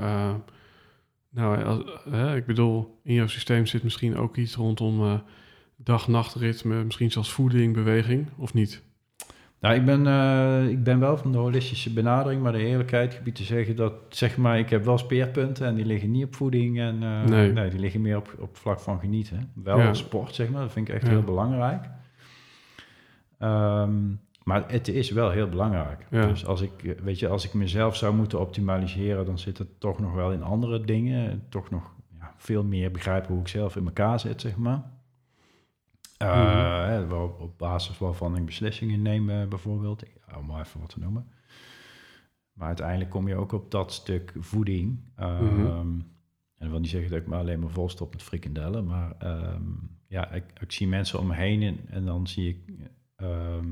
[1.30, 2.06] nou, als-
[2.36, 5.22] ik bedoel, in jouw systeem zit misschien ook iets rondom
[5.84, 8.82] dag-nachtritme, misschien zelfs voeding, beweging, of niet?
[9.60, 13.36] Nou, ik ben, eh, ik ben wel van de holistische benadering, maar de eerlijkheid gebied
[13.36, 16.80] te zeggen dat, zeg maar, ik heb wel speerpunten en die liggen niet op voeding
[16.80, 17.70] en eh, Nee.
[17.70, 19.52] die liggen meer op, op vlak van genieten.
[19.56, 19.94] Wel Ja.
[19.94, 21.10] sport, zeg maar, dat vind ik echt Ja.
[21.10, 21.86] heel belangrijk.
[23.40, 23.94] Ehm,
[24.44, 26.08] maar het is wel heel belangrijk.
[26.10, 26.26] Ja.
[26.28, 30.00] Dus als ik, weet je, als ik mezelf zou moeten optimaliseren, dan zit het toch
[30.00, 31.44] nog wel in andere dingen.
[31.50, 34.84] Toch nog ja, veel meer begrijpen hoe ik zelf in elkaar zit, zeg maar.
[36.24, 40.04] Uh, op basis waarvan ik beslissingen neem, eh, bijvoorbeeld.
[40.38, 41.28] Om maar even wat te noemen.
[42.54, 45.00] Maar uiteindelijk kom je ook op dat stuk voeding.
[45.16, 46.00] Ehm, Mhm.
[46.58, 48.86] En dat wil niet zeggen dat ik me alleen maar volstop met frikandellen.
[48.86, 49.62] Maar ehm,
[50.08, 52.58] ja, ik, ik zie mensen om me heen en, en dan zie ik...
[53.16, 53.68] ehm,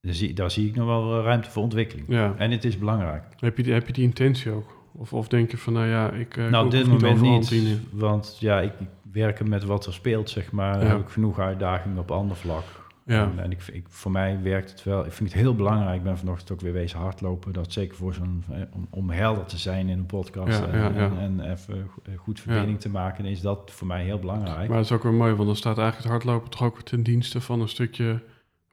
[0.00, 2.08] daar, zie, daar zie ik nog wel eh, ruimte voor ontwikkeling.
[2.08, 2.34] Ja.
[2.36, 3.24] En het is belangrijk.
[3.36, 4.81] Heb je, die, heb je die intentie ook?
[4.92, 7.78] Of, of denk je van, nou ja, ik uh, nou, op dit moment niet.
[7.90, 8.72] Want ja, ik,
[9.12, 10.80] werken met wat er speelt, zeg maar.
[10.80, 10.86] Ja.
[10.86, 12.64] Heb ik genoeg uitdagingen op ander vlak.
[13.04, 13.22] Ja.
[13.22, 15.06] En, en ik, ik, voor mij werkt het wel.
[15.06, 15.96] Ik vind het heel belangrijk.
[15.96, 17.52] Ik ben vanochtend ook weer wezen hardlopen.
[17.52, 20.78] Dat zeker voor zo'n eh, om, om helder te zijn in een podcast Ja, en,
[20.78, 20.90] ja.
[20.94, 24.68] En, en even eh, goed verbinding te maken, is dat voor mij heel belangrijk.
[24.68, 27.02] Maar het is ook weer mooi, want dan staat eigenlijk het hardlopen toch ook ten
[27.02, 28.22] dienste van een stukje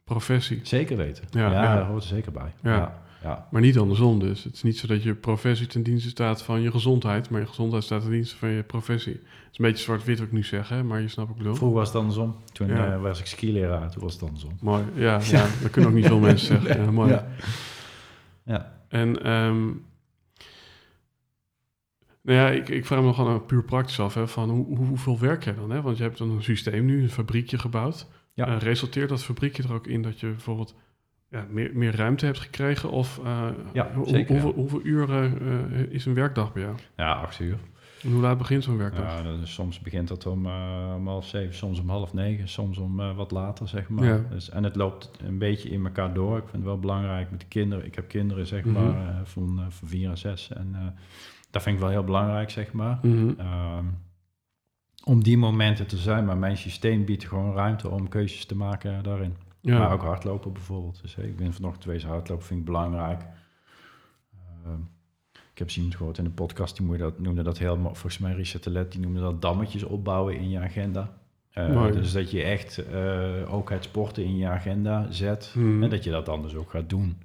[0.04, 0.60] professie.
[0.64, 1.24] Zeker weten.
[1.30, 1.50] Ja.
[1.50, 2.54] daar hoort er zeker bij.
[2.62, 3.02] Ja.
[3.24, 3.48] Ja.
[3.52, 4.44] Maar niet andersom dus.
[4.44, 7.48] Het is niet zo dat je professie ten dienste staat van je gezondheid, maar je
[7.48, 9.14] gezondheid staat ten dienste van je professie.
[9.14, 9.22] Het
[9.52, 10.84] is een beetje zwart-wit wat ik nu zeg, hè?
[10.84, 11.56] maar je snapt ik bedoel.
[11.56, 12.36] Vroeger was het andersom.
[12.52, 12.94] Toen Ja.
[12.94, 14.58] eh, was ik skileraar, toen was het andersom.
[14.62, 15.48] Mooi, ja, ja.
[15.62, 16.84] dat kunnen ook niet veel mensen zeggen.
[16.86, 17.20] Ja, mooi.
[18.46, 18.78] Ja.
[18.88, 19.66] En ehm,
[22.22, 24.86] nou ja, ik, ik vraag me gewoon nou puur praktisch af, hè, van hoe, hoe-
[24.88, 25.70] hoeveel werk jij dan?
[25.70, 25.82] Hè?
[25.82, 28.08] Want je hebt dan een systeem nu, een fabriekje gebouwd.
[28.34, 28.48] Ja.
[28.48, 30.76] Eh, resulteert dat fabriekje er ook in dat je bijvoorbeeld
[31.30, 32.90] ja, meer, meer ruimte hebt gekregen?
[32.92, 34.42] Of eh, Ja, hoe- zeker, ja.
[34.42, 35.40] hoeveel, uren
[35.72, 36.76] eh, is een werkdag bij jou?
[36.96, 37.58] ja, acht uur.
[38.04, 39.22] En hoe laat begint zo'n werkdag?
[39.24, 42.78] Ja, is- soms begint dat om, eh, om half zeven, soms om half negen, soms
[42.78, 44.06] om wat later, zeg maar.
[44.06, 44.22] Ja.
[44.30, 46.36] Dus, en het loopt een beetje in elkaar door.
[46.38, 47.86] Ik vind het wel belangrijk met de kinderen.
[47.86, 48.74] Ik heb kinderen, zeg Mhm.
[48.84, 50.50] maar, van, van vier en zes.
[50.54, 50.96] En
[51.52, 53.00] dat vind ik wel heel belangrijk, zeg maar.
[53.02, 53.30] Mhm.
[53.38, 53.86] Ehm,
[55.04, 56.26] om die momenten te zijn.
[56.26, 59.36] Maar mijn systeem biedt gewoon ruimte om keuzes te maken daarin.
[59.62, 59.78] Ja.
[59.80, 61.02] Maar ook hardlopen bijvoorbeeld.
[61.02, 63.22] Dus, hey, ik ben vanochtend geweest hardlopen, vind ik belangrijk.
[64.66, 64.80] Ehm,
[65.34, 68.18] ik heb iemand gehoord in de podcast, die noemde dat, noemde dat heel mo- Volgens
[68.18, 71.18] mij Richard Telet, die noemde dat dammetjes opbouwen in je agenda.
[71.52, 75.54] Eh, dus dat je echt eh, ook het sporten in je agenda zet.
[75.56, 75.84] Mhm.
[75.84, 77.22] En dat je dat dan dus ook gaat doen.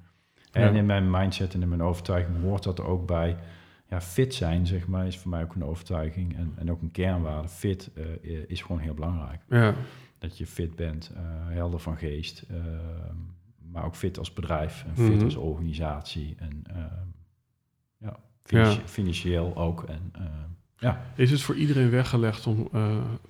[0.51, 0.61] Ja.
[0.61, 3.37] En in mijn mindset en in mijn overtuiging hoort dat er ook bij.
[3.89, 6.91] Ja, fit zijn, zeg maar, is voor mij ook een overtuiging en, en ook een
[6.91, 7.47] kernwaarde.
[7.47, 8.03] Fit eh,
[8.47, 9.73] is gewoon heel belangrijk ja.
[10.17, 12.55] Dat je fit bent, eh, helder van geest, eh,
[13.71, 15.23] maar ook fit als bedrijf en fit Mhm.
[15.23, 16.83] als organisatie en eh,
[17.97, 18.87] ja, financi- Ja.
[18.87, 19.83] financieel ook.
[19.83, 20.11] En,
[20.77, 21.01] ja.
[21.15, 22.69] Is het voor iedereen weggelegd om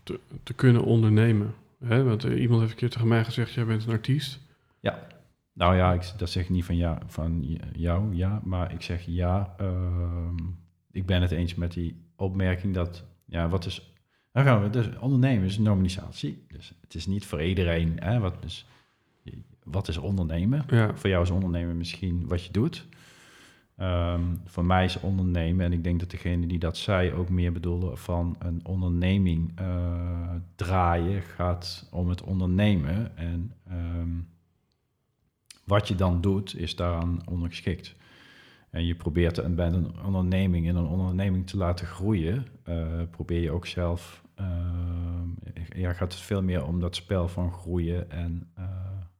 [0.04, 1.54] te, te kunnen ondernemen?
[1.86, 2.04] Hè?
[2.04, 4.44] Want iemand heeft een keer tegen mij gezegd, jij bent een artiest.
[5.58, 9.06] Nou ja, ik, dat zeg ik niet van, ja, van jou, ja, maar ik zeg
[9.06, 10.36] ja, ehm,
[10.92, 13.94] ik ben het eens met die opmerking dat, ja, wat is,
[14.36, 18.20] dan gaan we, dus ondernemen is een nominatie, dus het is niet voor iedereen, hè,
[18.20, 18.66] wat, dus,
[19.64, 20.64] wat is ondernemen?
[20.68, 22.88] Ja, Voor jou is ondernemen misschien wat je doet.
[23.78, 27.52] Ehm, voor mij is ondernemen, en ik denk dat degene die dat zei ook meer
[27.52, 33.18] bedoelde van een onderneming eh, draaien gaat om het ondernemen.
[33.18, 34.10] En ehm,
[35.66, 37.96] wat je dan doet, is daaraan ondergeschikt.
[38.70, 43.42] En je probeert en bij een onderneming in een onderneming te laten groeien, eh, probeer
[43.42, 44.24] je ook zelf,
[45.76, 48.66] ja, gaat het veel meer om dat spel van groeien en eh,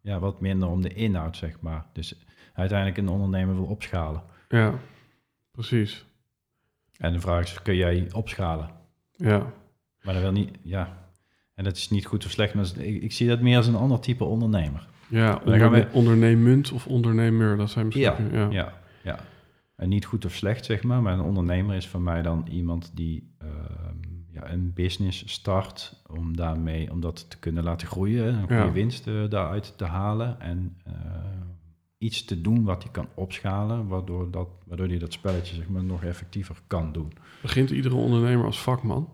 [0.02, 1.86] ja, wat minder om de inhoud, zeg maar.
[1.94, 4.22] Dus uiteindelijk een ondernemer wil opschalen.
[4.50, 4.74] ja,
[5.52, 6.06] precies.
[6.98, 8.70] En de vraag is, kun jij opschalen?
[9.12, 9.54] Ja,
[10.04, 10.98] Maar dat wil niet, ja.
[11.54, 13.68] En dat is niet goed of slecht, maar is- ik, ik zie dat meer als
[13.68, 14.88] een ander type ondernemer.
[15.08, 18.06] ja onderne we- ondernemend of ondernemer, dat zijn misschien...
[18.32, 18.50] Ja, ja.
[18.50, 18.74] Ja,
[19.04, 19.20] ja.
[19.76, 21.02] En niet goed of slecht, zeg maar.
[21.02, 23.85] Maar een ondernemer is voor mij dan iemand die ehm,
[24.36, 28.28] ja, een business start om daarmee, om dat te kunnen laten groeien.
[28.28, 28.72] Een goede Ja.
[28.72, 30.40] winst eh, daaruit te halen.
[30.40, 30.94] En eh,
[31.98, 35.84] iets te doen wat hij kan opschalen, waardoor, dat, waardoor hij dat spelletje zeg maar,
[35.84, 37.12] nog effectiever kan doen.
[37.42, 39.10] Begint iedere ondernemer als vakman?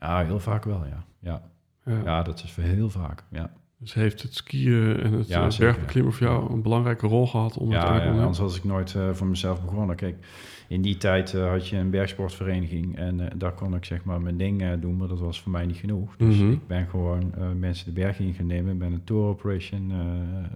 [0.00, 1.04] Ja, heel vaak wel, ja.
[1.20, 1.42] Ja,
[1.84, 2.00] Ja.
[2.04, 3.52] ja dat is heel vaak, ja.
[3.78, 7.56] Dus heeft het skiën en het Ja, eh, bergbeklimmen voor jou een belangrijke rol gehad
[7.58, 9.96] om Ja, uiteindelijk ja, anders was ik nooit voor mezelf begonnen.
[9.96, 10.26] Kijk,
[10.68, 14.20] in die tijd eh, had je een bergsportvereniging en eh, daar kon ik zeg maar
[14.20, 16.16] mijn ding eh, doen, maar dat was voor mij niet genoeg.
[16.16, 16.50] Dus Mhm.
[16.50, 19.88] ik ben gewoon mensen de berg in gaan nemen, ben een tour operation,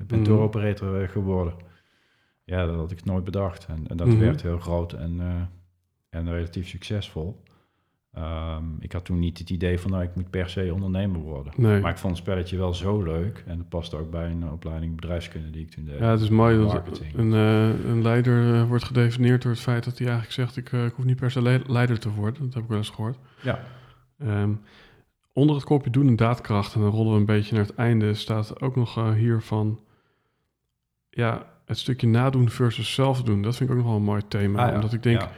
[0.07, 0.23] ben Mhm.
[0.23, 1.55] tour operator geworden.
[2.45, 4.19] Ja, dat had ik nooit bedacht en, en dat Mhm.
[4.19, 5.21] werd heel groot en,
[6.11, 7.43] en relatief succesvol.
[8.23, 11.53] Ehm, ik had toen niet het idee van, nou, ik moet per se ondernemer worden.
[11.57, 11.81] Nee.
[11.81, 14.95] Maar ik vond het spelletje wel zo leuk en het paste ook bij een opleiding
[14.95, 15.99] bedrijfskunde die ik toen deed.
[15.99, 19.85] Ja, het is mooi dat een, eh, een leider eh, wordt gedefinieerd door het feit
[19.85, 22.45] dat hij eigenlijk zegt: ik, eh, ik hoef niet per se le- leider te worden.
[22.45, 23.17] Dat heb ik wel eens gehoord.
[23.41, 23.61] Ja.
[24.19, 24.51] Ehm,
[25.33, 28.15] onder het kopje doen en daadkracht, en dan rollen we een beetje naar het einde,
[28.15, 29.81] staat ook nog hier van:
[31.11, 34.23] ja, het stukje nadoen versus zelf doen, dat vind ik ook nog wel een mooi
[34.29, 34.63] thema.
[34.63, 34.75] Ah, ja.
[34.75, 35.31] Omdat ik denk, Ja.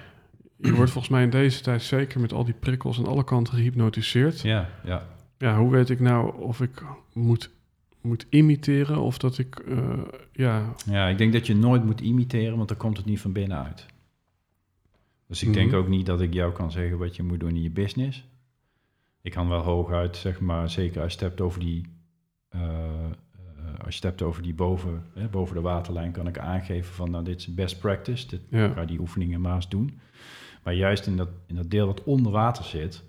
[0.62, 3.55] Je wordt volgens mij in deze tijd zeker met al die prikkels aan alle kanten
[3.55, 4.41] gehypnotiseerd.
[4.41, 5.07] Ja, ja.
[5.39, 6.82] Ja, hoe weet ik nou of ik
[7.12, 7.51] moet,
[8.01, 9.99] moet imiteren of dat ik, eh,
[10.32, 13.32] ja, ja, ik denk dat je nooit moet imiteren, want dan komt het niet van
[13.32, 13.87] binnenuit.
[15.27, 15.57] Dus ik Mhm.
[15.57, 18.28] denk ook niet dat ik jou kan zeggen wat je moet doen in je business.
[19.23, 21.85] Ik kan wel hooguit, zeg maar, zeker als je hebt over die,
[22.49, 23.11] eh, eh,
[23.85, 27.11] als je het hebt over die boven, hè, boven de waterlijn, kan ik aangeven van,
[27.11, 28.27] nou, dit is best practice.
[28.28, 30.01] Dit, ja, ga die oefeningen maar eens doen.
[30.62, 33.05] Maar juist in dat, in dat deel wat onder water zit,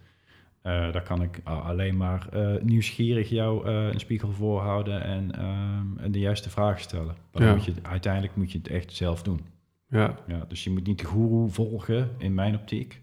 [0.61, 5.31] eh, daar kan ik a- alleen maar eh, nieuwsgierig jou eh, een spiegel voorhouden en,
[5.35, 7.15] ehm, en de juiste vragen stellen.
[7.33, 7.53] Ja.
[7.53, 9.39] moet je, uiteindelijk moet je het echt zelf doen.
[9.87, 13.01] ja, Ja, dus je moet niet de goeroe volgen, in mijn optiek.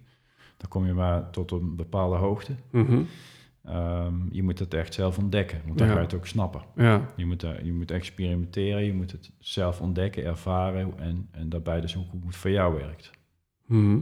[0.57, 2.53] Dan kom je maar tot een bepaalde hoogte.
[2.71, 3.03] mhm,
[3.65, 5.93] Ehm, je moet het echt zelf ontdekken, want dan Ja.
[5.93, 6.61] ga je het ook snappen.
[6.77, 11.81] ja, Je moet, je moet experimenteren, je moet het zelf ontdekken, ervaren en, en daarbij
[11.81, 13.11] dus ook hoe het voor jou werkt.
[13.67, 13.99] mhm,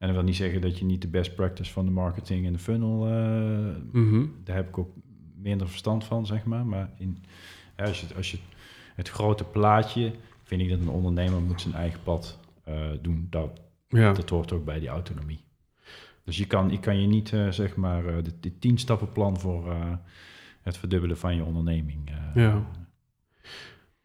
[0.00, 2.52] En dat wil niet zeggen dat je niet de best practice van de marketing en
[2.52, 4.90] de funnel, eh, mhm, daar heb ik ook
[5.34, 6.66] minder verstand van, zeg maar.
[6.66, 7.18] Maar in,
[7.76, 8.38] als, je, als je
[8.94, 10.12] het grote plaatje,
[10.42, 13.26] vind ik dat een ondernemer moet zijn eigen pad eh, doen.
[13.30, 15.44] Dat, ja, dat hoort ook bij die autonomie.
[16.24, 19.38] Dus je kan, je, kan je niet, eh, zeg maar, eh, de, de tien stappenplan
[19.38, 19.74] voor
[20.62, 22.10] het verdubbelen van je onderneming.
[22.34, 22.66] Ja.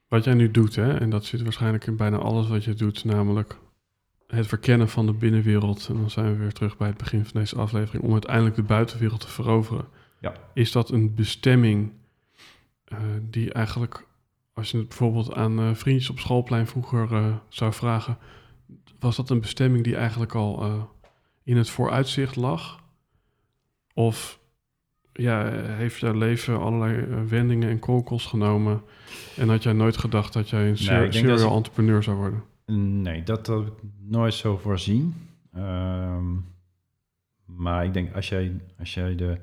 [0.07, 3.03] Wat jij nu doet, hè, en dat zit waarschijnlijk in bijna alles wat je doet,
[3.03, 3.59] namelijk
[4.27, 5.87] het verkennen van de binnenwereld.
[5.89, 8.63] En dan zijn we weer terug bij het begin van deze aflevering, om uiteindelijk de
[8.63, 9.85] buitenwereld te veroveren.
[10.19, 10.33] Ja.
[10.53, 11.91] Is dat een bestemming
[12.85, 14.05] eh, die eigenlijk,
[14.53, 18.17] als je het bijvoorbeeld aan eh, vriendjes op schoolplein vroeger eh, zou vragen,
[18.99, 20.89] was dat een bestemming die eigenlijk al
[21.43, 22.83] in het vooruitzicht lag?
[23.93, 24.39] Of
[25.13, 28.81] ja, heeft jouw leven allerlei wendingen en kronkels genomen
[29.35, 32.43] en had jij nooit gedacht dat jij een ser- serial entrepreneur zou worden?
[32.71, 35.13] Nee, dat heb ik nooit zo voorzien.
[35.53, 36.33] Ehm,
[37.45, 39.37] maar ik denk als jij, als jij de,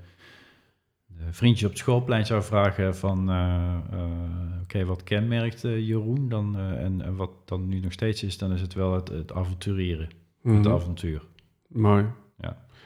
[1.06, 3.30] de vriendjes op het schoolplein zou vragen van...
[3.30, 8.22] eh, eh, oké, wat kenmerkt eh, Jeroen dan, en, en wat dan nu nog steeds
[8.22, 8.38] is...
[8.38, 10.08] dan is het wel het, het avonturieren,
[10.42, 10.68] het Mhm.
[10.68, 11.22] avontuur.
[11.68, 12.04] Mooi.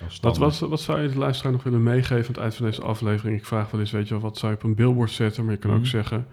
[0.08, 2.66] Is Wat, wat, wat zou je de luisteraar nog willen meegeven aan het eind van
[2.66, 3.38] deze aflevering?
[3.38, 5.44] Ik vraag wel eens, weet je wel, wat zou je op een billboard zetten?
[5.44, 5.86] Maar je kan ook Mhm.
[5.86, 6.26] zeggen,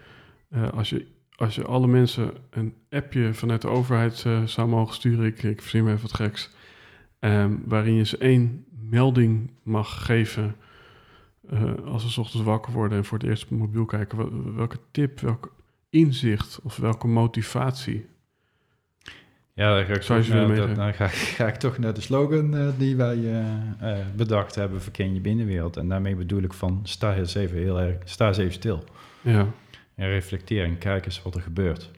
[0.74, 1.06] als, je,
[1.36, 5.62] als je alle mensen een appje vanuit de overheid eh, zou mogen sturen, ik, ik
[5.62, 6.50] verzin me even wat geks,
[7.20, 10.56] ehm, waarin je ze één melding mag geven
[11.50, 14.18] eh, als ze 's ochtends wakker worden en voor het eerst op een mobiel kijken.
[14.18, 15.54] Wel- Welke tip, welk
[15.90, 18.06] inzicht of welke motivatie?
[19.56, 22.02] Ja, dan ga ik, Zou toch naar, dat, dan ga, ga ik toch naar de
[22.02, 23.18] slogan eh, die wij
[24.16, 25.78] bedacht hebben, verken je binnenwereld.
[25.78, 28.84] En daarmee bedoel ik van, sta eens even heel erg, sta eens even stil.
[29.22, 29.48] Ja,
[29.96, 31.92] En reflecteer en kijk eens wat er gebeurt.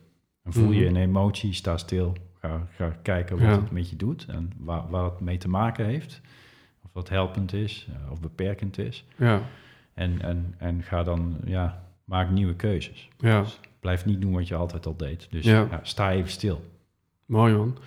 [0.44, 0.96] En voel je Mhm.
[0.96, 2.16] een emotie, sta stil.
[2.40, 3.62] Ga, ga kijken wat Ja.
[3.62, 6.22] het met je doet en waar, waar het mee te maken heeft.
[6.84, 9.06] Of wat helpend is eh, of beperkend is.
[9.18, 9.42] ja,
[9.94, 13.08] En, en, en ga dan, ja, maak nieuwe keuzes.
[13.18, 13.42] ja.
[13.42, 15.28] Dus blijf niet doen wat je altijd al deed.
[15.32, 15.68] Dus Ja.
[15.72, 16.66] ja, sta even stil.
[17.26, 17.78] Mooi man.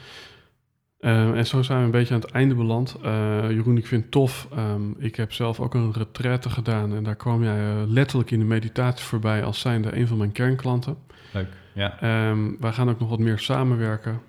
[0.98, 2.96] Eh, en zo zijn we een beetje aan het einde beland.
[3.02, 4.48] Eh, Jeroen, ik vind het tof.
[4.52, 6.94] Ehm, ik heb zelf ook een retraite gedaan.
[6.94, 10.32] En daar kwam jij eh, letterlijk in de meditatie voorbij als zijnde een van mijn
[10.32, 10.96] kernklanten.
[11.32, 11.48] Leuk.
[11.74, 14.20] Ja, Ehm, wij gaan ook nog wat meer samenwerken.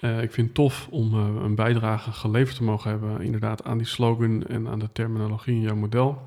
[0.00, 3.86] Eh, ik vind het tof om een bijdrage geleverd te mogen hebben, inderdaad, aan die
[3.86, 6.22] slogan en aan de terminologie in jouw model.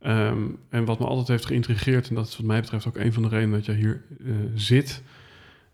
[0.00, 3.12] Ehm, en wat me altijd heeft geïntrigeerd, en dat is wat mij betreft ook een
[3.12, 4.02] van de redenen dat jij hier
[4.54, 5.02] zit,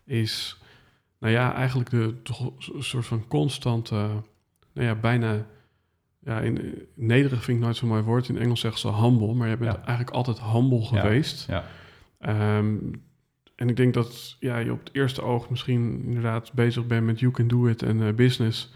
[0.05, 0.60] is,
[1.21, 3.95] nou ja, eigenlijk de toch een soort van constante,
[4.73, 5.45] nou ja, bijna,
[6.19, 8.29] ja, in, nederig vind ik nooit zo'n mooi woord.
[8.29, 9.77] In Engels zeggen ze humble, maar je bent Ja.
[9.85, 11.45] eigenlijk altijd humble geweest.
[11.47, 11.63] ja.
[12.19, 12.75] Ehm,
[13.55, 17.19] en ik denk dat ja, je op het eerste oog misschien inderdaad bezig bent met
[17.19, 18.73] you can do it en eh, business.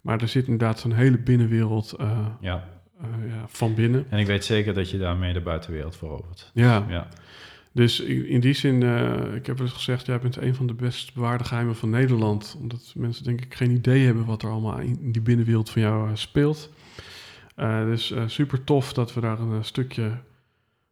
[0.00, 2.68] Maar er zit inderdaad zo'n hele binnenwereld eh, ja.
[3.00, 4.06] eh, ja, van binnen.
[4.10, 6.50] En ik weet zeker dat je daarmee de buitenwereld verovert.
[6.54, 7.08] Ja, Ja,
[7.76, 10.74] dus in, die zin, eh, ik heb wel eens gezegd, jij bent een van de
[10.74, 12.56] best bewaarde geheimen van Nederland.
[12.60, 16.08] Omdat mensen denk ik geen idee hebben wat er allemaal in die binnenwereld van jou
[16.08, 16.72] eh, speelt.
[17.54, 20.10] Eh, dus super tof dat we daar een stukje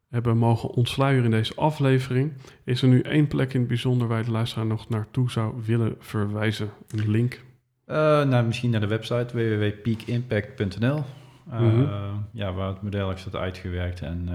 [0.09, 2.33] hebben mogen ontsluieren in deze aflevering.
[2.65, 5.55] Is er nu één plek in het bijzonder waar je de luisteraar nog naartoe zou
[5.65, 6.71] willen verwijzen?
[6.91, 7.41] Een link?
[7.87, 11.05] Nou, misschien naar de website www.peakimpact.nl.
[11.45, 11.87] Mhm.
[12.33, 14.29] Ja, waar het model heeft staat uitgewerkt en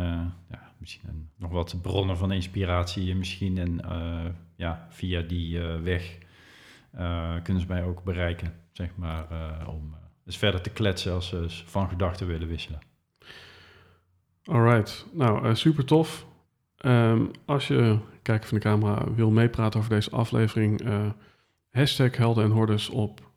[0.50, 3.12] ja, misschien nog wat bronnen van inspiratie.
[3.12, 6.18] En misschien en eh, ja, via die eh, weg
[6.92, 9.28] eh, kunnen ze mij ook bereiken, zeg maar,
[9.68, 12.80] om dus verder te kletsen als ze van gedachten willen wisselen.
[14.44, 16.26] Alright, nou super tof.
[16.78, 20.82] Ehm, als je, kijker van de camera, wil meepraten over deze aflevering,
[21.70, 23.30] hashtag Helden en Hordes op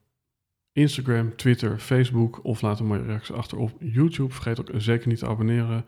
[0.73, 4.33] Instagram, Twitter, Facebook of laat een mooie reactie achter op YouTube.
[4.33, 5.85] Vergeet ook zeker niet te abonneren.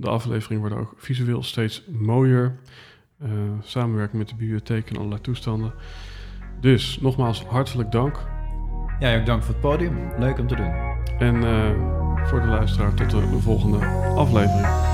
[0.00, 2.58] De aflevering wordt ook visueel steeds mooier.
[3.22, 3.30] Uh,
[3.62, 5.72] samenwerking met de bibliotheek en allerlei toestanden.
[6.60, 8.28] Dus nogmaals hartelijk dank.
[9.00, 10.12] Ja, ook dank voor het podium.
[10.18, 10.72] Leuk om te doen.
[11.18, 14.87] En uh, voor de luisteraar tot de volgende aflevering.